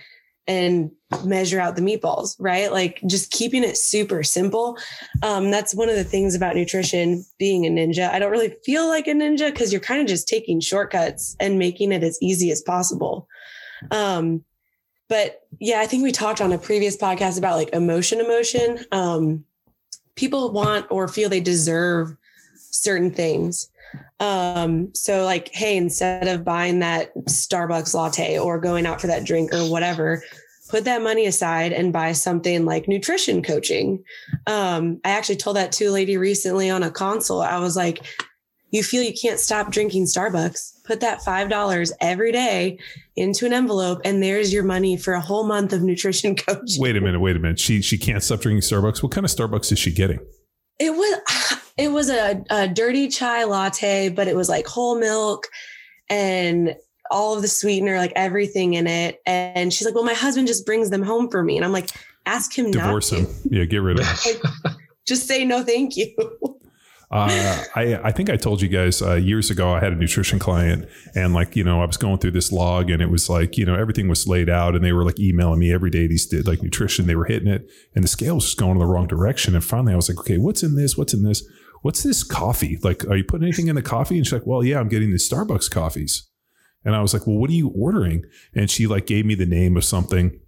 and 0.47 0.91
measure 1.23 1.59
out 1.59 1.75
the 1.75 1.81
meatballs 1.81 2.35
right 2.39 2.71
like 2.71 2.99
just 3.05 3.31
keeping 3.31 3.63
it 3.63 3.77
super 3.77 4.23
simple 4.23 4.77
um 5.21 5.51
that's 5.51 5.75
one 5.75 5.87
of 5.87 5.95
the 5.95 6.03
things 6.03 6.35
about 6.35 6.55
nutrition 6.55 7.23
being 7.37 7.65
a 7.65 7.69
ninja 7.69 8.09
i 8.09 8.19
don't 8.19 8.31
really 8.31 8.55
feel 8.65 8.87
like 8.87 9.07
a 9.07 9.11
ninja 9.11 9.51
because 9.51 9.71
you're 9.71 9.79
kind 9.79 10.01
of 10.01 10.07
just 10.07 10.27
taking 10.27 10.59
shortcuts 10.59 11.35
and 11.39 11.59
making 11.59 11.91
it 11.91 12.03
as 12.03 12.17
easy 12.21 12.51
as 12.51 12.61
possible 12.61 13.27
um 13.91 14.43
but 15.13 15.41
yeah, 15.59 15.79
I 15.79 15.85
think 15.85 16.01
we 16.01 16.11
talked 16.11 16.41
on 16.41 16.51
a 16.53 16.57
previous 16.57 16.97
podcast 16.97 17.37
about 17.37 17.57
like 17.57 17.69
emotion, 17.73 18.19
emotion. 18.19 18.79
Um, 18.91 19.45
people 20.15 20.51
want 20.51 20.87
or 20.89 21.07
feel 21.07 21.29
they 21.29 21.39
deserve 21.39 22.15
certain 22.55 23.11
things. 23.11 23.69
Um, 24.19 24.93
so 24.93 25.25
like, 25.25 25.49
hey, 25.53 25.75
instead 25.75 26.27
of 26.27 26.43
buying 26.43 26.79
that 26.79 27.13
Starbucks 27.25 27.93
latte 27.93 28.39
or 28.39 28.59
going 28.59 28.85
out 28.85 29.01
for 29.01 29.07
that 29.07 29.25
drink 29.25 29.53
or 29.53 29.69
whatever, 29.69 30.23
put 30.69 30.85
that 30.85 31.01
money 31.01 31.25
aside 31.25 31.73
and 31.73 31.93
buy 31.93 32.13
something 32.13 32.65
like 32.65 32.87
nutrition 32.87 33.43
coaching. 33.43 34.03
Um, 34.47 34.99
I 35.03 35.11
actually 35.11 35.35
told 35.35 35.57
that 35.57 35.71
to 35.73 35.85
a 35.85 35.91
lady 35.91 36.17
recently 36.17 36.69
on 36.69 36.83
a 36.83 36.91
consult. 36.91 37.45
I 37.45 37.59
was 37.59 37.75
like, 37.75 38.05
you 38.71 38.81
feel 38.81 39.03
you 39.03 39.13
can't 39.13 39.39
stop 39.39 39.71
drinking 39.71 40.05
Starbucks, 40.05 40.83
put 40.83 40.99
that 41.01 41.21
$5 41.21 41.91
every 42.01 42.31
day 42.31 42.79
into 43.15 43.45
an 43.45 43.53
envelope 43.53 44.01
and 44.03 44.23
there's 44.23 44.51
your 44.51 44.63
money 44.63 44.97
for 44.97 45.13
a 45.13 45.21
whole 45.21 45.43
month 45.43 45.73
of 45.73 45.83
nutrition 45.83 46.35
coaching. 46.37 46.81
Wait 46.81 46.95
a 46.95 47.01
minute, 47.01 47.19
wait 47.19 47.35
a 47.35 47.39
minute. 47.39 47.59
She 47.59 47.81
she 47.81 47.97
can't 47.99 48.23
stop 48.23 48.41
drinking 48.41 48.61
Starbucks. 48.61 49.03
What 49.03 49.11
kind 49.11 49.25
of 49.25 49.31
Starbucks 49.31 49.71
is 49.71 49.77
she 49.77 49.91
getting? 49.91 50.19
It 50.79 50.91
was 50.91 51.59
it 51.77 51.91
was 51.91 52.09
a, 52.09 52.43
a 52.49 52.67
dirty 52.67 53.07
chai 53.07 53.43
latte, 53.45 54.09
but 54.09 54.27
it 54.27 54.35
was 54.35 54.49
like 54.49 54.67
whole 54.67 54.97
milk 54.97 55.47
and 56.09 56.75
all 57.09 57.35
of 57.35 57.41
the 57.41 57.47
sweetener, 57.47 57.97
like 57.97 58.13
everything 58.15 58.73
in 58.75 58.87
it. 58.87 59.21
And 59.25 59.73
she's 59.73 59.85
like, 59.85 59.95
Well, 59.95 60.03
my 60.03 60.13
husband 60.13 60.47
just 60.47 60.65
brings 60.65 60.89
them 60.89 61.03
home 61.03 61.29
for 61.29 61.43
me. 61.43 61.55
And 61.55 61.65
I'm 61.65 61.71
like, 61.71 61.89
ask 62.25 62.57
him 62.57 62.71
Divorce 62.71 63.11
him. 63.11 63.27
Yeah, 63.49 63.65
get 63.65 63.77
rid 63.77 63.99
of 63.99 64.07
him. 64.23 64.35
Just 65.05 65.27
say 65.27 65.45
no, 65.45 65.63
thank 65.63 65.97
you. 65.97 66.13
Uh, 67.13 67.63
I, 67.75 67.95
I 68.05 68.11
think 68.11 68.31
I 68.31 68.37
told 68.37 68.59
you 68.59 68.67
guys 68.67 68.99
uh, 68.99 69.13
years 69.13 69.51
ago 69.51 69.71
I 69.71 69.79
had 69.79 69.93
a 69.93 69.95
nutrition 69.95 70.39
client 70.39 70.89
and 71.13 71.31
like 71.31 71.55
you 71.55 71.63
know 71.63 71.79
I 71.79 71.85
was 71.85 71.95
going 71.95 72.17
through 72.17 72.31
this 72.31 72.51
log 72.51 72.89
and 72.89 73.03
it 73.03 73.11
was 73.11 73.29
like 73.29 73.55
you 73.55 73.65
know 73.65 73.75
everything 73.75 74.07
was 74.07 74.27
laid 74.27 74.49
out 74.49 74.75
and 74.75 74.83
they 74.83 74.93
were 74.93 75.05
like 75.05 75.19
emailing 75.19 75.59
me 75.59 75.71
every 75.71 75.91
day 75.91 76.07
these 76.07 76.25
did 76.25 76.47
like 76.47 76.63
nutrition 76.63 77.05
they 77.05 77.15
were 77.15 77.25
hitting 77.25 77.47
it 77.47 77.69
and 77.93 78.03
the 78.03 78.07
scale 78.07 78.33
was 78.33 78.45
just 78.45 78.57
going 78.57 78.71
in 78.71 78.77
the 78.79 78.87
wrong 78.87 79.05
direction 79.05 79.53
and 79.53 79.63
finally 79.63 79.93
I 79.93 79.95
was 79.95 80.09
like 80.09 80.17
okay 80.21 80.39
what's 80.39 80.63
in 80.63 80.75
this 80.75 80.97
what's 80.97 81.13
in 81.13 81.21
this 81.21 81.47
what's 81.83 82.01
this 82.03 82.23
coffee 82.23 82.77
like 82.83 83.05
are 83.05 83.15
you 83.15 83.23
putting 83.23 83.43
anything 83.45 83.67
in 83.67 83.75
the 83.75 83.81
coffee 83.81 84.17
and 84.17 84.25
she's 84.25 84.33
like 84.33 84.47
well 84.47 84.63
yeah 84.63 84.79
I'm 84.79 84.89
getting 84.89 85.11
the 85.11 85.17
Starbucks 85.17 85.69
coffees 85.71 86.27
and 86.83 86.95
I 86.95 87.01
was 87.01 87.13
like 87.13 87.27
well 87.27 87.37
what 87.37 87.49
are 87.51 87.53
you 87.53 87.69
ordering 87.69 88.25
and 88.55 88.69
she 88.71 88.87
like 88.87 89.05
gave 89.05 89.25
me 89.25 89.35
the 89.35 89.45
name 89.45 89.77
of 89.77 89.85
something 89.85 90.39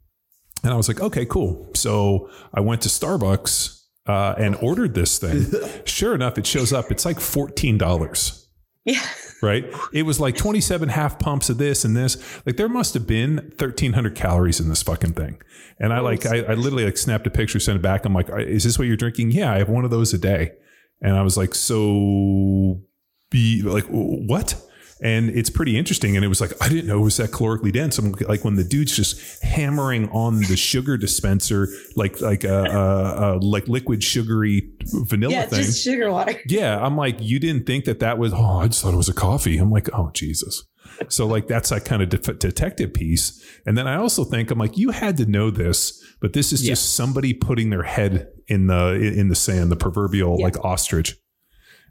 and 0.63 0.73
I 0.73 0.77
was 0.77 0.87
like, 0.87 0.99
okay, 0.99 1.25
cool. 1.27 1.69
So 1.75 2.27
I 2.51 2.59
went 2.61 2.81
to 2.83 2.89
Starbucks 2.89 3.83
uh, 4.07 4.33
and 4.39 4.55
ordered 4.55 4.95
this 4.95 5.19
thing. 5.19 5.45
sure 5.85 6.15
enough, 6.15 6.39
it 6.39 6.47
shows 6.47 6.73
up. 6.73 6.89
It's 6.91 7.05
like 7.05 7.17
$14, 7.17 8.45
Yeah. 8.83 8.99
right? 9.43 9.65
It 9.93 10.03
was 10.03 10.19
like 10.19 10.35
27 10.37 10.89
half 10.89 11.19
pumps 11.19 11.51
of 11.51 11.59
this 11.59 11.85
and 11.85 11.95
this. 11.95 12.17
Like 12.47 12.57
there 12.57 12.69
must 12.69 12.95
have 12.95 13.05
been 13.05 13.35
1300 13.59 14.15
calories 14.15 14.59
in 14.59 14.69
this 14.69 14.81
fucking 14.81 15.13
thing. 15.13 15.39
And 15.79 15.93
I 15.93 15.99
like, 15.99 16.25
I, 16.25 16.37
I 16.39 16.53
literally 16.55 16.85
like 16.85 16.97
snapped 16.97 17.27
a 17.27 17.31
picture, 17.31 17.59
sent 17.59 17.75
it 17.75 17.81
back. 17.83 18.03
I'm 18.05 18.13
like, 18.13 18.29
is 18.29 18.63
this 18.63 18.79
what 18.79 18.87
you're 18.87 18.97
drinking? 18.97 19.31
Yeah, 19.31 19.53
I 19.53 19.59
have 19.59 19.69
one 19.69 19.85
of 19.85 19.91
those 19.91 20.13
a 20.15 20.17
day. 20.17 20.53
And 21.01 21.15
I 21.15 21.21
was 21.21 21.37
like, 21.37 21.53
so 21.53 22.81
be 23.29 23.61
like, 23.61 23.85
what? 23.85 24.55
And 25.03 25.29
it's 25.29 25.49
pretty 25.49 25.77
interesting. 25.77 26.15
And 26.15 26.23
it 26.23 26.29
was 26.29 26.39
like, 26.39 26.53
I 26.61 26.69
didn't 26.69 26.87
know 26.87 26.99
it 26.99 27.03
was 27.03 27.17
that 27.17 27.31
calorically 27.31 27.71
dense. 27.71 27.97
I'm 27.97 28.13
like, 28.13 28.45
when 28.45 28.55
the 28.55 28.63
dude's 28.63 28.95
just 28.95 29.43
hammering 29.43 30.09
on 30.09 30.39
the 30.39 30.55
sugar 30.55 30.95
dispenser, 30.95 31.67
like, 31.97 32.21
like, 32.21 32.45
uh, 32.45 32.65
uh, 32.69 33.35
uh 33.35 33.39
like 33.41 33.67
liquid 33.67 34.03
sugary 34.03 34.71
vanilla 34.85 35.33
Yeah, 35.33 35.45
thing. 35.47 35.63
just 35.63 35.83
sugar 35.83 36.11
water. 36.11 36.39
Yeah, 36.47 36.79
I'm 36.79 36.95
like, 36.95 37.17
you 37.19 37.39
didn't 37.39 37.65
think 37.65 37.85
that 37.85 37.99
that 37.99 38.17
was? 38.17 38.33
Oh, 38.33 38.59
I 38.59 38.67
just 38.67 38.81
thought 38.81 38.93
it 38.93 38.97
was 38.97 39.09
a 39.09 39.13
coffee. 39.13 39.57
I'm 39.57 39.69
like, 39.69 39.89
oh 39.93 40.11
Jesus. 40.13 40.63
So 41.09 41.25
like 41.27 41.47
that's 41.47 41.69
that 41.69 41.85
kind 41.85 42.01
of 42.01 42.09
de- 42.09 42.33
detective 42.33 42.93
piece. 42.93 43.43
And 43.65 43.77
then 43.77 43.87
I 43.87 43.95
also 43.97 44.23
think 44.23 44.51
I'm 44.51 44.59
like, 44.59 44.77
you 44.77 44.91
had 44.91 45.17
to 45.17 45.25
know 45.25 45.49
this, 45.49 46.01
but 46.21 46.33
this 46.33 46.53
is 46.53 46.61
just 46.61 46.95
somebody 46.95 47.33
putting 47.33 47.69
their 47.69 47.83
head 47.83 48.27
in 48.47 48.67
the 48.67 48.93
in 48.93 49.27
the 49.29 49.35
sand, 49.35 49.71
the 49.71 49.75
proverbial 49.75 50.37
Yeah. 50.39 50.45
like 50.45 50.63
ostrich. 50.63 51.15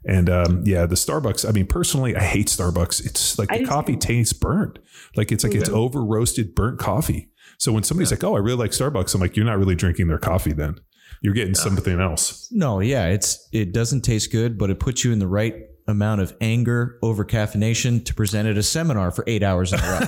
And 0.07 0.29
um, 0.29 0.61
yeah, 0.65 0.85
the 0.85 0.95
Starbucks. 0.95 1.47
I 1.47 1.51
mean, 1.51 1.65
personally, 1.65 2.15
I 2.15 2.21
hate 2.23 2.47
Starbucks. 2.47 3.05
It's 3.05 3.39
like 3.39 3.51
I 3.51 3.59
the 3.59 3.65
coffee 3.65 3.97
tastes 3.97 4.33
burnt. 4.33 4.77
Like 5.15 5.31
it's 5.31 5.43
like 5.43 5.55
it's 5.55 5.69
over 5.69 6.03
roasted 6.03 6.53
burnt 6.53 6.77
coffee. 6.79 7.29
So 7.57 7.71
when 7.71 7.83
somebody's 7.83 8.11
like, 8.11 8.23
"Oh, 8.23 8.35
I 8.35 8.39
really 8.39 8.57
like 8.57 8.71
Starbucks," 8.71 9.15
I'm 9.15 9.21
like, 9.21 9.35
"You're 9.35 9.45
not 9.45 9.57
really 9.57 9.75
drinking 9.75 10.07
their 10.07 10.19
coffee. 10.19 10.53
Then 10.53 10.75
you're 11.21 11.33
getting 11.33 11.55
something 11.55 11.99
else." 11.99 12.47
No, 12.51 12.81
yeah, 12.81 13.07
it's 13.07 13.47
it 13.51 13.71
doesn't 13.73 14.01
taste 14.01 14.31
good, 14.31 14.57
but 14.59 14.69
it 14.69 14.79
puts 14.79 15.03
you 15.03 15.11
in 15.11 15.17
the 15.19 15.27
right 15.27 15.55
amount 15.87 16.21
of 16.21 16.35
anger 16.41 16.97
over 17.01 17.23
caffeination 17.23 18.03
to 18.05 18.13
present 18.13 18.47
at 18.47 18.57
a 18.57 18.63
seminar 18.63 19.11
for 19.11 19.23
eight 19.27 19.43
hours 19.43 19.71
in 19.71 19.79
a 19.79 19.83
row. 19.83 19.99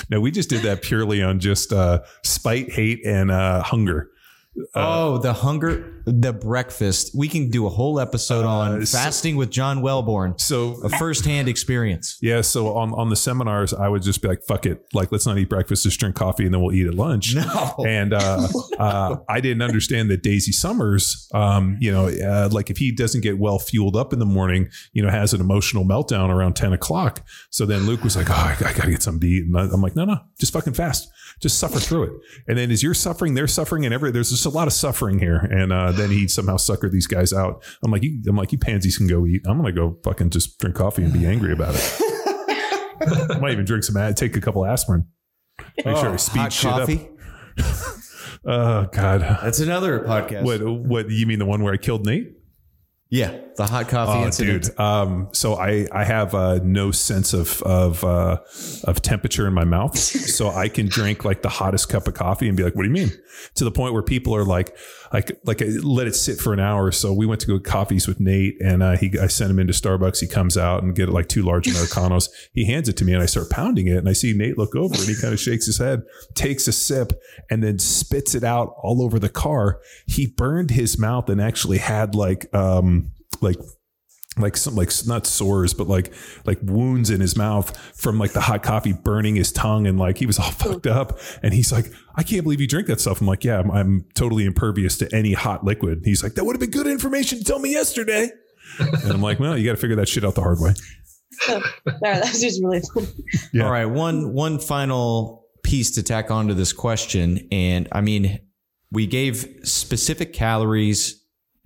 no, 0.10 0.20
we 0.20 0.30
just 0.30 0.50
did 0.50 0.62
that 0.62 0.82
purely 0.82 1.22
on 1.22 1.38
just 1.38 1.72
uh, 1.72 2.00
spite, 2.24 2.72
hate, 2.72 3.04
and 3.04 3.30
uh, 3.30 3.62
hunger. 3.62 4.10
Oh, 4.74 5.18
the 5.18 5.32
hunger, 5.32 6.02
the 6.06 6.32
breakfast. 6.32 7.12
We 7.14 7.28
can 7.28 7.50
do 7.50 7.66
a 7.66 7.68
whole 7.68 8.00
episode 8.00 8.44
on 8.44 8.84
so- 8.84 8.98
fasting 8.98 9.36
with 9.36 9.50
John 9.50 9.80
Welbourn, 9.80 10.40
So 10.40 10.80
a 10.82 10.88
firsthand 10.88 11.48
experience. 11.48 12.18
yeah, 12.22 12.40
so 12.40 12.76
on 12.76 12.92
on 12.94 13.10
the 13.10 13.16
seminars, 13.16 13.72
I 13.72 13.88
would 13.88 14.02
just 14.02 14.20
be 14.22 14.28
like, 14.28 14.42
"Fuck 14.42 14.66
it, 14.66 14.84
like 14.92 15.12
let's 15.12 15.24
not 15.26 15.38
eat 15.38 15.48
breakfast, 15.48 15.84
just 15.84 16.00
drink 16.00 16.16
coffee, 16.16 16.44
and 16.44 16.52
then 16.52 16.60
we'll 16.60 16.74
eat 16.74 16.86
at 16.86 16.94
lunch." 16.94 17.34
No. 17.34 17.84
And 17.86 18.12
uh, 18.12 18.48
uh, 18.78 19.16
I 19.28 19.40
didn't 19.40 19.62
understand 19.62 20.10
that 20.10 20.22
Daisy 20.22 20.52
Summers, 20.52 21.28
um, 21.32 21.76
you 21.80 21.92
know, 21.92 22.08
uh, 22.08 22.48
like 22.50 22.70
if 22.70 22.78
he 22.78 22.90
doesn't 22.92 23.20
get 23.20 23.38
well 23.38 23.58
fueled 23.58 23.96
up 23.96 24.12
in 24.12 24.18
the 24.18 24.26
morning, 24.26 24.68
you 24.92 25.02
know, 25.02 25.10
has 25.10 25.32
an 25.32 25.40
emotional 25.40 25.84
meltdown 25.84 26.28
around 26.28 26.54
10 26.54 26.72
o'clock. 26.72 27.24
So 27.50 27.66
then 27.66 27.86
Luke 27.86 28.02
was 28.02 28.16
like, 28.16 28.30
oh, 28.30 28.34
I, 28.34 28.56
I 28.58 28.72
got 28.72 28.84
to 28.84 28.90
get 28.90 29.02
something 29.02 29.20
to 29.20 29.26
eat. 29.28 29.46
And 29.46 29.56
I, 29.56 29.62
I'm 29.72 29.80
like, 29.80 29.94
no, 29.96 30.04
no, 30.04 30.18
just 30.38 30.52
fucking 30.52 30.74
fast. 30.74 31.08
Just 31.40 31.58
suffer 31.58 31.78
through 31.78 32.02
it. 32.02 32.12
And 32.48 32.58
then 32.58 32.70
as 32.70 32.82
you're 32.82 32.94
suffering, 32.94 33.34
they're 33.34 33.46
suffering, 33.46 33.84
and 33.84 33.94
every 33.94 34.10
there's 34.10 34.39
just 34.42 34.52
a 34.52 34.56
lot 34.56 34.66
of 34.66 34.72
suffering 34.72 35.18
here. 35.18 35.36
And 35.36 35.72
uh, 35.72 35.92
then 35.92 36.10
he 36.10 36.28
somehow 36.28 36.56
suckered 36.56 36.90
these 36.92 37.06
guys 37.06 37.32
out. 37.32 37.62
I'm 37.82 37.90
like, 37.90 38.02
you, 38.02 38.20
I'm 38.28 38.36
like, 38.36 38.52
you 38.52 38.58
pansies 38.58 38.96
can 38.96 39.06
go 39.06 39.26
eat. 39.26 39.42
I'm 39.46 39.56
gonna 39.56 39.72
go 39.72 39.98
fucking 40.04 40.30
just 40.30 40.58
drink 40.58 40.76
coffee 40.76 41.02
and 41.02 41.12
be 41.12 41.26
angry 41.26 41.52
about 41.52 41.74
it. 41.76 41.96
I 43.30 43.38
might 43.40 43.52
even 43.52 43.64
drink 43.64 43.84
some, 43.84 44.14
take 44.14 44.36
a 44.36 44.40
couple 44.40 44.64
aspirin. 44.64 45.06
Make 45.84 45.96
sure 45.96 46.10
I 46.10 46.16
speed 46.16 46.38
Oh, 46.38 46.42
Hot 46.42 46.52
shit 46.52 46.70
coffee. 46.70 47.08
up. 47.58 47.66
Oh 48.42 48.86
God. 48.90 49.20
That's 49.20 49.60
another 49.60 50.00
podcast. 50.00 50.44
What 50.44 50.62
what 50.66 51.10
you 51.10 51.26
mean 51.26 51.38
the 51.38 51.44
one 51.44 51.62
where 51.62 51.74
I 51.74 51.76
killed 51.76 52.06
Nate? 52.06 52.32
Yeah, 53.12 53.36
the 53.56 53.66
hot 53.66 53.88
coffee 53.88 54.20
Oh, 54.20 54.24
incident. 54.26 54.66
dude. 54.66 54.78
Um, 54.78 55.28
so 55.32 55.54
I 55.56 55.88
I 55.90 56.04
have 56.04 56.32
uh, 56.32 56.60
no 56.62 56.92
sense 56.92 57.32
of 57.32 57.60
of 57.62 58.04
uh, 58.04 58.38
of 58.84 59.02
temperature 59.02 59.48
in 59.48 59.52
my 59.52 59.64
mouth, 59.64 59.98
so 60.36 60.48
I 60.50 60.68
can 60.68 60.86
drink 60.86 61.24
like 61.24 61.42
the 61.42 61.48
hottest 61.48 61.88
cup 61.88 62.06
of 62.06 62.14
coffee 62.14 62.46
and 62.46 62.56
be 62.56 62.62
like, 62.62 62.76
"What 62.76 62.82
do 62.84 62.88
you 62.88 62.94
mean?" 62.94 63.10
To 63.56 63.64
the 63.64 63.72
point 63.72 63.94
where 63.94 64.02
people 64.04 64.36
are 64.36 64.44
like, 64.44 64.76
like 65.12 65.36
like 65.44 65.60
I 65.60 65.64
let 65.82 66.06
it 66.06 66.14
sit 66.14 66.38
for 66.38 66.52
an 66.52 66.60
hour. 66.60 66.92
So 66.92 67.12
we 67.12 67.26
went 67.26 67.40
to 67.40 67.48
go 67.48 67.58
coffees 67.58 68.06
with 68.06 68.20
Nate, 68.20 68.60
and 68.62 68.80
uh, 68.80 68.96
he 68.96 69.10
I 69.20 69.26
sent 69.26 69.50
him 69.50 69.58
into 69.58 69.72
Starbucks. 69.72 70.20
He 70.20 70.28
comes 70.28 70.56
out 70.56 70.84
and 70.84 70.94
get 70.94 71.08
like 71.08 71.26
two 71.28 71.42
large 71.42 71.66
americanos. 71.66 72.28
he 72.52 72.64
hands 72.66 72.88
it 72.88 72.96
to 72.98 73.04
me, 73.04 73.12
and 73.12 73.22
I 73.22 73.26
start 73.26 73.50
pounding 73.50 73.88
it, 73.88 73.96
and 73.96 74.08
I 74.08 74.12
see 74.12 74.34
Nate 74.34 74.56
look 74.56 74.76
over, 74.76 74.94
and 74.94 75.04
he 75.08 75.16
kind 75.20 75.34
of 75.34 75.40
shakes 75.40 75.66
his 75.66 75.78
head, 75.78 76.02
takes 76.34 76.68
a 76.68 76.72
sip, 76.72 77.12
and 77.50 77.60
then 77.60 77.80
spits 77.80 78.36
it 78.36 78.44
out 78.44 78.72
all 78.84 79.02
over 79.02 79.18
the 79.18 79.28
car. 79.28 79.80
He 80.06 80.28
burned 80.28 80.70
his 80.70 80.96
mouth 80.96 81.28
and 81.28 81.40
actually 81.40 81.78
had 81.78 82.14
like 82.14 82.46
um 82.54 82.99
like 83.42 83.56
like 84.38 84.56
some 84.56 84.76
like 84.76 84.90
not 85.06 85.26
sores 85.26 85.74
but 85.74 85.88
like 85.88 86.12
like 86.46 86.58
wounds 86.62 87.10
in 87.10 87.20
his 87.20 87.36
mouth 87.36 87.76
from 87.96 88.18
like 88.18 88.32
the 88.32 88.40
hot 88.40 88.62
coffee 88.62 88.92
burning 88.92 89.34
his 89.34 89.50
tongue 89.50 89.86
and 89.86 89.98
like 89.98 90.18
he 90.18 90.26
was 90.26 90.38
all 90.38 90.50
fucked 90.52 90.86
up. 90.86 91.18
And 91.42 91.52
he's 91.52 91.72
like 91.72 91.86
i 92.14 92.22
can't 92.22 92.42
believe 92.42 92.60
you 92.60 92.68
drink 92.68 92.86
that 92.88 93.00
stuff. 93.00 93.20
I'm 93.20 93.26
like 93.26 93.44
yeah 93.44 93.58
i'm, 93.58 93.70
I'm 93.70 94.04
totally 94.14 94.44
impervious 94.44 94.98
to 94.98 95.14
any 95.14 95.32
hot 95.32 95.64
liquid. 95.64 96.02
He's 96.04 96.22
like 96.22 96.34
that 96.34 96.44
would 96.44 96.54
have 96.54 96.60
been 96.60 96.70
good 96.70 96.86
information 96.86 97.38
to 97.38 97.44
tell 97.44 97.58
me 97.58 97.72
yesterday. 97.72 98.30
And 98.78 99.12
i'm 99.12 99.20
like 99.20 99.40
well 99.40 99.58
you 99.58 99.64
got 99.66 99.72
to 99.72 99.80
figure 99.80 99.96
that 99.96 100.08
shit 100.08 100.24
out 100.24 100.36
the 100.36 100.42
hard 100.42 100.60
way. 100.60 100.74
Sorry, 101.40 101.62
that's 102.02 102.40
just 102.40 102.62
really 102.62 102.80
funny. 102.94 103.08
Yeah. 103.52 103.64
All 103.64 103.70
right, 103.70 103.86
one 103.86 104.32
one 104.32 104.58
final 104.58 105.46
piece 105.62 105.92
to 105.92 106.02
tack 106.02 106.30
onto 106.30 106.54
this 106.54 106.72
question, 106.72 107.48
and 107.50 107.88
I 107.92 108.00
mean, 108.00 108.40
we 108.90 109.06
gave 109.06 109.46
specific 109.62 110.32
calories 110.32 111.19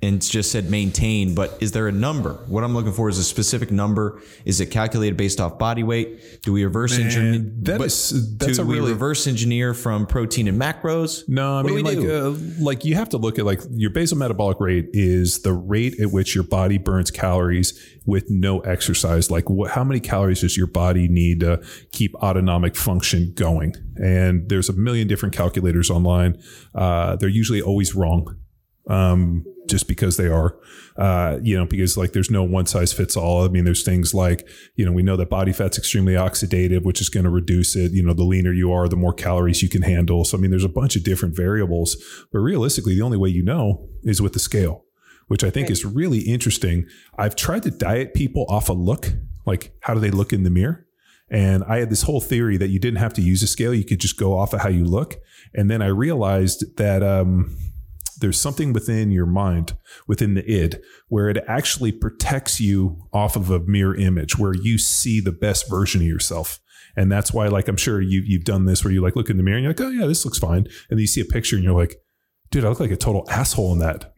and 0.05 0.17
it's 0.17 0.29
just 0.29 0.53
said 0.53 0.71
maintain, 0.71 1.35
but 1.35 1.57
is 1.63 1.73
there 1.73 1.89
a 1.89 1.93
number? 1.93 2.35
What 2.47 2.63
I'm 2.63 2.75
looking 2.75 2.93
for 2.93 3.09
is 3.09 3.17
a 3.17 3.25
specific 3.25 3.71
number. 3.71 4.21
Is 4.45 4.61
it 4.61 4.67
calculated 4.67 5.17
based 5.17 5.41
off 5.41 5.59
body 5.59 5.83
weight? 5.83 6.43
Do 6.43 6.53
we 6.53 6.63
reverse 6.63 6.99
engineer? 6.99 7.39
that 7.63 7.81
is- 7.81 8.37
that's 8.37 8.57
do 8.59 8.63
a 8.63 8.67
we 8.67 8.75
really- 8.75 8.93
reverse 8.93 9.27
engineer 9.27 9.73
from 9.73 10.07
protein 10.07 10.47
and 10.47 10.61
macros? 10.61 11.27
No, 11.27 11.55
I 11.59 11.63
What 11.63 11.73
mean 11.73 11.85
like 11.87 11.99
uh, 11.99 12.35
like 12.63 12.85
you 12.85 12.97
have 12.97 13.09
to 13.11 13.17
look 13.17 13.39
at 13.39 13.47
like 13.47 13.61
your 13.71 13.91
basal 13.91 14.19
metabolic 14.19 14.61
rate 14.61 14.91
is 14.93 15.39
the 15.41 15.55
rate 15.55 15.99
at 15.99 16.11
which 16.13 16.35
your 16.35 16.45
body 16.45 16.77
burns 16.77 17.11
calories 17.11 17.73
with 18.05 18.29
no 18.29 18.61
exercise. 18.61 19.31
Like 19.31 19.49
what, 19.49 19.71
how 19.71 19.85
many 19.85 20.01
calories 20.01 20.43
does 20.43 20.55
your 20.57 20.67
body 20.67 21.09
need 21.09 21.41
to 21.41 21.63
keep 21.93 22.15
autonomic 22.17 22.77
function 22.77 23.33
going? 23.35 23.73
And 23.97 24.51
there's 24.51 24.69
a 24.69 24.75
million 24.75 25.09
different 25.09 25.35
calculators 25.35 25.89
online. 25.89 26.37
Uh, 26.75 27.17
they're 27.17 27.29
usually 27.31 27.63
always 27.63 27.95
wrong. 27.95 28.37
Um, 28.89 29.45
just 29.67 29.89
because 29.89 30.17
they 30.17 30.27
are, 30.27 30.59
uh, 30.97 31.39
you 31.43 31.57
know, 31.57 31.65
because 31.65 31.97
like 31.97 32.13
there's 32.13 32.31
no 32.31 32.43
one 32.43 32.67
size 32.67 32.93
fits 32.93 33.17
all. 33.17 33.45
I 33.45 33.49
mean, 33.49 33.65
there's 33.65 33.83
things 33.83 34.15
like, 34.15 34.47
you 34.77 34.85
know, 34.85 34.93
we 34.93 35.03
know 35.03 35.17
that 35.17 35.31
body 35.31 35.53
fat's 35.53 35.79
extremely 35.79 36.15
oxidative, 36.15 36.85
which 36.85 37.01
is 37.01 37.09
going 37.09 37.25
to 37.25 37.31
reduce 37.31 37.75
it. 37.77 37.93
You 37.93 38.03
know, 38.03 38.13
the 38.13 38.25
leaner 38.25 38.53
you 38.53 38.73
are, 38.73 38.89
the 38.89 38.97
more 38.97 39.15
calories 39.15 39.63
you 39.63 39.69
can 39.69 39.83
handle. 39.83 40.25
So, 40.25 40.37
I 40.37 40.41
mean, 40.41 40.51
there's 40.51 40.65
a 40.65 40.69
bunch 40.69 40.97
of 40.97 41.05
different 41.05 41.37
variables, 41.37 41.97
but 42.33 42.41
realistically, 42.41 42.95
the 42.95 43.03
only 43.03 43.19
way 43.19 43.31
you 43.31 43.43
know 43.43 43.89
is 44.03 44.21
with 44.21 44.35
the 44.35 44.39
scale, 44.39 44.85
which 45.29 45.45
I 45.45 45.51
think 45.51 45.71
is 45.71 45.85
really 45.85 46.21
interesting. 46.21 46.87
I've 47.19 47.37
tried 47.37 47.63
to 47.65 47.71
diet 47.71 48.15
people 48.15 48.47
off 48.49 48.69
a 48.69 48.75
look, 48.75 49.13
like 49.47 49.75
how 49.81 49.95
do 49.95 50.01
they 50.01 50.11
look 50.11 50.33
in 50.33 50.43
the 50.43 50.51
mirror? 50.51 50.87
And 51.31 51.65
I 51.65 51.79
had 51.79 51.91
this 51.91 52.03
whole 52.03 52.21
theory 52.21 52.59
that 52.59 52.69
you 52.69 52.79
didn't 52.79 53.01
have 53.01 53.15
to 53.15 53.23
use 53.23 53.43
a 53.43 53.47
scale. 53.47 53.73
You 53.73 53.85
could 53.85 53.99
just 53.99 54.19
go 54.19 54.39
off 54.39 54.53
of 54.53 54.61
how 54.61 54.69
you 54.69 54.85
look. 54.85 55.17
And 55.55 55.71
then 55.71 55.81
I 55.81 55.87
realized 55.87 56.77
that, 56.77 57.03
um, 57.03 57.57
there's 58.21 58.41
something 58.41 58.73
within 58.73 59.11
your 59.11 59.27
mind, 59.27 59.77
within 60.07 60.35
the 60.35 60.51
id, 60.51 60.81
where 61.09 61.29
it 61.29 61.45
actually 61.47 61.93
protects 61.93 62.61
you 62.61 63.09
off 63.13 63.37
of 63.37 63.51
a 63.51 63.61
mirror 63.61 63.95
image, 63.95 64.39
where 64.39 64.55
you 64.55 64.79
see 64.79 65.21
the 65.21 65.33
best 65.33 65.69
version 65.69 66.01
of 66.01 66.07
yourself. 66.07 66.61
And 66.97 67.11
that's 67.11 67.33
why, 67.33 67.49
like, 67.49 67.69
I'm 67.69 67.77
sure 67.77 68.01
you, 68.01 68.23
you've 68.25 68.45
done 68.45 68.67
this 68.67 68.85
where 68.85 68.93
you 68.93 69.01
like 69.01 69.17
look 69.17 69.31
in 69.31 69.37
the 69.37 69.43
mirror 69.43 69.57
and 69.57 69.65
you're 69.65 69.73
like, 69.73 69.81
oh, 69.81 69.91
yeah, 69.91 70.07
this 70.07 70.25
looks 70.25 70.39
fine. 70.39 70.59
And 70.59 70.91
then 70.91 70.99
you 70.99 71.07
see 71.07 71.21
a 71.21 71.25
picture 71.25 71.57
and 71.57 71.65
you're 71.65 71.79
like, 71.79 71.97
dude, 72.51 72.65
I 72.65 72.69
look 72.69 72.81
like 72.81 72.93
a 72.93 72.97
total 72.97 73.29
asshole 73.29 73.73
in 73.73 73.81
that. 73.81 74.13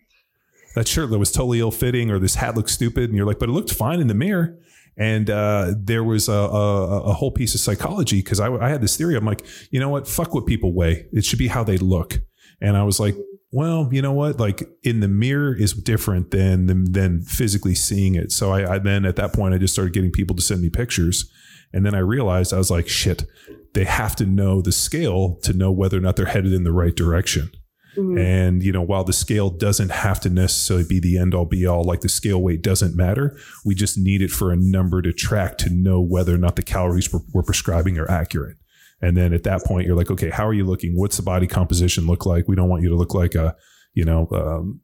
That 0.74 0.86
shirt 0.86 1.08
that 1.10 1.18
was 1.18 1.32
totally 1.32 1.60
ill 1.60 1.70
fitting, 1.70 2.10
or 2.10 2.18
this 2.18 2.34
hat 2.34 2.54
looks 2.54 2.72
stupid. 2.72 3.04
And 3.04 3.16
you're 3.16 3.26
like, 3.26 3.38
but 3.38 3.48
it 3.48 3.52
looked 3.52 3.72
fine 3.72 3.98
in 3.98 4.08
the 4.08 4.14
mirror. 4.14 4.58
And 4.98 5.30
uh, 5.30 5.74
there 5.78 6.04
was 6.04 6.28
a, 6.28 6.32
a, 6.32 7.02
a 7.04 7.12
whole 7.14 7.30
piece 7.30 7.54
of 7.54 7.60
psychology 7.60 8.18
because 8.22 8.40
I, 8.40 8.52
I 8.52 8.68
had 8.68 8.82
this 8.82 8.96
theory. 8.96 9.16
I'm 9.16 9.24
like, 9.24 9.46
you 9.70 9.80
know 9.80 9.88
what? 9.88 10.06
Fuck 10.06 10.34
what 10.34 10.46
people 10.46 10.74
weigh. 10.74 11.06
It 11.12 11.24
should 11.24 11.38
be 11.38 11.48
how 11.48 11.64
they 11.64 11.78
look. 11.78 12.18
And 12.60 12.76
I 12.76 12.82
was 12.82 13.00
like, 13.00 13.14
well, 13.56 13.88
you 13.90 14.02
know 14.02 14.12
what? 14.12 14.38
Like 14.38 14.68
in 14.82 15.00
the 15.00 15.08
mirror 15.08 15.56
is 15.56 15.72
different 15.72 16.30
than 16.30 16.66
than, 16.66 16.92
than 16.92 17.22
physically 17.22 17.74
seeing 17.74 18.14
it. 18.14 18.30
So 18.30 18.52
I, 18.52 18.74
I 18.74 18.78
then 18.78 19.06
at 19.06 19.16
that 19.16 19.32
point 19.32 19.54
I 19.54 19.58
just 19.58 19.72
started 19.72 19.94
getting 19.94 20.12
people 20.12 20.36
to 20.36 20.42
send 20.42 20.60
me 20.60 20.68
pictures, 20.68 21.32
and 21.72 21.86
then 21.86 21.94
I 21.94 22.00
realized 22.00 22.52
I 22.52 22.58
was 22.58 22.70
like, 22.70 22.86
shit, 22.86 23.24
they 23.72 23.84
have 23.84 24.14
to 24.16 24.26
know 24.26 24.60
the 24.60 24.72
scale 24.72 25.38
to 25.42 25.54
know 25.54 25.72
whether 25.72 25.96
or 25.96 26.02
not 26.02 26.16
they're 26.16 26.26
headed 26.26 26.52
in 26.52 26.64
the 26.64 26.72
right 26.72 26.94
direction. 26.94 27.50
Mhm. 27.96 28.20
And 28.20 28.62
you 28.62 28.72
know, 28.72 28.82
while 28.82 29.04
the 29.04 29.14
scale 29.14 29.48
doesn't 29.48 29.90
have 29.90 30.20
to 30.20 30.28
necessarily 30.28 30.86
be 30.86 31.00
the 31.00 31.16
end 31.16 31.34
all 31.34 31.46
be 31.46 31.64
all, 31.64 31.82
like 31.82 32.02
the 32.02 32.10
scale 32.10 32.42
weight 32.42 32.60
doesn't 32.60 32.94
matter. 32.94 33.38
We 33.64 33.74
just 33.74 33.96
need 33.96 34.20
it 34.20 34.30
for 34.30 34.52
a 34.52 34.56
number 34.56 35.00
to 35.00 35.14
track 35.14 35.56
to 35.58 35.70
know 35.70 36.02
whether 36.02 36.34
or 36.34 36.38
not 36.38 36.56
the 36.56 36.62
calories 36.62 37.10
we're, 37.10 37.20
we're 37.32 37.42
prescribing 37.42 37.96
are 37.96 38.10
accurate. 38.10 38.58
And 39.02 39.16
then 39.16 39.32
at 39.34 39.42
that 39.44 39.62
point, 39.64 39.86
you're 39.86 39.96
like, 39.96 40.10
okay, 40.10 40.30
how 40.30 40.46
are 40.46 40.54
you 40.54 40.64
looking? 40.64 40.96
What's 40.96 41.16
the 41.16 41.22
body 41.22 41.46
composition 41.46 42.06
look 42.06 42.24
like? 42.24 42.48
We 42.48 42.56
don't 42.56 42.68
want 42.68 42.82
you 42.82 42.88
to 42.88 42.96
look 42.96 43.14
like 43.14 43.34
a, 43.34 43.54
you 43.92 44.04
know, 44.04 44.26
um, 44.32 44.80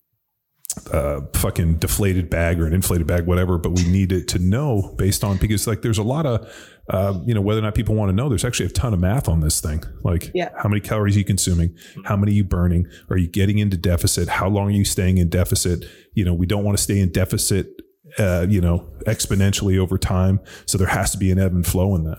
a 0.91 1.21
fucking 1.37 1.77
deflated 1.79 2.31
bag 2.31 2.59
or 2.61 2.67
an 2.67 2.73
inflated 2.73 3.07
bag, 3.07 3.27
whatever. 3.27 3.59
But 3.59 3.71
we 3.71 3.85
need 3.89 4.11
it 4.13 4.29
to 4.29 4.39
know 4.39 4.95
based 4.97 5.23
on 5.23 5.37
because 5.37 5.67
like 5.67 5.83
there's 5.83 5.99
a 5.99 6.03
lot 6.03 6.25
of, 6.27 6.47
um, 6.91 7.25
you 7.27 7.35
know, 7.35 7.41
whether 7.43 7.61
or 7.61 7.63
not 7.63 7.75
people 7.75 7.95
want 7.95 8.09
to 8.11 8.15
know. 8.15 8.29
There's 8.29 8.45
actually 8.45 8.67
a 8.67 8.71
ton 8.71 8.95
of 8.95 9.01
math 9.01 9.29
on 9.29 9.41
this 9.41 9.61
thing. 9.61 9.83
Like, 10.03 10.31
Yeah. 10.35 10.51
how 10.57 10.69
many 10.69 10.81
calories 10.81 11.17
are 11.17 11.19
you 11.19 11.25
consuming? 11.25 11.75
How 12.05 12.17
many 12.17 12.33
are 12.33 12.37
you 12.37 12.45
burning? 12.45 12.87
Are 13.11 13.17
you 13.19 13.29
getting 13.29 13.59
into 13.59 13.77
deficit? 13.77 14.29
How 14.29 14.49
long 14.49 14.69
are 14.69 14.71
you 14.77 14.85
staying 14.85 15.19
in 15.19 15.29
deficit? 15.29 15.85
You 16.15 16.25
know, 16.25 16.35
we 16.35 16.47
don't 16.47 16.65
want 16.65 16.77
to 16.77 16.83
stay 16.83 17.01
in 17.01 17.11
deficit. 17.13 17.67
Uh, 18.19 18.45
you 18.47 18.61
know, 18.61 18.91
exponentially 19.07 19.79
over 19.79 19.97
time. 19.97 20.39
So 20.67 20.77
there 20.77 20.89
has 20.89 21.13
to 21.13 21.19
be 21.19 21.31
an 21.31 21.39
ebb 21.39 21.53
and 21.53 21.67
flow 21.67 21.97
in 21.97 22.05
that. 22.05 22.19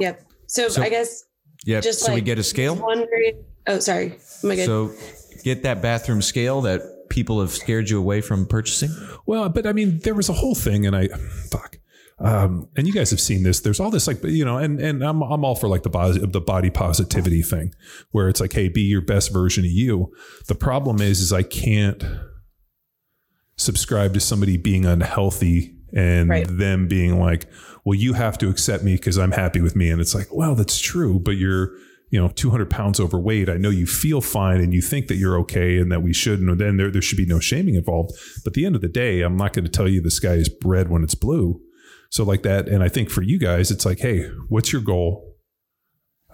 Yep. 0.00 0.24
So, 0.46 0.68
So- 0.68 0.82
I 0.82 0.88
guess 0.88 1.24
Yeah. 1.64 1.80
Just 1.80 2.00
so 2.00 2.14
we 2.14 2.20
get 2.22 2.38
a 2.38 2.42
scale. 2.42 2.74
wondering. 2.74 3.44
Oh, 3.66 3.78
sorry. 3.78 4.18
Oh 4.42 4.48
my 4.48 4.56
god. 4.56 4.64
So 4.66 4.92
get 5.44 5.62
that 5.62 5.82
bathroom 5.82 6.22
scale 6.22 6.62
that 6.62 6.80
people 7.10 7.40
have 7.40 7.50
scared 7.50 7.90
you 7.90 7.98
away 7.98 8.20
from 8.22 8.46
purchasing. 8.46 8.90
Well, 9.26 9.48
but 9.50 9.66
I 9.66 9.72
mean, 9.72 9.98
there 10.04 10.14
was 10.14 10.28
a 10.28 10.32
whole 10.32 10.54
thing, 10.54 10.86
and 10.86 10.96
I 10.96 11.08
fuck. 11.50 11.76
Um, 12.18 12.68
and 12.76 12.86
you 12.86 12.92
guys 12.92 13.10
have 13.10 13.20
seen 13.20 13.42
this. 13.44 13.60
There's 13.60 13.80
all 13.80 13.90
this 13.90 14.06
like, 14.06 14.22
you 14.24 14.44
know, 14.44 14.58
and 14.58 14.80
and 14.80 15.02
I'm 15.02 15.22
I'm 15.22 15.44
all 15.44 15.54
for 15.54 15.68
like 15.68 15.82
the 15.82 15.90
body 15.90 16.18
the 16.18 16.40
body 16.40 16.70
positivity 16.70 17.42
thing, 17.42 17.74
where 18.10 18.28
it's 18.28 18.40
like, 18.40 18.52
hey, 18.52 18.68
be 18.68 18.82
your 18.82 19.00
best 19.02 19.32
version 19.32 19.64
of 19.64 19.70
you. 19.70 20.12
The 20.46 20.54
problem 20.54 21.00
is, 21.00 21.20
is 21.20 21.32
I 21.32 21.42
can't 21.42 22.02
subscribe 23.56 24.14
to 24.14 24.20
somebody 24.20 24.56
being 24.56 24.86
unhealthy 24.86 25.76
and 25.94 26.28
Right. 26.28 26.46
them 26.48 26.88
being 26.88 27.18
like, 27.18 27.46
well, 27.84 27.98
you 27.98 28.12
have 28.14 28.38
to 28.38 28.48
accept 28.48 28.84
me 28.84 28.96
because 28.96 29.18
I'm 29.18 29.32
happy 29.32 29.60
with 29.60 29.74
me. 29.74 29.90
And 29.90 30.00
it's 30.00 30.14
like, 30.14 30.28
well, 30.32 30.54
that's 30.54 30.78
true, 30.78 31.18
but 31.18 31.32
you're, 31.32 31.70
you 32.10 32.20
know, 32.20 32.28
200 32.28 32.68
pounds 32.68 33.00
overweight. 33.00 33.48
I 33.48 33.56
know 33.56 33.70
you 33.70 33.86
feel 33.86 34.20
fine 34.20 34.60
and 34.60 34.74
you 34.74 34.82
think 34.82 35.06
that 35.08 35.16
you're 35.16 35.38
okay 35.40 35.78
and 35.78 35.90
that 35.92 36.02
we 36.02 36.12
shouldn't, 36.12 36.50
and 36.50 36.60
then 36.60 36.76
there, 36.76 36.90
there 36.90 37.02
should 37.02 37.16
be 37.18 37.26
no 37.26 37.40
shaming 37.40 37.76
involved. 37.76 38.12
But 38.44 38.50
at 38.50 38.54
the 38.54 38.66
end 38.66 38.74
of 38.74 38.80
the 38.82 38.88
day, 38.88 39.22
I'm 39.22 39.36
not 39.36 39.52
going 39.52 39.64
to 39.64 39.70
tell 39.70 39.88
you 39.88 40.00
the 40.00 40.10
sky 40.10 40.34
is 40.34 40.50
red 40.64 40.90
when 40.90 41.02
it's 41.02 41.14
blue. 41.14 41.60
So 42.10 42.24
like 42.24 42.42
that. 42.42 42.68
And 42.68 42.82
I 42.82 42.88
think 42.88 43.08
for 43.10 43.22
you 43.22 43.38
guys, 43.38 43.70
it's 43.70 43.86
like, 43.86 44.00
hey, 44.00 44.28
what's 44.48 44.72
your 44.72 44.82
goal? 44.82 45.36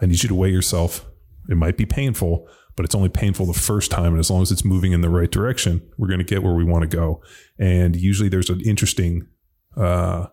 I 0.00 0.06
need 0.06 0.22
you 0.22 0.28
to 0.30 0.34
weigh 0.34 0.50
yourself. 0.50 1.06
It 1.48 1.56
might 1.56 1.76
be 1.76 1.84
painful, 1.86 2.48
but 2.76 2.84
it's 2.84 2.94
only 2.94 3.10
painful 3.10 3.46
the 3.46 3.52
first 3.52 3.90
time. 3.90 4.12
And 4.12 4.18
as 4.18 4.30
long 4.30 4.42
as 4.42 4.50
it's 4.50 4.64
moving 4.64 4.92
in 4.92 5.02
the 5.02 5.10
right 5.10 5.30
direction, 5.30 5.82
we're 5.98 6.08
going 6.08 6.18
to 6.18 6.24
get 6.24 6.42
where 6.42 6.54
we 6.54 6.64
want 6.64 6.90
to 6.90 6.96
go. 6.96 7.22
And 7.58 7.94
usually 7.94 8.28
there's 8.30 8.50
an 8.50 8.60
interesting 8.62 9.26
uh, 9.76 10.26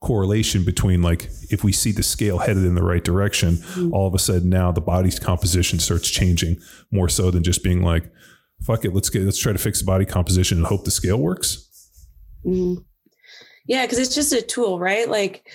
correlation 0.00 0.64
between 0.64 1.02
like 1.02 1.28
if 1.50 1.64
we 1.64 1.72
see 1.72 1.90
the 1.92 2.02
scale 2.02 2.38
headed 2.38 2.64
in 2.64 2.74
the 2.74 2.82
right 2.82 3.02
direction, 3.04 3.58
all 3.92 4.06
of 4.06 4.14
a 4.14 4.18
sudden 4.18 4.48
now 4.48 4.70
the 4.70 4.80
body's 4.80 5.18
composition 5.18 5.78
starts 5.78 6.08
changing 6.08 6.58
more 6.90 7.08
so 7.08 7.30
than 7.30 7.42
just 7.42 7.64
being 7.64 7.82
like, 7.82 8.10
fuck 8.62 8.84
it, 8.84 8.94
let's 8.94 9.10
get 9.10 9.22
let's 9.22 9.38
try 9.38 9.52
to 9.52 9.58
fix 9.58 9.80
the 9.80 9.86
body 9.86 10.04
composition 10.04 10.58
and 10.58 10.66
hope 10.66 10.84
the 10.84 10.90
scale 10.90 11.18
works. 11.18 11.68
Mhm. 12.46 12.84
Yeah, 13.66 13.84
because 13.84 13.98
it's 13.98 14.14
just 14.14 14.32
a 14.32 14.42
tool, 14.42 14.78
right? 14.78 15.08
Like 15.08 15.48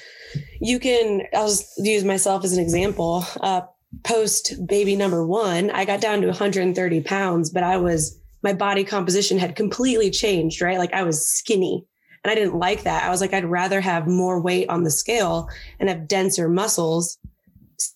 you 0.59 0.79
can, 0.79 1.23
I'll 1.33 1.47
just 1.47 1.71
use 1.77 2.03
myself 2.03 2.43
as 2.43 2.53
an 2.53 2.61
example. 2.61 3.25
Uh, 3.39 3.61
Post 4.03 4.53
baby 4.65 4.95
number 4.95 5.27
one, 5.27 5.69
I 5.69 5.83
got 5.83 5.99
down 5.99 6.21
to 6.21 6.27
130 6.27 7.01
pounds, 7.01 7.49
but 7.49 7.61
I 7.63 7.75
was, 7.75 8.17
my 8.41 8.53
body 8.53 8.85
composition 8.85 9.37
had 9.37 9.57
completely 9.57 10.09
changed, 10.09 10.61
right? 10.61 10.77
Like 10.77 10.93
I 10.93 11.03
was 11.03 11.27
skinny 11.27 11.85
and 12.23 12.31
I 12.31 12.35
didn't 12.35 12.55
like 12.55 12.83
that. 12.83 13.03
I 13.03 13.09
was 13.09 13.21
like, 13.21 13.33
I'd 13.33 13.45
rather 13.45 13.81
have 13.81 14.07
more 14.07 14.39
weight 14.39 14.69
on 14.69 14.83
the 14.83 14.91
scale 14.91 15.49
and 15.79 15.89
have 15.89 16.07
denser 16.07 16.49
muscles. 16.49 17.17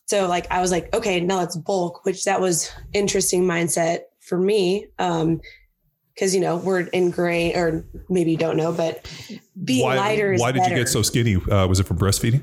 So 0.07 0.28
like, 0.28 0.51
I 0.51 0.61
was 0.61 0.71
like, 0.71 0.93
okay, 0.93 1.19
now 1.19 1.38
let's 1.38 1.55
bulk, 1.55 2.05
which 2.05 2.26
that 2.26 2.41
was 2.41 2.71
interesting 2.93 3.43
mindset 3.43 3.99
for 4.21 4.39
me. 4.39 4.88
Um, 4.99 5.41
because 6.13 6.34
you 6.34 6.39
know 6.39 6.55
we're 6.55 6.88
ingrained, 6.93 7.57
or 7.57 7.86
maybe 8.07 8.32
you 8.32 8.38
don't 8.38 8.55
know, 8.55 8.71
but 8.71 9.05
being 9.65 9.84
why 9.84 9.97
lighter 9.97 10.32
is 10.32 10.39
why 10.39 10.53
did 10.53 10.65
you 10.65 10.73
get 10.73 10.88
so 10.88 11.01
skinny? 11.01 11.36
Uh, 11.36 11.67
was 11.67 11.80
it 11.82 11.86
from 11.86 11.97
breastfeeding? 11.97 12.41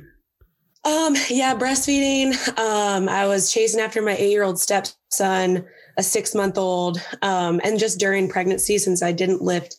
Um, 0.85 1.17
yeah, 1.31 1.57
breastfeeding. 1.57 2.35
Um, 2.59 3.09
I 3.09 3.27
was 3.27 3.51
chasing 3.51 3.81
after 3.81 4.03
my 4.03 4.15
eight-year-old 4.17 4.61
stepson, 4.61 5.65
a 5.97 6.03
six-month-old, 6.03 7.01
um, 7.23 7.63
and 7.65 7.79
just 7.79 7.99
during 7.99 8.29
pregnancy, 8.29 8.77
since 8.77 9.03
I 9.03 9.13
didn't 9.13 9.41
lift 9.41 9.77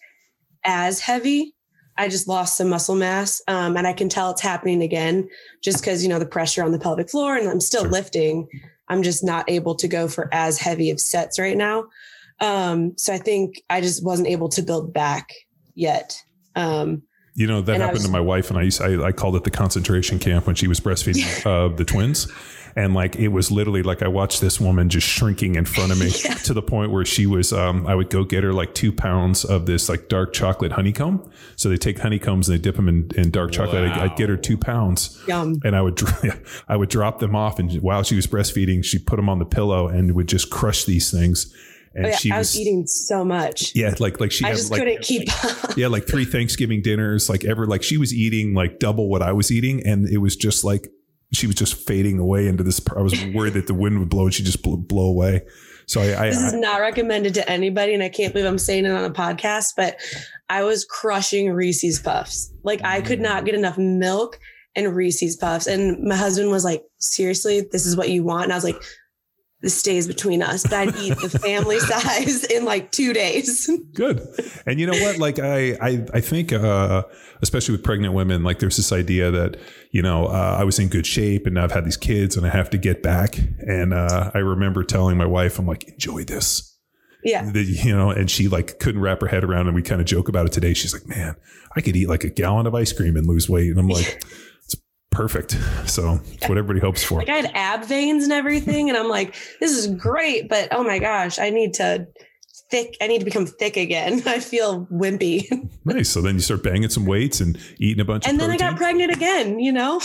as 0.63 0.99
heavy, 0.99 1.52
I 1.97 2.09
just 2.09 2.27
lost 2.27 2.57
some 2.57 2.69
muscle 2.69 2.95
mass. 2.95 3.41
Um, 3.47 3.77
and 3.77 3.85
I 3.85 3.93
can 3.93 4.09
tell 4.09 4.31
it's 4.31 4.41
happening 4.41 4.81
again 4.81 5.29
just 5.61 5.79
because 5.81 6.03
you 6.03 6.09
know 6.09 6.19
the 6.19 6.25
pressure 6.25 6.63
on 6.63 6.71
the 6.71 6.79
pelvic 6.79 7.09
floor, 7.09 7.35
and 7.37 7.47
I'm 7.47 7.59
still 7.59 7.83
Sure. 7.83 7.91
lifting. 7.91 8.47
I'm 8.87 9.03
just 9.03 9.23
not 9.23 9.49
able 9.49 9.75
to 9.75 9.87
go 9.87 10.07
for 10.07 10.29
as 10.33 10.57
heavy 10.59 10.89
of 10.89 10.99
sets 10.99 11.39
right 11.39 11.55
now. 11.57 11.85
Um, 12.39 12.93
so 12.97 13.13
I 13.13 13.17
think 13.17 13.61
I 13.69 13.79
just 13.79 14.03
wasn't 14.03 14.27
able 14.27 14.49
to 14.49 14.61
build 14.61 14.93
back 14.93 15.29
yet. 15.75 16.21
Um, 16.55 17.03
You 17.35 17.47
know 17.47 17.61
that 17.61 17.77
happened 17.79 17.93
was- 17.99 18.05
to 18.05 18.11
my 18.11 18.19
wife, 18.19 18.49
and 18.49 18.59
I 18.59 18.63
used 18.63 18.81
I, 18.81 19.03
I 19.07 19.11
called 19.11 19.35
it 19.35 19.43
the 19.43 19.51
concentration 19.51 20.19
camp 20.19 20.45
when 20.47 20.55
she 20.55 20.67
was 20.67 20.79
breastfeeding 20.79 21.45
uh, 21.45 21.73
the 21.75 21.85
twins, 21.85 22.27
and 22.75 22.93
like 22.93 23.15
it 23.15 23.27
was 23.29 23.51
literally 23.51 23.83
like 23.83 24.01
I 24.01 24.07
watched 24.07 24.41
this 24.41 24.59
woman 24.59 24.89
just 24.89 25.07
shrinking 25.07 25.55
in 25.55 25.65
front 25.65 25.91
of 25.91 25.99
me 25.99 26.07
Yeah. 26.25 26.33
to 26.35 26.53
the 26.53 26.61
point 26.61 26.91
where 26.91 27.05
she 27.05 27.25
was. 27.25 27.53
Um, 27.53 27.85
I 27.87 27.95
would 27.95 28.09
go 28.09 28.23
get 28.23 28.43
her 28.43 28.53
like 28.53 28.73
two 28.73 28.91
pounds 28.91 29.43
of 29.45 29.65
this 29.65 29.89
like 29.89 30.09
dark 30.09 30.33
chocolate 30.33 30.71
honeycomb. 30.73 31.29
So 31.55 31.69
they 31.69 31.77
take 31.77 31.99
honeycombs 31.99 32.49
and 32.49 32.57
they 32.57 32.61
dip 32.61 32.75
them 32.75 32.87
in, 32.89 33.09
in 33.15 33.29
dark 33.31 33.51
chocolate. 33.51 33.83
I'd, 33.91 33.97
I'd 34.11 34.15
get 34.17 34.29
her 34.29 34.37
two 34.37 34.57
pounds, 34.57 35.21
yum. 35.27 35.59
and 35.63 35.75
I 35.75 35.81
would 35.81 36.01
I 36.67 36.75
would 36.75 36.89
drop 36.89 37.19
them 37.19 37.35
off, 37.35 37.59
and 37.59 37.71
while 37.81 38.03
she 38.03 38.15
was 38.15 38.27
breastfeeding, 38.27 38.83
she 38.83 38.99
put 38.99 39.17
them 39.17 39.29
on 39.29 39.39
the 39.39 39.45
pillow 39.45 39.87
and 39.87 40.13
would 40.15 40.27
just 40.27 40.49
crush 40.49 40.85
these 40.85 41.11
things. 41.11 41.53
And 41.95 42.07
Oh, 42.07 42.09
yeah, 42.09 42.15
she 42.15 42.31
I 42.31 42.39
was, 42.39 42.47
was 42.53 42.59
eating 42.59 42.87
so 42.87 43.23
much. 43.23 43.75
yeah, 43.75 43.93
like 43.99 44.19
like 44.19 44.31
she 44.31 44.43
I 44.45 44.47
had 44.49 44.57
just 44.57 44.71
like 44.71 44.79
couldn't 44.79 45.01
keep 45.03 45.29
up. 45.45 45.77
yeah, 45.77 45.87
like 45.87 46.07
three 46.07 46.25
Thanksgiving 46.25 46.81
dinners, 46.81 47.29
like 47.29 47.45
ever, 47.45 47.67
like 47.67 47.83
she 47.83 47.97
was 47.97 48.11
eating 48.11 48.55
like 48.55 48.79
double 48.79 49.09
what 49.09 49.21
I 49.21 49.31
was 49.31 49.51
eating, 49.51 49.85
and 49.85 50.09
it 50.09 50.17
was 50.17 50.35
just 50.35 50.63
like 50.63 50.89
she 51.33 51.47
was 51.47 51.55
just 51.55 51.75
fading 51.75 52.19
away 52.19 52.47
into 52.47 52.63
this. 52.63 52.81
I 52.95 53.01
was 53.01 53.13
worried 53.33 53.53
that 53.53 53.67
the 53.67 53.73
wind 53.73 53.99
would 53.99 54.09
blow 54.09 54.25
and 54.25 54.33
she 54.33 54.43
just 54.43 54.61
blow, 54.61 54.77
blow 54.77 55.05
away. 55.05 55.41
So 55.85 56.01
I, 56.01 56.23
I, 56.23 56.29
this 56.29 56.41
is 56.41 56.53
I 56.53 56.59
not 56.59 56.79
recommended 56.79 57.33
to 57.33 57.49
anybody, 57.49 57.93
and 57.93 58.01
I 58.01 58.09
can't 58.09 58.33
believe 58.33 58.47
I'm 58.47 58.57
saying 58.57 58.85
it 58.85 58.91
on 58.91 59.03
a 59.03 59.09
podcast, 59.09 59.73
but 59.75 59.97
I 60.49 60.63
was 60.63 60.85
crushing 60.85 61.51
Reese's 61.51 61.99
Puffs. 61.99 62.53
Like 62.63 62.83
I 62.83 63.01
could 63.01 63.19
not 63.19 63.45
get 63.45 63.55
enough 63.55 63.77
milk 63.77 64.39
and 64.75 64.95
Reese's 64.95 65.35
Puffs. 65.35 65.67
And 65.67 66.01
my 66.03 66.15
husband 66.15 66.49
was 66.49 66.63
like, 66.63 66.83
seriously, 66.99 67.67
this 67.71 67.85
is 67.85 67.95
what 67.95 68.09
you 68.09 68.23
want? 68.23 68.45
And 68.45 68.53
I 68.53 68.55
was 68.55 68.63
like, 68.63 68.81
this 69.63 69.79
stays 69.79 70.07
between 70.07 70.43
us, 70.43 70.63
but 70.63 70.73
I'd 70.73 70.95
eat 70.97 71.17
the 71.19 71.39
family 71.39 71.79
size 71.79 72.43
in 72.43 72.65
like 72.65 72.91
two 72.91 73.13
days. 73.13 73.69
good. 73.93 74.21
And 74.65 74.77
you 74.77 74.85
know 74.85 74.99
what? 75.01 75.17
Like 75.17 75.39
I, 75.39 75.77
I, 75.81 76.05
I 76.13 76.19
think, 76.19 76.51
uh, 76.51 77.03
especially 77.41 77.71
with 77.71 77.83
pregnant 77.83 78.13
women, 78.13 78.43
like 78.43 78.59
there's 78.59 78.75
this 78.75 78.91
idea 78.91 79.31
that 79.31 79.57
you 79.91 80.01
know 80.01 80.27
uh, 80.27 80.57
I 80.59 80.65
was 80.65 80.79
in 80.79 80.89
good 80.89 81.07
shape 81.07 81.45
and 81.45 81.55
now 81.55 81.63
I've 81.63 81.71
had 81.71 81.85
these 81.85 81.97
kids 81.97 82.35
and 82.35 82.45
I 82.45 82.49
have 82.49 82.69
to 82.71 82.77
get 82.77 83.01
back. 83.01 83.37
And 83.59 83.93
uh, 83.93 84.31
I 84.33 84.39
remember 84.39 84.83
telling 84.83 85.17
my 85.17 85.25
wife, 85.25 85.57
I'm 85.57 85.65
like, 85.65 85.85
enjoy 85.87 86.25
this. 86.25 86.77
yeah. 87.23 87.49
that, 87.49 87.63
you 87.63 87.95
know, 87.95 88.09
and 88.11 88.29
she 88.29 88.49
like 88.49 88.79
couldn't 88.79 88.99
wrap 88.99 89.21
her 89.21 89.27
head 89.27 89.45
around. 89.45 89.67
And 89.67 89.75
we 89.75 89.81
kind 89.81 90.01
of 90.01 90.07
joke 90.07 90.27
about 90.27 90.45
it 90.45 90.51
today. 90.51 90.73
She's 90.73 90.93
like, 90.93 91.07
man, 91.07 91.37
I 91.73 91.79
could 91.79 91.95
eat 91.95 92.09
like 92.09 92.25
a 92.25 92.29
gallon 92.29 92.67
of 92.67 92.75
ice 92.75 92.91
cream 92.91 93.15
and 93.15 93.25
lose 93.25 93.47
weight. 93.47 93.69
And 93.69 93.79
I'm 93.79 93.87
like, 93.87 94.25
perfect. 95.13 95.51
So 95.85 96.19
it's 96.33 96.49
what 96.49 96.57
everybody 96.57 96.79
hopes 96.79 97.03
for. 97.03 97.19
Like 97.19 97.29
I 97.29 97.35
had 97.35 97.51
ab 97.53 97.85
veins 97.85 98.23
and 98.23 98.33
everything. 98.33 98.89
And 98.89 98.97
I'm 98.97 99.07
like, 99.07 99.35
this 99.59 99.71
is 99.71 99.87
great, 99.87 100.49
but 100.49 100.69
oh 100.71 100.83
my 100.83 100.99
gosh, 100.99 101.39
I 101.39 101.49
need 101.49 101.75
to 101.75 102.07
thick. 102.69 102.97
I 103.01 103.07
need 103.07 103.19
to 103.19 103.25
become 103.25 103.45
thick 103.45 103.77
again. 103.77 104.23
I 104.25 104.39
feel 104.39 104.85
wimpy. 104.87 105.47
Nice. 105.85 106.07
So 106.07 106.21
then 106.21 106.35
you 106.35 106.39
start 106.39 106.63
banging 106.63 106.87
some 106.87 107.05
weights 107.05 107.41
and 107.41 107.59
eating 107.77 107.99
a 107.99 108.05
bunch 108.05 108.25
and 108.25 108.39
then 108.39 108.49
I 108.49 108.55
got 108.55 108.77
pregnant 108.77 109.11
again, 109.11 109.59
you 109.59 109.73
know? 109.73 109.99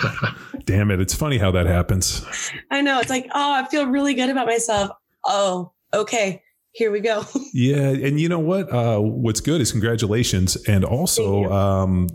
Damn 0.64 0.92
it. 0.92 1.00
It's 1.00 1.12
funny 1.12 1.38
how 1.38 1.50
that 1.50 1.66
happens. 1.66 2.24
I 2.70 2.82
know. 2.82 3.00
It's 3.00 3.10
like, 3.10 3.26
oh, 3.34 3.52
I 3.54 3.66
feel 3.66 3.88
really 3.88 4.14
good 4.14 4.30
about 4.30 4.46
myself. 4.46 4.92
Oh, 5.24 5.72
okay. 5.92 6.40
Here 6.70 6.92
we 6.92 7.00
go. 7.00 7.24
Yeah. 7.52 7.88
And 7.88 8.20
you 8.20 8.28
know 8.28 8.38
what? 8.38 8.72
Uh, 8.72 9.00
what's 9.00 9.40
good 9.40 9.60
is 9.60 9.72
congratulations. 9.72 10.54
And 10.68 10.84
also, 10.84 11.50
um, 11.50 12.06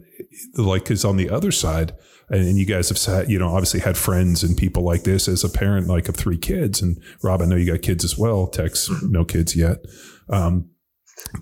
like 0.55 0.83
because 0.83 1.03
on 1.03 1.17
the 1.17 1.29
other 1.29 1.51
side, 1.51 1.93
and, 2.29 2.57
you 2.57 2.65
guys 2.65 2.89
have 2.89 2.97
sat, 2.97 3.29
you 3.29 3.37
know, 3.37 3.49
obviously 3.49 3.79
had 3.79 3.97
friends 3.97 4.43
and 4.43 4.57
people 4.57 4.83
like 4.83 5.03
this 5.03 5.27
as 5.27 5.43
a 5.43 5.49
parent, 5.49 5.87
like 5.87 6.09
of 6.09 6.15
three 6.15 6.37
kids. 6.37 6.81
And 6.81 7.01
Rob, 7.21 7.41
I 7.41 7.45
know 7.45 7.55
you 7.55 7.71
got 7.71 7.81
kids 7.81 8.03
as 8.03 8.17
well. 8.17 8.47
Tex, 8.47 8.89
no 9.03 9.25
kids 9.25 9.55
yet. 9.55 9.77
Um, 10.29 10.69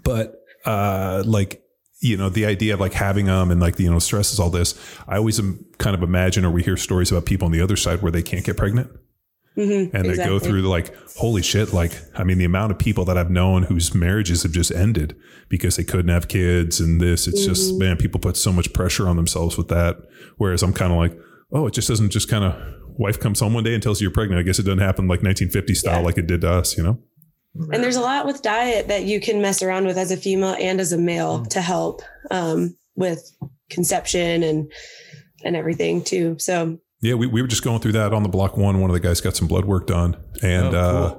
but 0.04 0.36
uh, 0.66 1.24
like 1.26 1.62
you 2.02 2.18
know 2.18 2.30
the 2.30 2.46
idea 2.46 2.74
of 2.74 2.80
like 2.80 2.94
having 2.94 3.28
them 3.28 3.52
and 3.52 3.62
like 3.62 3.80
you 3.80 3.90
know 3.90 4.00
stresses 4.00 4.40
all 4.40 4.50
this. 4.50 4.74
I 5.08 5.18
always 5.18 5.40
am 5.40 5.66
kind 5.78 5.96
of 5.96 6.04
imagine 6.04 6.46
or 6.46 6.52
we 6.52 6.64
hear 6.64 6.78
stories 6.78 7.12
about 7.12 7.26
people 7.26 7.46
on 7.46 7.52
the 7.52 7.62
other 7.62 7.76
side 7.76 8.02
where 8.02 8.12
they 8.12 8.24
can't 8.24 8.44
get 8.44 8.58
pregnant 8.58 8.90
Mhm, 9.58 9.94
and 9.94 10.06
they 10.10 10.16
go 10.16 10.40
through 10.40 10.62
like 10.62 10.96
holy 11.18 11.42
shit 11.42 11.74
like 11.74 11.92
i 12.16 12.24
mean 12.24 12.38
the 12.38 12.46
amount 12.46 12.72
of 12.72 12.78
people 12.80 13.04
that 13.04 13.18
i've 13.18 13.30
known 13.30 13.64
whose 13.64 13.94
marriages 13.94 14.44
have 14.44 14.54
just 14.54 14.72
ended 14.72 15.14
because 15.50 15.76
they 15.76 15.84
couldn't 15.84 16.08
have 16.08 16.30
kids 16.30 16.80
and 16.80 17.02
this 17.02 17.28
it's 17.28 17.46
just 17.46 17.78
man 17.78 17.98
people 17.98 18.18
put 18.18 18.38
so 18.38 18.54
much 18.54 18.72
pressure 18.72 19.10
on 19.10 19.18
themselves 19.18 19.58
with 19.58 19.68
that 19.68 19.98
whereas 20.38 20.64
i'm 20.64 20.72
kind 20.72 20.94
of 20.94 20.98
like 20.98 21.18
oh 21.52 21.68
it 21.68 21.74
just 21.74 21.90
doesn't 21.90 22.12
just 22.12 22.30
kind 22.30 22.46
of 22.46 22.56
wife 22.98 23.20
comes 23.20 23.42
home 23.42 23.54
one 23.54 23.64
day 23.66 23.74
and 23.74 23.84
tells 23.84 24.00
you 24.00 24.06
you're 24.06 24.14
pregnant 24.14 24.40
i 24.40 24.44
guess 24.44 24.58
it 24.58 24.64
doesn't 24.64 24.80
happen 24.80 25.06
like 25.10 25.22
1950 25.22 25.76
style 25.76 26.00
Yeah. 26.00 26.06
like 26.06 26.18
it 26.18 26.28
did 26.28 26.42
to 26.42 26.50
us 26.50 26.78
you 26.78 26.84
know 26.84 26.98
And 27.74 27.84
there's 27.84 27.98
a 27.98 28.02
lot 28.02 28.26
with 28.26 28.42
diet 28.42 28.88
that 28.88 29.04
you 29.04 29.20
can 29.20 29.42
mess 29.42 29.62
around 29.62 29.86
with 29.86 29.98
as 29.98 30.12
a 30.12 30.18
female 30.18 30.56
and 30.58 30.80
as 30.80 30.94
a 30.94 30.98
male 30.98 31.40
Mm. 31.42 31.50
to 31.50 31.60
help 31.62 32.02
um, 32.32 32.78
with 32.96 33.30
conception 33.70 34.44
and 34.44 34.72
and 35.44 35.56
everything 35.58 36.04
too. 36.04 36.38
So 36.40 36.78
yeah 37.02 37.14
we, 37.16 37.28
we 37.28 37.42
were 37.42 37.48
just 37.48 37.64
going 37.64 37.80
through 37.80 37.92
that 37.94 38.14
on 38.14 38.24
the 38.24 38.30
block 38.30 38.58
one 38.58 38.80
one 38.80 38.90
of 38.90 38.94
the 38.94 39.00
guys 39.00 39.22
got 39.22 39.36
some 39.36 39.48
blood 39.48 39.66
work 39.66 39.88
done 39.88 40.16
and 40.42 40.76
Oh, 40.76 40.80
uh 40.80 41.18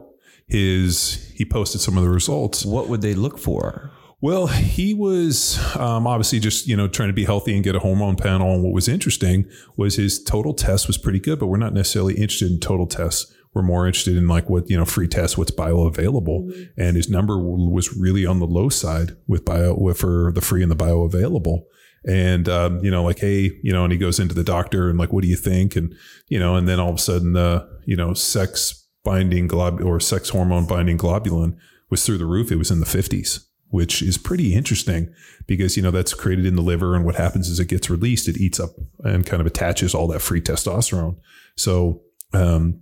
his 0.49 1.33
he 1.35 1.45
posted 1.45 1.81
some 1.81 1.97
of 1.97 2.05
the 2.05 2.11
results 2.11 2.65
What 2.65 2.89
would 2.89 3.01
they 3.01 3.15
look 3.15 3.39
for? 3.39 3.91
Well, 4.21 4.47
he 4.47 4.95
was 4.95 5.59
um, 5.77 6.07
obviously 6.07 6.39
just 6.41 6.67
you 6.69 6.77
know 6.77 6.89
trying 6.89 7.09
to 7.09 7.13
be 7.15 7.25
healthy 7.25 7.55
and 7.55 7.65
get 7.65 7.75
a 7.75 7.81
hormone 7.81 8.17
panel. 8.17 8.53
And 8.55 8.63
what 8.63 8.73
was 8.73 8.87
interesting 8.87 9.49
was 9.77 9.97
his 9.97 10.23
total 10.23 10.53
test 10.55 10.87
was 10.87 10.99
pretty 10.99 11.19
good, 11.21 11.39
but 11.39 11.47
we're 11.47 11.57
not 11.57 11.73
necessarily 11.73 12.15
interested 12.15 12.51
in 12.53 12.61
total 12.61 12.87
tests. 12.87 13.33
We're 13.55 13.63
more 13.63 13.87
interested 13.87 14.17
in 14.17 14.29
like 14.29 14.49
what 14.51 14.69
you 14.71 14.77
know 14.77 14.85
free 14.85 15.09
tests, 15.09 15.37
what's 15.39 15.51
bioavailable, 15.51 16.69
and 16.77 16.97
his 16.97 17.09
number 17.09 17.39
was 17.39 17.97
really 17.97 18.25
on 18.27 18.39
the 18.39 18.47
low 18.47 18.69
side 18.69 19.17
with 19.27 19.45
bio 19.45 19.75
with 19.75 19.99
for 19.99 20.33
the 20.35 20.41
free 20.41 20.63
and 20.63 20.71
the 20.71 20.77
bioavailable. 20.77 21.63
And 22.07 22.49
um, 22.49 22.85
you 22.85 22.91
know, 22.91 23.05
like 23.05 23.19
hey, 23.19 23.53
you 23.63 23.73
know, 23.73 23.85
and 23.85 23.93
he 23.93 23.99
goes 23.99 24.19
into 24.19 24.35
the 24.35 24.45
doctor 24.45 24.89
and 24.89 24.99
like, 24.99 25.13
what 25.13 25.23
do 25.23 25.29
you 25.29 25.37
think? 25.37 25.77
And 25.77 25.95
you 26.29 26.39
know, 26.39 26.57
and 26.57 26.69
then 26.69 26.81
all 26.81 26.91
of 26.91 26.97
a 26.97 26.99
sudden, 26.99 27.33
the 27.33 27.69
you 27.85 27.97
know, 27.97 28.15
sex 28.15 28.87
binding 29.05 29.47
glob 29.47 29.81
or 29.81 30.01
sex 30.01 30.29
hormone 30.31 30.67
binding 30.67 30.99
globulin 30.99 31.57
was 31.91 32.05
through 32.05 32.19
the 32.19 32.27
roof. 32.27 32.51
It 32.51 32.57
was 32.57 32.71
in 32.71 32.81
the 32.81 32.87
fifties 32.87 33.47
which 33.73 34.03
is 34.03 34.19
pretty 34.19 34.55
interesting 34.55 35.13
because 35.47 35.79
you 35.79 35.83
know 35.83 35.91
that's 35.91 36.13
created 36.13 36.45
in 36.45 36.57
the 36.57 36.63
liver 36.63 36.95
and 36.95 37.07
what 37.07 37.15
happens 37.15 37.49
is 37.49 37.59
it 37.59 37.69
gets 37.69 37.89
released 37.89 38.29
it 38.29 38.37
eats 38.37 38.61
up 38.61 38.71
and 39.01 39.27
kind 39.27 39.41
of 39.41 39.47
attaches 39.47 39.95
all 39.95 40.07
that 40.07 40.21
free 40.21 40.43
testosterone 40.43 41.17
so 41.57 42.03
um 42.35 42.82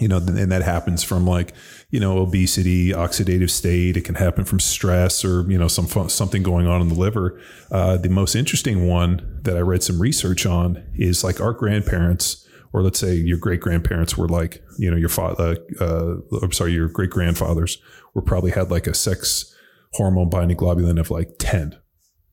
you 0.00 0.08
know 0.08 0.16
and 0.16 0.50
that 0.50 0.62
happens 0.62 1.04
from 1.04 1.24
like 1.24 1.54
you 1.90 2.00
know 2.00 2.18
obesity 2.18 2.90
oxidative 2.90 3.50
state. 3.50 3.96
It 3.96 4.04
can 4.04 4.16
happen 4.16 4.44
from 4.44 4.60
stress 4.60 5.24
or 5.24 5.42
you 5.50 5.58
know 5.58 5.68
some 5.68 5.86
something 6.08 6.42
going 6.42 6.66
on 6.66 6.80
in 6.80 6.88
the 6.88 6.94
liver. 6.94 7.40
Uh, 7.70 7.96
the 7.96 8.08
most 8.08 8.34
interesting 8.34 8.86
one 8.86 9.34
that 9.44 9.56
i 9.56 9.60
read 9.60 9.82
some 9.82 10.00
research 10.00 10.44
on 10.46 10.82
is 10.94 11.22
like 11.22 11.40
our 11.40 11.52
grandparents 11.52 12.46
or 12.72 12.82
let's 12.82 12.98
say 12.98 13.14
your 13.14 13.38
great 13.38 13.60
grandparents 13.60 14.18
were 14.18 14.28
like 14.28 14.62
you 14.78 14.90
know 14.90 14.96
your 14.96 15.08
father 15.08 15.56
uh, 15.80 16.16
i'm 16.42 16.52
sorry 16.52 16.72
your 16.72 16.88
great 16.88 17.10
grandfathers 17.10 17.78
were 18.14 18.22
probably 18.22 18.50
had 18.50 18.70
like 18.70 18.86
a 18.86 18.94
sex 18.94 19.54
hormone 19.92 20.28
binding 20.28 20.56
globulin 20.56 20.98
of 20.98 21.10
like 21.10 21.36
10 21.38 21.76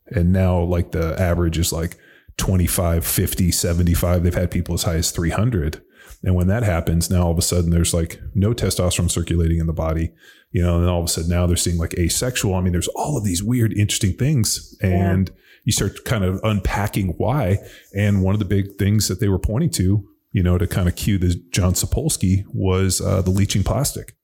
and 0.07 0.33
now 0.33 0.59
like 0.59 0.91
the 0.91 1.19
average 1.21 1.57
is 1.57 1.71
like 1.71 1.97
25 2.37 3.05
50 3.05 3.51
75 3.51 4.23
they've 4.23 4.33
had 4.33 4.49
people 4.49 4.73
as 4.73 4.83
high 4.83 4.95
as 4.95 5.11
300 5.11 5.81
and 6.23 6.35
when 6.35 6.47
that 6.47 6.63
happens 6.63 7.09
now 7.09 7.23
all 7.23 7.31
of 7.31 7.37
a 7.37 7.41
sudden 7.41 7.71
there's 7.71 7.93
like 7.93 8.19
no 8.33 8.53
testosterone 8.53 9.09
circulating 9.09 9.59
in 9.59 9.67
the 9.67 9.73
body 9.73 10.11
you 10.51 10.61
know 10.61 10.77
and 10.77 10.87
all 10.87 10.99
of 10.99 11.05
a 11.05 11.09
sudden 11.09 11.29
now 11.29 11.45
they're 11.45 11.55
seeing 11.55 11.77
like 11.77 11.97
asexual 11.97 12.55
i 12.55 12.61
mean 12.61 12.71
there's 12.71 12.87
all 12.89 13.17
of 13.17 13.23
these 13.23 13.43
weird 13.43 13.73
interesting 13.73 14.13
things 14.13 14.75
and 14.81 15.31
you 15.63 15.71
start 15.71 16.03
kind 16.05 16.23
of 16.23 16.39
unpacking 16.43 17.09
why 17.17 17.57
and 17.95 18.23
one 18.23 18.33
of 18.33 18.39
the 18.39 18.45
big 18.45 18.75
things 18.77 19.07
that 19.07 19.19
they 19.19 19.29
were 19.29 19.39
pointing 19.39 19.69
to 19.69 20.07
you 20.31 20.43
know 20.43 20.57
to 20.57 20.67
kind 20.67 20.87
of 20.87 20.95
cue 20.95 21.17
the 21.17 21.35
john 21.51 21.73
sapolsky 21.73 22.43
was 22.53 23.01
uh, 23.01 23.21
the 23.21 23.31
leaching 23.31 23.63
plastic 23.63 24.15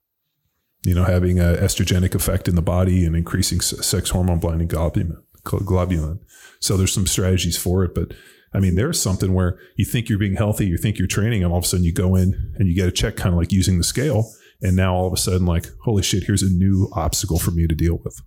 you 0.84 0.94
know, 0.94 1.04
having 1.04 1.40
a 1.40 1.54
estrogenic 1.54 2.14
effect 2.14 2.48
in 2.48 2.54
the 2.54 2.62
body 2.62 3.04
and 3.04 3.16
increasing 3.16 3.60
sex 3.60 4.10
hormone 4.10 4.38
binding 4.38 4.68
globulin. 4.68 5.16
globulin. 5.44 6.20
So 6.60 6.76
there's 6.76 6.92
some 6.92 7.06
strategies 7.06 7.56
for 7.56 7.84
it, 7.84 7.94
but 7.94 8.12
I 8.54 8.60
mean, 8.60 8.74
there's 8.76 9.00
something 9.00 9.34
where 9.34 9.58
you 9.76 9.84
think 9.84 10.08
you're 10.08 10.18
being 10.18 10.36
healthy, 10.36 10.66
you 10.66 10.78
think 10.78 10.98
you're 10.98 11.06
training, 11.06 11.42
and 11.42 11.52
all 11.52 11.58
of 11.58 11.64
a 11.64 11.66
sudden 11.66 11.84
you 11.84 11.92
go 11.92 12.14
in 12.16 12.54
and 12.56 12.68
you 12.68 12.74
get 12.74 12.88
a 12.88 12.92
check, 12.92 13.16
kind 13.16 13.34
of 13.34 13.38
like 13.38 13.52
using 13.52 13.78
the 13.78 13.84
scale, 13.84 14.30
and 14.62 14.74
now 14.74 14.94
all 14.94 15.06
of 15.06 15.12
a 15.12 15.16
sudden, 15.16 15.46
like, 15.46 15.66
holy 15.84 16.02
shit, 16.02 16.24
here's 16.24 16.42
a 16.42 16.50
new 16.50 16.88
obstacle 16.94 17.38
for 17.38 17.50
me 17.50 17.66
to 17.66 17.74
deal 17.74 18.00
with. 18.04 18.20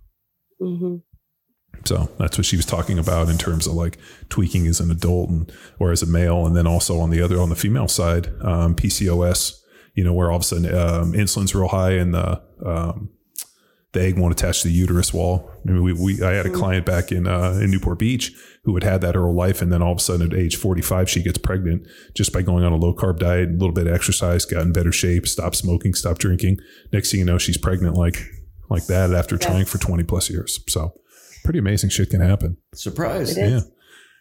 mhm. 0.60 1.02
So 1.84 2.08
that's 2.18 2.38
what 2.38 2.44
she 2.44 2.56
was 2.56 2.66
talking 2.66 2.98
about 2.98 3.28
in 3.28 3.38
terms 3.38 3.66
of 3.66 3.72
like 3.72 3.98
tweaking 4.28 4.66
as 4.68 4.78
an 4.78 4.90
adult 4.90 5.30
and 5.30 5.52
or 5.80 5.90
as 5.90 6.02
a 6.02 6.06
male, 6.06 6.46
and 6.46 6.56
then 6.56 6.66
also 6.66 7.00
on 7.00 7.10
the 7.10 7.20
other 7.20 7.40
on 7.40 7.48
the 7.48 7.56
female 7.56 7.88
side, 7.88 8.28
um, 8.40 8.76
PCOS. 8.76 9.58
You 9.94 10.04
know, 10.04 10.12
where 10.14 10.30
all 10.30 10.36
of 10.36 10.42
a 10.42 10.44
sudden 10.44 10.66
um, 10.74 11.12
insulin's 11.12 11.54
real 11.54 11.68
high 11.68 11.92
and 11.92 12.14
the 12.14 12.40
um, 12.64 13.10
the 13.92 14.02
egg 14.02 14.18
won't 14.18 14.32
attach 14.32 14.62
to 14.62 14.68
the 14.68 14.74
uterus 14.74 15.12
wall. 15.12 15.50
I 15.66 15.70
mean, 15.70 15.82
we, 15.82 15.92
we 15.92 16.22
I 16.22 16.32
had 16.32 16.46
a 16.46 16.50
client 16.50 16.86
back 16.86 17.12
in 17.12 17.26
uh, 17.26 17.58
in 17.62 17.70
Newport 17.70 17.98
Beach 17.98 18.32
who 18.64 18.74
had 18.74 18.84
had 18.84 19.00
that 19.02 19.14
her 19.14 19.22
whole 19.22 19.34
life, 19.34 19.60
and 19.60 19.72
then 19.72 19.82
all 19.82 19.92
of 19.92 19.98
a 19.98 20.00
sudden 20.00 20.32
at 20.32 20.38
age 20.38 20.56
forty 20.56 20.82
five 20.82 21.10
she 21.10 21.22
gets 21.22 21.38
pregnant 21.38 21.86
just 22.14 22.32
by 22.32 22.42
going 22.42 22.64
on 22.64 22.72
a 22.72 22.76
low 22.76 22.94
carb 22.94 23.18
diet, 23.18 23.50
a 23.50 23.52
little 23.52 23.72
bit 23.72 23.86
of 23.86 23.94
exercise, 23.94 24.44
got 24.44 24.62
in 24.62 24.72
better 24.72 24.92
shape, 24.92 25.26
stopped 25.26 25.56
smoking, 25.56 25.94
stopped 25.94 26.20
drinking. 26.20 26.58
Next 26.92 27.10
thing 27.10 27.20
you 27.20 27.26
know, 27.26 27.38
she's 27.38 27.58
pregnant 27.58 27.96
like 27.96 28.22
like 28.70 28.86
that 28.86 29.12
after 29.12 29.36
trying 29.36 29.66
for 29.66 29.78
twenty 29.78 30.04
plus 30.04 30.30
years. 30.30 30.60
So 30.68 30.94
pretty 31.44 31.58
amazing 31.58 31.90
shit 31.90 32.10
can 32.10 32.20
happen. 32.20 32.56
Surprise. 32.74 33.36
Yeah. 33.36 33.60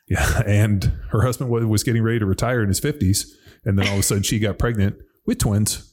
Yeah. 0.08 0.42
And 0.46 0.92
her 1.12 1.22
husband 1.22 1.50
was 1.50 1.84
getting 1.84 2.04
ready 2.04 2.20
to 2.20 2.26
retire 2.26 2.62
in 2.62 2.68
his 2.68 2.82
50s. 2.82 3.28
And 3.64 3.78
then 3.78 3.88
all 3.88 3.94
of 3.94 4.00
a 4.00 4.04
sudden 4.04 4.24
she 4.24 4.40
got 4.40 4.58
pregnant 4.58 4.98
with 5.26 5.38
twins. 5.38 5.91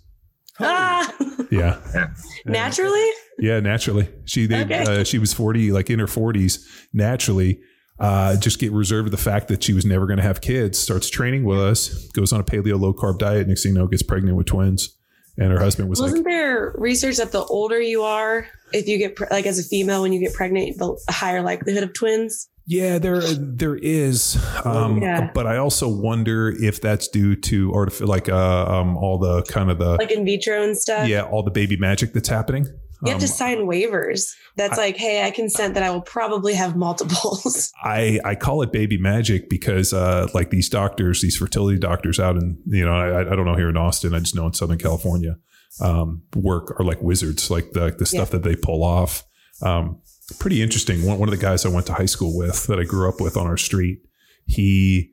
Ah, 0.60 1.14
Yeah. 1.50 1.78
naturally. 2.44 3.08
Yeah. 3.38 3.60
Naturally. 3.60 4.08
She, 4.24 4.46
they, 4.46 4.62
Okay. 4.64 5.00
uh, 5.00 5.04
she 5.04 5.18
was 5.18 5.32
40, 5.32 5.72
like 5.72 5.90
in 5.90 5.98
her 5.98 6.06
40s, 6.06 6.64
naturally. 6.92 7.60
Uh, 8.00 8.36
just 8.36 8.60
get 8.60 8.70
reserved 8.72 9.06
to 9.06 9.10
the 9.10 9.16
fact 9.16 9.48
that 9.48 9.62
she 9.62 9.72
was 9.72 9.84
never 9.84 10.06
going 10.06 10.18
to 10.18 10.22
have 10.22 10.40
kids. 10.40 10.78
Starts 10.78 11.10
training 11.10 11.44
with 11.44 11.58
us, 11.58 12.06
goes 12.12 12.32
on 12.32 12.40
a 12.40 12.44
paleo 12.44 12.78
low 12.78 12.92
carb 12.94 13.18
diet. 13.18 13.48
Next 13.48 13.64
thing 13.64 13.72
you 13.72 13.78
know, 13.78 13.86
gets 13.88 14.02
pregnant 14.04 14.36
with 14.36 14.46
twins. 14.46 14.96
And 15.36 15.52
her 15.52 15.58
husband 15.60 15.88
was 15.88 16.00
Wasn't 16.00 16.24
like, 16.24 16.32
there 16.32 16.74
research 16.78 17.16
that 17.18 17.30
the 17.32 17.44
older 17.44 17.80
you 17.80 18.02
are, 18.02 18.46
if 18.72 18.88
you 18.88 18.98
get 18.98 19.14
pre- 19.16 19.28
like 19.30 19.46
as 19.46 19.58
a 19.60 19.62
female, 19.62 20.02
when 20.02 20.12
you 20.12 20.18
get 20.20 20.32
pregnant, 20.34 20.78
the 20.78 20.96
higher 21.08 21.42
likelihood 21.42 21.84
of 21.84 21.92
twins? 21.92 22.48
Yeah, 22.70 22.98
there 22.98 23.22
there 23.22 23.76
is, 23.76 24.36
um, 24.64 25.00
Yeah. 25.00 25.30
but 25.34 25.46
I 25.46 25.56
also 25.56 25.88
wonder 25.88 26.50
if 26.50 26.82
that's 26.82 27.08
due 27.08 27.34
to 27.34 27.72
artificial, 27.72 28.08
like 28.08 28.28
uh, 28.28 28.66
um, 28.66 28.96
all 28.98 29.16
the 29.18 29.42
kind 29.44 29.70
of 29.70 29.78
the 29.78 29.94
Like 29.96 30.10
in 30.10 30.24
vitro 30.26 30.62
and 30.62 30.76
stuff. 30.76 31.08
yeah, 31.08 31.22
all 31.22 31.42
the 31.42 31.50
baby 31.50 31.78
magic 31.78 32.12
that's 32.12 32.28
happening. 32.28 32.64
You 33.04 33.12
have 33.12 33.14
Um, 33.14 33.20
to 33.20 33.28
sign 33.28 33.58
waivers. 33.60 34.32
That's 34.56 34.76
like, 34.76 34.96
hey, 34.96 35.24
I 35.24 35.30
consent 35.30 35.74
that 35.74 35.82
I 35.84 35.90
will 35.90 36.02
probably 36.02 36.52
have 36.54 36.76
multiples. 36.76 37.72
I 37.82 38.20
I 38.22 38.34
call 38.34 38.60
it 38.60 38.70
baby 38.70 38.98
magic 38.98 39.48
because 39.48 39.94
uh, 39.94 40.26
like 40.34 40.50
these 40.50 40.68
doctors, 40.68 41.22
these 41.22 41.36
fertility 41.38 41.78
doctors 41.78 42.20
out 42.20 42.36
in 42.36 42.58
you 42.66 42.84
know 42.84 42.92
I, 42.92 43.20
I 43.32 43.34
don't 43.36 43.46
know 43.46 43.54
here 43.56 43.70
in 43.70 43.78
Austin, 43.78 44.12
I 44.14 44.18
just 44.18 44.34
know 44.34 44.46
in 44.46 44.52
Southern 44.52 44.78
California, 44.78 45.36
um, 45.80 46.22
work 46.36 46.78
are 46.78 46.84
like 46.84 47.00
wizards, 47.00 47.50
like 47.50 47.70
the 47.72 47.94
the 47.98 48.04
stuff 48.04 48.30
that 48.32 48.42
they 48.42 48.56
pull 48.56 48.82
off. 48.84 49.22
Um, 49.62 50.02
pretty 50.38 50.62
interesting. 50.62 51.04
One 51.04 51.18
one 51.18 51.28
of 51.28 51.34
the 51.34 51.40
guys 51.40 51.64
I 51.64 51.68
went 51.68 51.86
to 51.86 51.94
high 51.94 52.06
school 52.06 52.36
with 52.36 52.66
that 52.66 52.78
I 52.78 52.84
grew 52.84 53.08
up 53.08 53.20
with 53.20 53.36
on 53.36 53.46
our 53.46 53.56
street, 53.56 54.00
he 54.46 55.12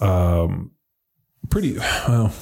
um, 0.00 0.72
pretty 1.50 1.78
well. 1.78 2.32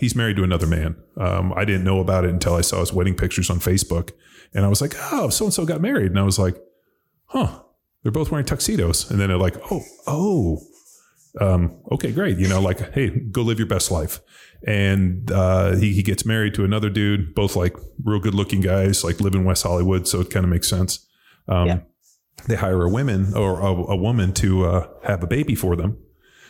He's 0.00 0.14
married 0.14 0.36
to 0.36 0.44
another 0.44 0.66
man. 0.66 0.96
Um, 1.16 1.52
I 1.56 1.64
didn't 1.64 1.82
know 1.82 1.98
about 1.98 2.24
it 2.24 2.30
until 2.30 2.54
I 2.54 2.60
saw 2.60 2.80
his 2.80 2.92
wedding 2.92 3.16
pictures 3.16 3.50
on 3.50 3.58
Facebook, 3.58 4.12
and 4.54 4.64
I 4.64 4.68
was 4.68 4.80
like, 4.80 4.94
"Oh, 5.12 5.28
so 5.28 5.46
and 5.46 5.54
so 5.54 5.64
got 5.66 5.80
married," 5.80 6.10
and 6.10 6.18
I 6.18 6.24
was 6.24 6.38
like, 6.38 6.56
"Huh." 7.26 7.62
They're 8.02 8.12
both 8.12 8.30
wearing 8.30 8.46
tuxedos. 8.46 9.10
And 9.10 9.20
then 9.20 9.28
they're 9.28 9.38
like, 9.38 9.56
oh, 9.70 9.82
oh, 10.06 10.60
um, 11.40 11.80
okay, 11.92 12.12
great. 12.12 12.38
You 12.38 12.48
know, 12.48 12.60
like, 12.60 12.92
hey, 12.92 13.10
go 13.10 13.42
live 13.42 13.58
your 13.58 13.66
best 13.66 13.90
life. 13.90 14.20
And 14.66 15.30
uh, 15.30 15.76
he, 15.76 15.92
he 15.92 16.02
gets 16.02 16.24
married 16.24 16.54
to 16.54 16.64
another 16.64 16.90
dude, 16.90 17.34
both 17.34 17.54
like 17.54 17.76
real 18.04 18.20
good 18.20 18.34
looking 18.34 18.60
guys, 18.60 19.04
like 19.04 19.20
live 19.20 19.34
in 19.34 19.44
West 19.44 19.62
Hollywood. 19.62 20.08
So 20.08 20.20
it 20.20 20.30
kind 20.30 20.44
of 20.44 20.50
makes 20.50 20.68
sense. 20.68 21.06
Um, 21.48 21.66
Yeah. 21.66 21.80
They 22.46 22.54
hire 22.54 22.84
a 22.84 22.88
woman 22.88 23.34
or 23.34 23.60
a, 23.60 23.72
a 23.92 23.96
woman 23.96 24.32
to 24.34 24.64
uh, 24.64 24.88
have 25.02 25.22
a 25.24 25.26
baby 25.26 25.56
for 25.56 25.74
them. 25.74 25.98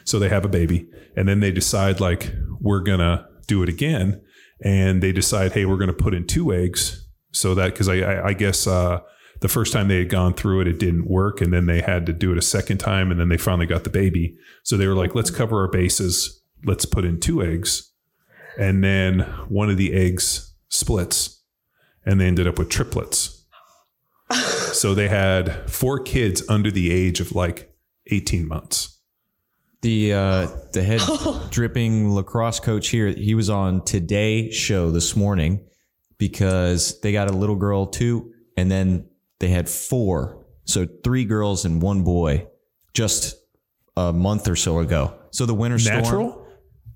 So 0.05 0.18
they 0.18 0.28
have 0.28 0.44
a 0.44 0.49
baby. 0.49 0.86
And 1.16 1.26
then 1.26 1.40
they 1.40 1.51
decide, 1.51 1.99
like, 1.99 2.32
we're 2.61 2.80
going 2.80 3.01
to 3.01 3.26
do 3.46 3.62
it 3.62 3.68
again. 3.68 4.20
And 4.62 5.03
they 5.03 5.12
decide, 5.12 5.53
hey, 5.53 5.64
we're 5.64 5.78
going 5.78 5.88
to 5.88 6.05
put 6.05 6.14
in 6.14 6.26
two 6.26 6.53
eggs 6.53 7.09
so 7.32 7.55
that, 7.55 7.72
because 7.72 7.88
I, 7.88 8.01
I, 8.01 8.26
I 8.28 8.32
guess, 8.34 8.66
uh, 8.66 9.01
the 9.40 9.49
first 9.49 9.72
time 9.72 9.88
they 9.88 9.99
had 9.99 10.11
gone 10.11 10.34
through 10.34 10.61
it, 10.62 10.68
it 10.68 10.78
didn't 10.78 11.09
work. 11.09 11.40
And 11.40 11.53
then 11.53 11.66
they 11.66 11.80
had 11.80 12.07
to 12.07 12.12
do 12.12 12.32
it 12.32 12.38
a 12.38 12.42
second 12.42 12.78
time. 12.78 13.11
And 13.11 13.18
then 13.18 13.28
they 13.28 13.36
finally 13.38 13.66
got 13.66 13.84
the 13.84 13.90
baby. 13.90 14.36
So 14.64 14.76
they 14.76 14.86
were 14.86 14.94
like, 14.94 15.14
let's 15.14 15.30
cover 15.30 15.61
our 15.61 15.68
bases. 15.68 16.42
Let's 16.64 16.84
put 16.84 17.05
in 17.05 17.18
two 17.18 17.42
eggs. 17.42 17.92
And 18.59 18.82
then 18.84 19.20
one 19.49 19.70
of 19.70 19.76
the 19.76 19.94
eggs 19.94 20.55
splits 20.68 21.42
and 22.05 22.20
they 22.20 22.26
ended 22.26 22.46
up 22.46 22.59
with 22.59 22.68
triplets. 22.68 23.38
So 24.33 24.95
they 24.95 25.09
had 25.09 25.70
four 25.70 26.01
kids 26.01 26.43
under 26.49 26.70
the 26.70 26.91
age 26.91 27.20
of 27.20 27.33
like 27.33 27.74
18 28.09 28.47
months. 28.47 28.99
The 29.81 30.12
uh, 30.12 30.49
the 30.72 30.83
head 30.83 31.01
dripping 31.51 32.12
lacrosse 32.12 32.59
coach 32.59 32.89
here, 32.89 33.09
he 33.09 33.35
was 33.35 33.49
on 33.49 33.85
Today 33.85 34.51
Show 34.51 34.91
this 34.91 35.14
morning 35.14 35.64
because 36.18 37.01
they 37.01 37.12
got 37.12 37.31
a 37.31 37.33
little 37.33 37.55
girl 37.55 37.87
too, 37.87 38.33
and 38.57 38.68
then 38.68 39.09
they 39.39 39.49
had 39.49 39.68
four, 39.68 40.45
so 40.64 40.87
three 41.05 41.24
girls 41.24 41.64
and 41.64 41.81
one 41.81 42.03
boy, 42.03 42.49
just 42.93 43.37
a 43.97 44.12
month 44.12 44.49
or 44.49 44.57
so 44.57 44.81
ago. 44.81 45.14
So 45.31 45.47
the 45.47 45.55
winter 45.55 45.79
storm. 45.79 46.03
Natural? 46.03 46.47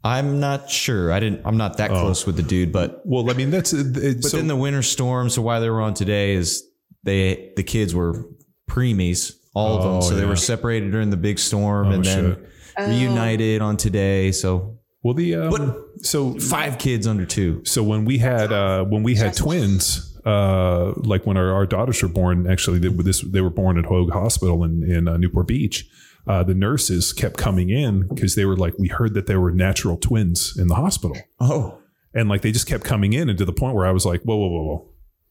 I'm 0.04 0.40
not 0.40 0.68
sure. 0.68 1.12
I 1.12 1.20
didn't. 1.20 1.42
I'm 1.44 1.56
not 1.56 1.76
that 1.76 1.90
close 1.90 2.26
with 2.26 2.36
the 2.36 2.42
dude, 2.42 2.72
but 2.72 3.02
Well, 3.04 3.30
I 3.30 3.34
mean, 3.34 3.50
that's 3.50 3.72
it, 3.72 4.20
but 4.20 4.28
so, 4.28 4.36
then 4.36 4.48
the 4.48 4.56
winter 4.56 4.82
storm. 4.82 5.30
So 5.30 5.42
why 5.42 5.60
they 5.60 5.70
were 5.70 5.80
on 5.80 5.94
today 5.94 6.32
is 6.32 6.64
they 7.04 7.52
the 7.56 7.62
kids 7.62 7.94
were 7.94 8.24
preemies, 8.70 9.36
all 9.54 9.78
of 9.78 9.84
Oh, 9.84 9.92
them. 9.92 10.02
So 10.02 10.14
they 10.14 10.22
yeah. 10.22 10.28
were 10.28 10.36
separated 10.36 10.90
during 10.92 11.10
the 11.10 11.16
big 11.16 11.38
storm 11.38 11.88
Oh, 11.88 11.92
and 11.92 12.04
then 12.04 12.36
shit. 12.36 12.88
reunited 12.88 13.60
on 13.62 13.76
today. 13.76 14.32
So 14.32 14.78
well, 15.02 15.14
the, 15.14 15.34
um, 15.34 15.90
so 16.02 16.38
five 16.38 16.78
kids 16.78 17.06
under 17.08 17.26
two. 17.26 17.64
So 17.64 17.82
when 17.82 18.04
we 18.04 18.18
had 18.18 18.52
uh, 18.52 18.84
when 18.84 19.02
we 19.02 19.16
had 19.16 19.34
twins, 19.34 20.16
uh, 20.24 20.92
like 20.96 21.26
when 21.26 21.36
our, 21.36 21.52
our 21.52 21.66
daughters 21.66 22.00
were 22.02 22.08
born, 22.08 22.48
actually 22.50 22.78
they, 22.78 22.88
this 22.88 23.20
they 23.20 23.40
were 23.40 23.50
born 23.50 23.78
at 23.78 23.84
Hoag 23.86 24.12
Hospital 24.12 24.62
in 24.64 24.82
in 24.88 25.08
uh, 25.08 25.16
Newport 25.16 25.48
Beach. 25.48 25.88
Uh, 26.24 26.44
the 26.44 26.54
nurses 26.54 27.12
kept 27.12 27.36
coming 27.36 27.68
in 27.68 28.06
because 28.06 28.36
they 28.36 28.44
were 28.44 28.56
like, 28.56 28.74
we 28.78 28.86
heard 28.86 29.12
that 29.14 29.26
there 29.26 29.40
were 29.40 29.50
natural 29.50 29.96
twins 29.96 30.56
in 30.56 30.68
the 30.68 30.76
hospital, 30.76 31.16
Oh, 31.40 31.80
and 32.14 32.28
like 32.28 32.42
they 32.42 32.52
just 32.52 32.68
kept 32.68 32.84
coming 32.84 33.12
in, 33.12 33.28
and 33.28 33.36
to 33.38 33.44
the 33.44 33.52
point 33.52 33.74
where 33.74 33.84
I 33.86 33.90
was 33.90 34.06
like, 34.06 34.22
whoa, 34.22 34.36
whoa, 34.36 34.46
whoa, 34.48 34.62
whoa, 34.62 34.88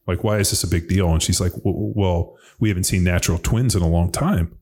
like 0.08 0.24
why 0.24 0.40
is 0.40 0.50
this 0.50 0.64
a 0.64 0.68
big 0.68 0.88
deal? 0.88 1.12
And 1.12 1.22
she's 1.22 1.40
like, 1.42 1.54
well, 1.64 2.36
we 2.60 2.70
haven't 2.70 2.86
seen 2.86 3.04
natural 3.04 3.38
twins 3.38 3.76
in 3.76 3.82
a 3.82 3.88
long 3.88 4.12
time. 4.12 4.58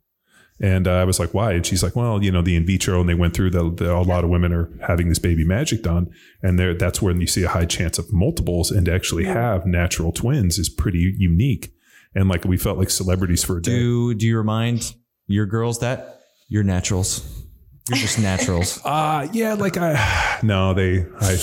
And 0.61 0.87
uh, 0.87 0.93
I 0.93 1.05
was 1.05 1.19
like, 1.19 1.33
why? 1.33 1.53
And 1.53 1.65
she's 1.65 1.81
like, 1.81 1.95
well, 1.95 2.21
you 2.21 2.31
know, 2.31 2.41
the 2.41 2.55
in 2.55 2.65
vitro, 2.65 2.99
and 2.99 3.07
they 3.07 3.13
went 3.13 3.33
through 3.33 3.51
the, 3.51 3.71
the 3.71 3.95
a 3.95 4.01
lot 4.01 4.25
of 4.25 4.29
women 4.29 4.51
are 4.51 4.69
having 4.85 5.07
this 5.07 5.19
baby 5.19 5.45
magic 5.45 5.83
done, 5.83 6.11
and 6.43 6.59
there 6.59 6.73
that's 6.73 7.01
when 7.01 7.21
you 7.21 7.27
see 7.27 7.43
a 7.43 7.47
high 7.47 7.65
chance 7.65 7.97
of 7.97 8.11
multiples, 8.11 8.69
and 8.69 8.85
to 8.87 8.93
actually 8.93 9.23
have 9.23 9.65
natural 9.65 10.11
twins 10.11 10.59
is 10.59 10.67
pretty 10.67 11.15
unique. 11.17 11.73
And 12.13 12.27
like 12.27 12.43
we 12.43 12.57
felt 12.57 12.77
like 12.77 12.89
celebrities 12.89 13.43
for 13.43 13.57
a 13.57 13.61
day. 13.61 13.71
do 13.71 14.13
do 14.15 14.27
you 14.27 14.37
remind 14.37 14.95
your 15.27 15.45
girls 15.45 15.79
that 15.79 16.19
you're 16.49 16.63
naturals? 16.63 17.45
You're 17.87 17.99
just 17.99 18.19
naturals. 18.21 18.81
Uh 18.83 19.29
yeah, 19.31 19.53
like 19.53 19.77
I 19.77 20.39
no, 20.43 20.73
they 20.73 21.05
I 21.21 21.37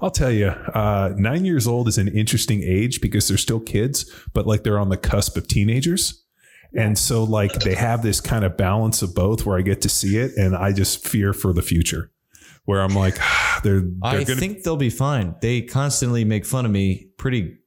I'll 0.00 0.10
tell 0.10 0.30
you, 0.30 0.48
uh, 0.48 1.12
nine 1.16 1.44
years 1.44 1.66
old 1.66 1.88
is 1.88 1.98
an 1.98 2.08
interesting 2.08 2.62
age 2.62 3.00
because 3.00 3.28
they're 3.28 3.38
still 3.38 3.60
kids, 3.60 4.10
but 4.32 4.46
like 4.46 4.62
they're 4.62 4.78
on 4.78 4.88
the 4.88 4.96
cusp 4.96 5.36
of 5.36 5.48
teenagers. 5.48 6.22
And 6.74 6.98
so 6.98 7.24
like 7.24 7.52
they 7.60 7.74
have 7.74 8.02
this 8.02 8.20
kind 8.20 8.44
of 8.44 8.56
balance 8.56 9.00
of 9.00 9.14
both 9.14 9.46
where 9.46 9.58
I 9.58 9.62
get 9.62 9.80
to 9.82 9.88
see 9.88 10.18
it 10.18 10.32
and 10.36 10.54
I 10.54 10.72
just 10.72 11.06
fear 11.06 11.32
for 11.32 11.52
the 11.52 11.62
future. 11.62 12.10
Where 12.64 12.82
I'm 12.82 12.94
like, 12.94 13.16
they're 13.62 13.80
they're 13.80 13.90
I 14.02 14.24
gonna 14.24 14.38
think 14.38 14.62
they'll 14.64 14.76
be 14.76 14.90
fine. 14.90 15.36
They 15.40 15.62
constantly 15.62 16.24
make 16.24 16.44
fun 16.44 16.66
of 16.66 16.70
me 16.72 17.08
pretty 17.16 17.58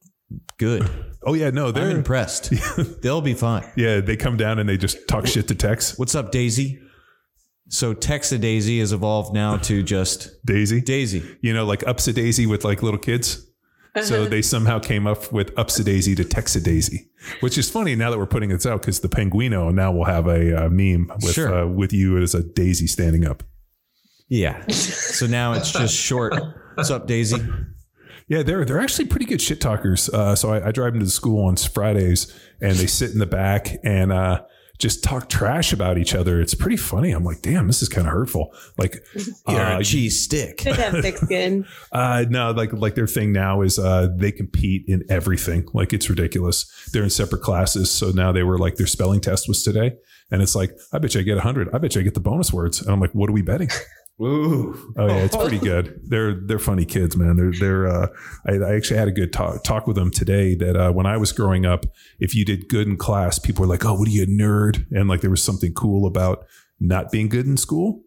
good. 0.58 0.88
Oh 1.24 1.34
yeah, 1.34 1.50
no, 1.50 1.68
I'm 1.68 1.74
they're 1.74 1.92
impressed. 1.92 2.52
they'll 3.02 3.22
be 3.22 3.34
fine. 3.34 3.66
yeah, 3.76 4.02
they 4.02 4.18
come 4.18 4.38
down 4.38 4.60
and 4.60 4.70
they 4.70 4.78
just 4.78 5.08
talk 5.08 5.26
shit 5.26 5.48
to 5.48 5.56
Tex. 5.56 5.98
What's 5.98 6.16
up, 6.16 6.32
Daisy? 6.32 6.82
So 7.70 7.94
Texa 7.94 8.40
Daisy 8.42 8.80
has 8.80 8.92
evolved 8.94 9.34
now 9.34 9.58
to 9.58 9.84
just 9.84 10.44
Daisy. 10.46 10.82
Daisy. 10.82 11.38
You 11.42 11.54
know, 11.54 11.66
like 11.66 11.88
ups 11.88 12.08
a 12.08 12.14
daisy 12.14 12.46
with 12.48 12.64
like 12.66 12.82
little 12.84 13.00
kids. 13.00 13.46
So 14.04 14.26
they 14.28 14.42
somehow 14.42 14.80
came 14.80 15.06
up 15.08 15.32
with 15.32 15.58
ups 15.58 15.80
a 15.80 15.84
daisy 15.84 16.16
to 16.16 16.24
Texa 16.24 16.64
Daisy, 16.64 17.10
which 17.42 17.58
is 17.58 17.70
funny 17.70 17.96
now 17.96 18.10
that 18.12 18.18
we're 18.18 18.26
putting 18.28 18.50
this 18.50 18.66
out 18.66 18.82
because 18.82 19.00
the 19.02 19.08
Penguino 19.10 19.74
now 19.74 19.92
will 19.92 20.06
have 20.06 20.28
a 20.28 20.66
uh, 20.66 20.70
meme 20.70 21.12
with 21.22 21.34
Sure. 21.34 21.54
uh, 21.64 21.68
with 21.68 21.94
you 21.94 22.18
as 22.18 22.34
a 22.36 22.44
daisy 22.44 22.88
standing 22.88 23.26
up. 23.26 23.44
Yeah. 24.30 24.66
So 24.68 25.26
now 25.28 25.54
it's 25.54 25.72
just 25.72 25.96
short. 26.10 26.34
What's 26.76 26.92
up, 26.92 27.08
Daisy? 27.08 27.38
Yeah, 28.28 28.44
they're 28.44 28.64
they're 28.64 28.80
actually 28.80 29.08
pretty 29.08 29.26
good 29.26 29.42
shit 29.42 29.60
talkers. 29.60 30.08
Uh, 30.10 30.36
so 30.36 30.54
I, 30.54 30.68
I 30.68 30.72
drive 30.72 30.94
them 30.94 31.00
to 31.00 31.06
the 31.06 31.12
school 31.12 31.46
on 31.46 31.56
Fridays, 31.56 32.32
and 32.62 32.76
they 32.76 32.86
sit 32.86 33.12
in 33.12 33.18
the 33.18 33.26
back 33.26 33.78
and 33.84 34.12
uh, 34.12 34.42
just 34.80 35.04
talk 35.04 35.28
trash 35.28 35.74
about 35.74 35.98
each 35.98 36.16
other. 36.16 36.40
It's 36.40 36.56
pretty 36.56 36.78
funny. 36.78 37.12
I'm 37.12 37.26
like, 37.26 37.42
damn, 37.42 37.68
this 37.68 37.82
is 37.82 37.90
kind 37.90 38.08
of 38.08 38.14
hurtful. 38.14 38.54
Like, 38.78 39.04
You're 39.48 39.60
uh, 39.60 39.80
a 39.80 39.84
cheese 39.84 40.24
stick. 40.24 40.62
Have 40.62 41.02
thick 41.02 41.18
skin. 41.18 41.66
Uh, 41.92 42.24
no, 42.30 42.52
like 42.52 42.72
like 42.72 42.94
their 42.96 43.08
thing 43.08 43.32
now 43.32 43.62
is 43.62 43.80
uh, 43.80 44.08
they 44.16 44.32
compete 44.32 44.84
in 44.88 45.04
everything. 45.10 45.68
Like 45.74 45.92
it's 45.92 46.10
ridiculous. 46.10 46.90
They're 46.92 47.04
in 47.04 47.10
separate 47.10 47.42
classes, 47.42 47.90
so 47.90 48.12
now 48.12 48.32
they 48.32 48.44
were 48.44 48.58
like 48.58 48.76
their 48.76 48.88
spelling 48.88 49.22
test 49.22 49.48
was 49.48 49.64
today, 49.64 49.94
and 50.30 50.42
it's 50.42 50.56
like 50.56 50.72
I 50.94 51.00
bet 51.00 51.16
you 51.16 51.22
I 51.22 51.24
get 51.24 51.40
hundred. 51.40 51.70
I 51.74 51.80
bet 51.80 51.96
you 51.96 52.02
I 52.02 52.04
get 52.04 52.14
the 52.14 52.20
bonus 52.20 52.54
words, 52.54 52.82
and 52.82 52.92
I'm 52.92 53.00
like, 53.00 53.14
what 53.16 53.30
are 53.30 53.34
we 53.34 53.42
betting? 53.42 53.70
Ooh. 54.22 54.94
Oh 54.98 55.08
yeah, 55.08 55.16
it's 55.16 55.36
pretty 55.38 55.60
good. 55.60 56.02
They're 56.04 56.34
they're 56.34 56.60
funny 56.60 56.86
kids, 56.86 57.16
man. 57.16 57.38
They're 57.38 57.54
they're. 57.54 57.88
Uh, 57.88 58.08
I, 58.48 58.54
I 58.56 58.76
actually 58.76 58.98
had 58.98 59.08
a 59.08 59.12
good 59.12 59.32
talk 59.32 59.64
talk 59.64 59.88
with 59.88 59.96
them 59.96 60.12
today. 60.12 60.56
That 60.56 60.76
uh, 60.76 60.92
when 60.92 61.06
I 61.06 61.18
was 61.18 61.32
growing 61.32 61.66
up, 61.66 61.86
if 62.20 62.36
you 62.36 62.44
did 62.44 62.68
good 62.68 62.88
in 62.88 62.98
class, 62.98 63.40
people 63.40 63.62
were 63.62 63.70
like, 63.70 63.86
"Oh, 63.86 63.94
what 63.94 64.08
are 64.08 64.12
you 64.12 64.24
a 64.24 64.28
nerd?" 64.28 64.86
And 64.92 65.08
like 65.08 65.22
there 65.22 65.30
was 65.30 65.44
something 65.44 65.74
cool 65.74 66.06
about 66.06 66.46
not 66.80 67.12
being 67.12 67.30
good 67.30 67.46
in 67.46 67.58
school. 67.58 68.04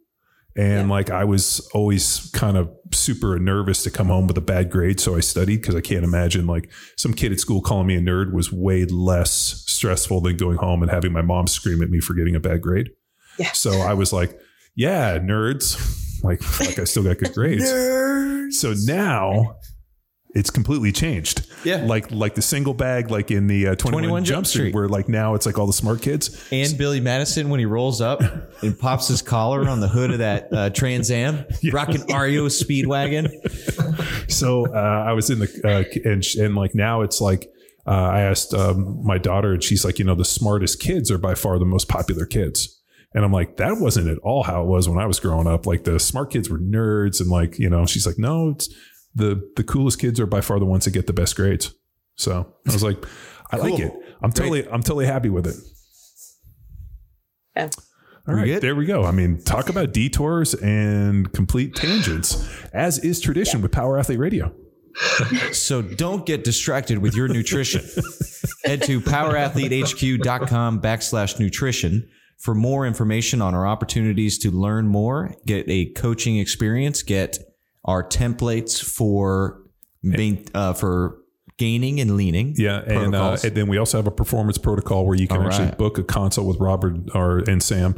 And 0.54 0.90
like 0.90 1.08
I 1.08 1.24
was 1.24 1.66
always 1.72 2.30
kind 2.34 2.58
of 2.58 2.70
super 2.92 3.38
nervous 3.38 3.82
to 3.84 3.90
come 3.90 4.08
home 4.08 4.26
with 4.26 4.36
a 4.36 4.42
bad 4.42 4.70
grade, 4.70 5.00
so 5.00 5.16
I 5.16 5.20
studied 5.20 5.62
because 5.62 5.74
I 5.74 5.80
can't 5.80 6.04
imagine 6.04 6.46
like 6.46 6.70
some 6.96 7.14
kid 7.14 7.32
at 7.32 7.40
school 7.40 7.62
calling 7.62 7.86
me 7.86 7.96
a 7.96 8.00
nerd 8.00 8.34
was 8.34 8.52
way 8.52 8.84
less 8.84 9.64
stressful 9.66 10.20
than 10.20 10.36
going 10.36 10.58
home 10.58 10.82
and 10.82 10.90
having 10.90 11.10
my 11.10 11.22
mom 11.22 11.46
scream 11.46 11.82
at 11.82 11.88
me 11.88 12.00
for 12.00 12.12
getting 12.12 12.36
a 12.36 12.40
bad 12.40 12.60
grade. 12.60 12.90
Yeah. 13.38 13.52
So 13.52 13.80
I 13.80 13.94
was 13.94 14.12
like, 14.12 14.38
yeah, 14.74 15.18
nerds. 15.18 16.00
Like, 16.23 16.61
like 16.61 16.79
I 16.79 16.85
still 16.85 17.05
got 17.05 17.18
good 17.18 17.33
grades. 17.35 17.68
So 18.59 18.75
now 18.85 19.57
it's 20.35 20.51
completely 20.51 20.93
changed. 20.93 21.47
Yeah. 21.64 21.85
Like 21.85 22.11
like 22.11 22.35
the 22.35 22.43
single 22.43 22.75
bag, 22.75 23.11
like 23.11 23.31
in 23.31 23.47
the 23.47 23.68
uh, 23.68 23.75
21, 23.75 24.03
21 24.03 24.25
Jump 24.25 24.35
Jump 24.37 24.47
Street, 24.47 24.61
Street. 24.62 24.75
where 24.75 24.89
like 24.89 25.09
now 25.09 25.35
it's 25.35 25.47
like 25.47 25.59
all 25.59 25.66
the 25.66 25.73
smart 25.73 26.03
kids. 26.03 26.49
And 26.51 26.77
Billy 26.79 27.01
Madison 27.01 27.51
when 27.51 27.61
he 27.61 27.66
rolls 27.66 28.01
up 28.01 28.20
and 28.62 28.79
pops 28.79 29.09
his 29.09 29.23
collar 29.23 29.68
on 29.68 29.81
the 29.81 29.89
hood 29.89 30.11
of 30.11 30.18
that 30.18 30.49
uh, 30.53 30.70
Trans 30.70 31.11
Am, 31.11 31.45
rocking 31.73 32.03
REO 32.07 32.47
Speedwagon. 32.47 33.31
So 34.31 34.66
uh, 34.66 35.05
I 35.07 35.12
was 35.12 35.31
in 35.31 35.41
the 35.41 35.61
uh, 35.64 36.09
and 36.09 36.25
and 36.39 36.55
like 36.55 36.75
now 36.75 37.03
it's 37.03 37.20
like 37.20 37.49
uh, 37.87 37.91
I 37.91 38.20
asked 38.23 38.55
um, 38.55 39.05
my 39.05 39.18
daughter 39.18 39.53
and 39.53 39.62
she's 39.62 39.85
like, 39.85 39.99
you 39.99 40.05
know, 40.05 40.14
the 40.14 40.25
smartest 40.25 40.81
kids 40.81 41.11
are 41.11 41.18
by 41.18 41.35
far 41.35 41.59
the 41.59 41.64
most 41.64 41.89
popular 41.89 42.27
kids. 42.27 42.82
And 43.14 43.24
I'm 43.24 43.32
like, 43.32 43.56
that 43.58 43.78
wasn't 43.78 44.08
at 44.08 44.18
all 44.18 44.42
how 44.42 44.62
it 44.62 44.66
was 44.66 44.88
when 44.88 44.98
I 44.98 45.06
was 45.06 45.20
growing 45.20 45.46
up. 45.46 45.66
Like 45.66 45.84
the 45.84 45.98
smart 46.00 46.30
kids 46.30 46.48
were 46.48 46.58
nerds, 46.58 47.20
and 47.20 47.30
like 47.30 47.58
you 47.58 47.68
know, 47.68 47.86
she's 47.86 48.06
like, 48.06 48.18
no, 48.18 48.50
it's 48.50 48.72
the 49.14 49.50
the 49.56 49.64
coolest 49.64 49.98
kids 49.98 50.18
are 50.18 50.26
by 50.26 50.40
far 50.40 50.58
the 50.58 50.64
ones 50.64 50.84
that 50.84 50.92
get 50.92 51.06
the 51.06 51.12
best 51.12 51.36
grades. 51.36 51.74
So 52.16 52.52
I 52.68 52.72
was 52.72 52.82
like, 52.82 53.04
I 53.50 53.56
like 53.56 53.78
it. 53.78 53.92
I'm 54.22 54.32
totally 54.32 54.66
I'm 54.68 54.82
totally 54.82 55.06
happy 55.06 55.28
with 55.28 55.46
it. 55.46 55.56
Yeah. 57.56 57.68
All 58.28 58.34
right, 58.34 58.60
there 58.60 58.76
we 58.76 58.86
go. 58.86 59.02
I 59.02 59.10
mean, 59.10 59.42
talk 59.42 59.68
about 59.68 59.92
detours 59.92 60.54
and 60.54 61.32
complete 61.32 61.74
tangents, 61.74 62.48
as 62.72 63.00
is 63.00 63.20
tradition 63.20 63.62
with 63.62 63.72
Power 63.72 63.98
Athlete 63.98 64.18
Radio. 64.18 64.54
So 65.52 65.80
don't 65.80 66.26
get 66.26 66.44
distracted 66.44 66.98
with 66.98 67.14
your 67.14 67.26
nutrition. 67.26 67.80
Head 68.64 68.82
to 68.82 69.00
powerathletehq.com 69.00 70.80
backslash 70.82 71.40
nutrition 71.40 72.08
for 72.43 72.57
more 72.57 72.84
information 72.84 73.40
on 73.40 73.55
our 73.55 73.64
opportunities 73.64 74.36
to 74.36 74.51
learn 74.51 74.88
more, 74.88 75.32
get 75.47 75.64
a 75.68 75.86
coaching 75.93 76.38
experience, 76.38 77.05
get 77.05 77.38
our 77.84 78.03
templates 78.03 78.82
for 78.82 79.62
main, 80.03 80.45
uh, 80.53 80.72
for 80.72 81.18
gaining 81.57 82.01
and 82.01 82.16
leaning. 82.16 82.53
Yeah, 82.57 82.82
and, 82.84 83.14
uh, 83.14 83.36
and 83.45 83.55
then 83.55 83.68
we 83.68 83.78
also 83.78 83.97
have 83.97 84.09
a 84.09 84.12
performance 84.12 84.59
protocol 84.59 85.07
where 85.07 85.16
you 85.16 85.28
can 85.28 85.38
All 85.38 85.47
actually 85.47 85.66
right. 85.66 85.78
book 85.78 85.99
a 85.99 86.03
consult 86.03 86.49
with 86.49 86.57
Robert 86.59 86.97
or 87.14 87.49
and 87.49 87.62
Sam 87.62 87.95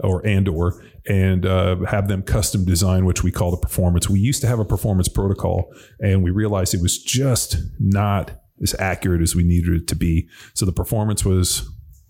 or 0.00 0.24
and 0.26 0.46
or 0.46 0.84
and 1.08 1.46
uh, 1.46 1.76
have 1.88 2.08
them 2.08 2.22
custom 2.22 2.66
design, 2.66 3.06
which 3.06 3.22
we 3.22 3.30
call 3.30 3.50
the 3.50 3.56
performance. 3.56 4.10
We 4.10 4.20
used 4.20 4.42
to 4.42 4.46
have 4.46 4.58
a 4.58 4.64
performance 4.66 5.08
protocol, 5.08 5.72
and 6.00 6.22
we 6.22 6.30
realized 6.30 6.74
it 6.74 6.82
was 6.82 6.98
just 7.02 7.56
not 7.80 8.32
as 8.62 8.74
accurate 8.78 9.22
as 9.22 9.34
we 9.34 9.42
needed 9.42 9.72
it 9.72 9.88
to 9.88 9.96
be. 9.96 10.28
So 10.52 10.66
the 10.66 10.72
performance 10.72 11.24
was 11.24 11.66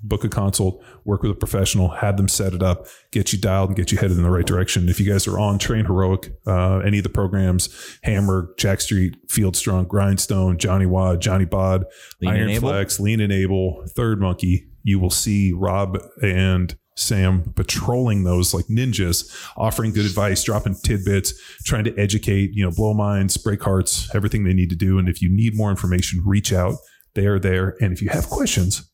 book 0.09 0.25
a 0.25 0.29
consult, 0.29 0.83
work 1.05 1.23
with 1.23 1.31
a 1.31 1.35
professional, 1.35 1.89
have 1.89 2.17
them 2.17 2.29
set 2.29 2.53
it 2.53 2.63
up, 2.63 2.87
get 3.11 3.33
you 3.33 3.39
dialed 3.39 3.71
and 3.71 3.77
get 3.77 3.93
you 3.93 3.99
headed 3.99 4.17
in 4.17 4.23
the 4.23 4.31
right 4.31 4.47
direction. 4.47 4.89
If 4.89 5.01
you 5.01 5.11
guys 5.11 5.27
are 5.27 5.39
on 5.39 5.59
Train 5.59 5.85
Heroic, 5.85 6.33
uh, 6.47 6.79
any 6.79 6.99
of 6.99 7.05
the 7.05 7.11
programs, 7.11 7.99
Hammer, 8.03 8.55
Jacked 8.59 8.83
Street, 8.83 9.17
Field 9.29 9.57
Strong, 9.57 9.87
Grindstone, 9.87 10.59
Johnny 10.59 10.87
Wad, 10.87 11.21
Johnny 11.21 11.45
Bod, 11.45 11.85
Lean 12.21 12.33
Iron 12.33 12.43
Enable? 12.51 12.69
Flex, 12.69 13.01
Lean 13.01 13.21
Enable, 13.21 13.85
Third 13.95 14.21
Monkey, 14.21 14.69
you 14.83 14.99
will 15.01 15.11
see 15.11 15.53
Rob 15.53 15.99
and 16.23 16.77
Sam 16.97 17.53
patrolling 17.55 18.25
those 18.25 18.55
like 18.55 18.67
ninjas, 18.67 19.31
offering 19.57 19.93
good 19.93 20.07
advice, 20.07 20.43
dropping 20.43 20.77
tidbits, 20.77 21.35
trying 21.65 21.85
to 21.85 21.99
educate, 21.99 22.53
you 22.55 22.65
know, 22.65 22.71
blow 22.71 22.95
minds, 22.95 23.37
break 23.37 23.63
hearts, 23.63 24.09
everything 24.15 24.45
they 24.45 24.55
need 24.55 24.71
to 24.71 24.77
do. 24.77 24.99
And 24.99 25.09
if 25.09 25.21
you 25.21 25.29
need 25.31 25.55
more 25.55 25.71
information, 25.71 26.23
reach 26.25 26.53
out. 26.53 26.77
They 27.15 27.27
are 27.27 27.39
there. 27.39 27.77
And 27.81 27.93
if 27.93 28.01
you 28.01 28.09
have 28.11 28.29
questions, 28.29 28.91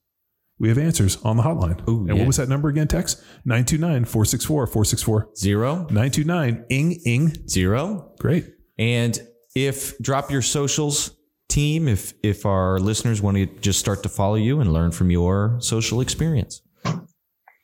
we 0.63 0.69
have 0.69 0.79
answers 0.79 1.19
on 1.25 1.37
the 1.37 1.43
hotline. 1.43 1.87
Ooh, 1.89 1.99
and 1.99 2.09
yeah. 2.09 2.15
what 2.15 2.29
was 2.29 2.37
that 2.37 2.49
number 2.49 2.69
again? 2.69 2.87
Text 2.87 3.21
929 3.45 4.05
464 4.05 4.67
464 4.69 5.31
Zero, 5.37 5.75
929 5.91 6.65
ing 6.71 6.93
ing. 7.05 7.49
zero. 7.49 8.13
Great. 8.21 8.47
And 8.79 9.21
if 9.57 9.99
drop 9.99 10.31
your 10.31 10.41
socials 10.41 11.17
team, 11.49 11.89
if 11.89 12.15
if 12.23 12.47
our 12.47 12.79
listeners 12.79 13.21
want 13.21 13.39
to 13.39 13.47
just 13.47 13.81
start 13.81 14.05
to 14.05 14.09
follow 14.09 14.37
you 14.37 14.61
and 14.61 14.73
learn 14.73 14.93
from 14.93 15.11
your 15.11 15.57
social 15.61 16.01
experience. 16.01 16.63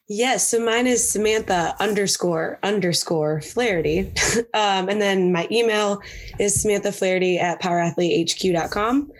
Yes. 0.08 0.48
So 0.48 0.58
mine 0.58 0.88
is 0.88 1.08
Samantha 1.08 1.76
underscore 1.78 2.58
underscore 2.64 3.42
Flaherty. 3.42 4.12
um, 4.54 4.88
and 4.88 5.00
then 5.00 5.32
my 5.32 5.46
email 5.52 6.00
is 6.40 6.60
Samantha 6.60 6.90
Flaherty 6.90 7.38
at 7.38 7.62
powerathletehq.com. 7.62 9.12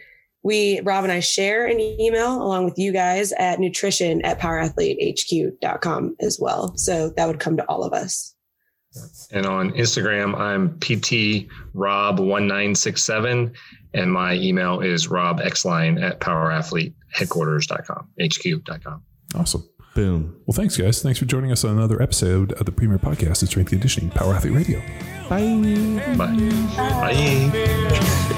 We, 0.43 0.81
Rob 0.81 1.05
and 1.05 1.13
I 1.13 1.21
share 1.21 1.67
an 1.67 1.81
email 1.81 2.43
along 2.43 2.65
with 2.65 2.79
you 2.79 2.93
guys 2.93 3.33
at 3.33 3.59
nutrition 3.59 4.25
at 4.25 4.39
powerathletehq.com 4.39 6.17
as 6.21 6.39
well. 6.41 6.77
So 6.77 7.11
that 7.11 7.27
would 7.27 7.41
come 7.41 7.57
to 7.57 7.65
all 7.69 7.83
of 7.83 7.93
us. 7.93 8.35
And 9.33 9.45
on 9.47 9.71
Instagram, 9.73 10.39
I'm 10.39 10.79
PT 10.81 11.51
Rob 11.75 12.19
one 12.19 12.47
nine 12.47 12.75
six 12.75 13.05
seven, 13.05 13.53
and 13.95 14.13
my 14.13 14.35
email 14.35 14.81
is 14.81 15.09
robxline 15.09 16.03
at 16.03 16.21
powerathleteheadquarters.com, 16.21 18.09
HQ.com. 18.21 19.03
Awesome. 19.35 19.69
Boom. 19.95 20.41
Well, 20.47 20.55
thanks, 20.55 20.77
guys. 20.77 21.03
Thanks 21.03 21.19
for 21.19 21.25
joining 21.25 21.51
us 21.53 21.65
on 21.65 21.77
another 21.77 22.01
episode 22.01 22.53
of 22.53 22.67
the 22.67 22.73
premier 22.73 22.99
podcast 22.99 23.43
of 23.43 23.49
Strength 23.49 23.73
and 23.73 23.81
Conditioning, 23.81 24.11
Power 24.11 24.35
Athlete 24.35 24.55
Radio. 24.55 24.81
Bye. 25.29 26.15
Bye. 26.17 26.37
Bye. 26.77 27.51
Gotta 27.91 28.38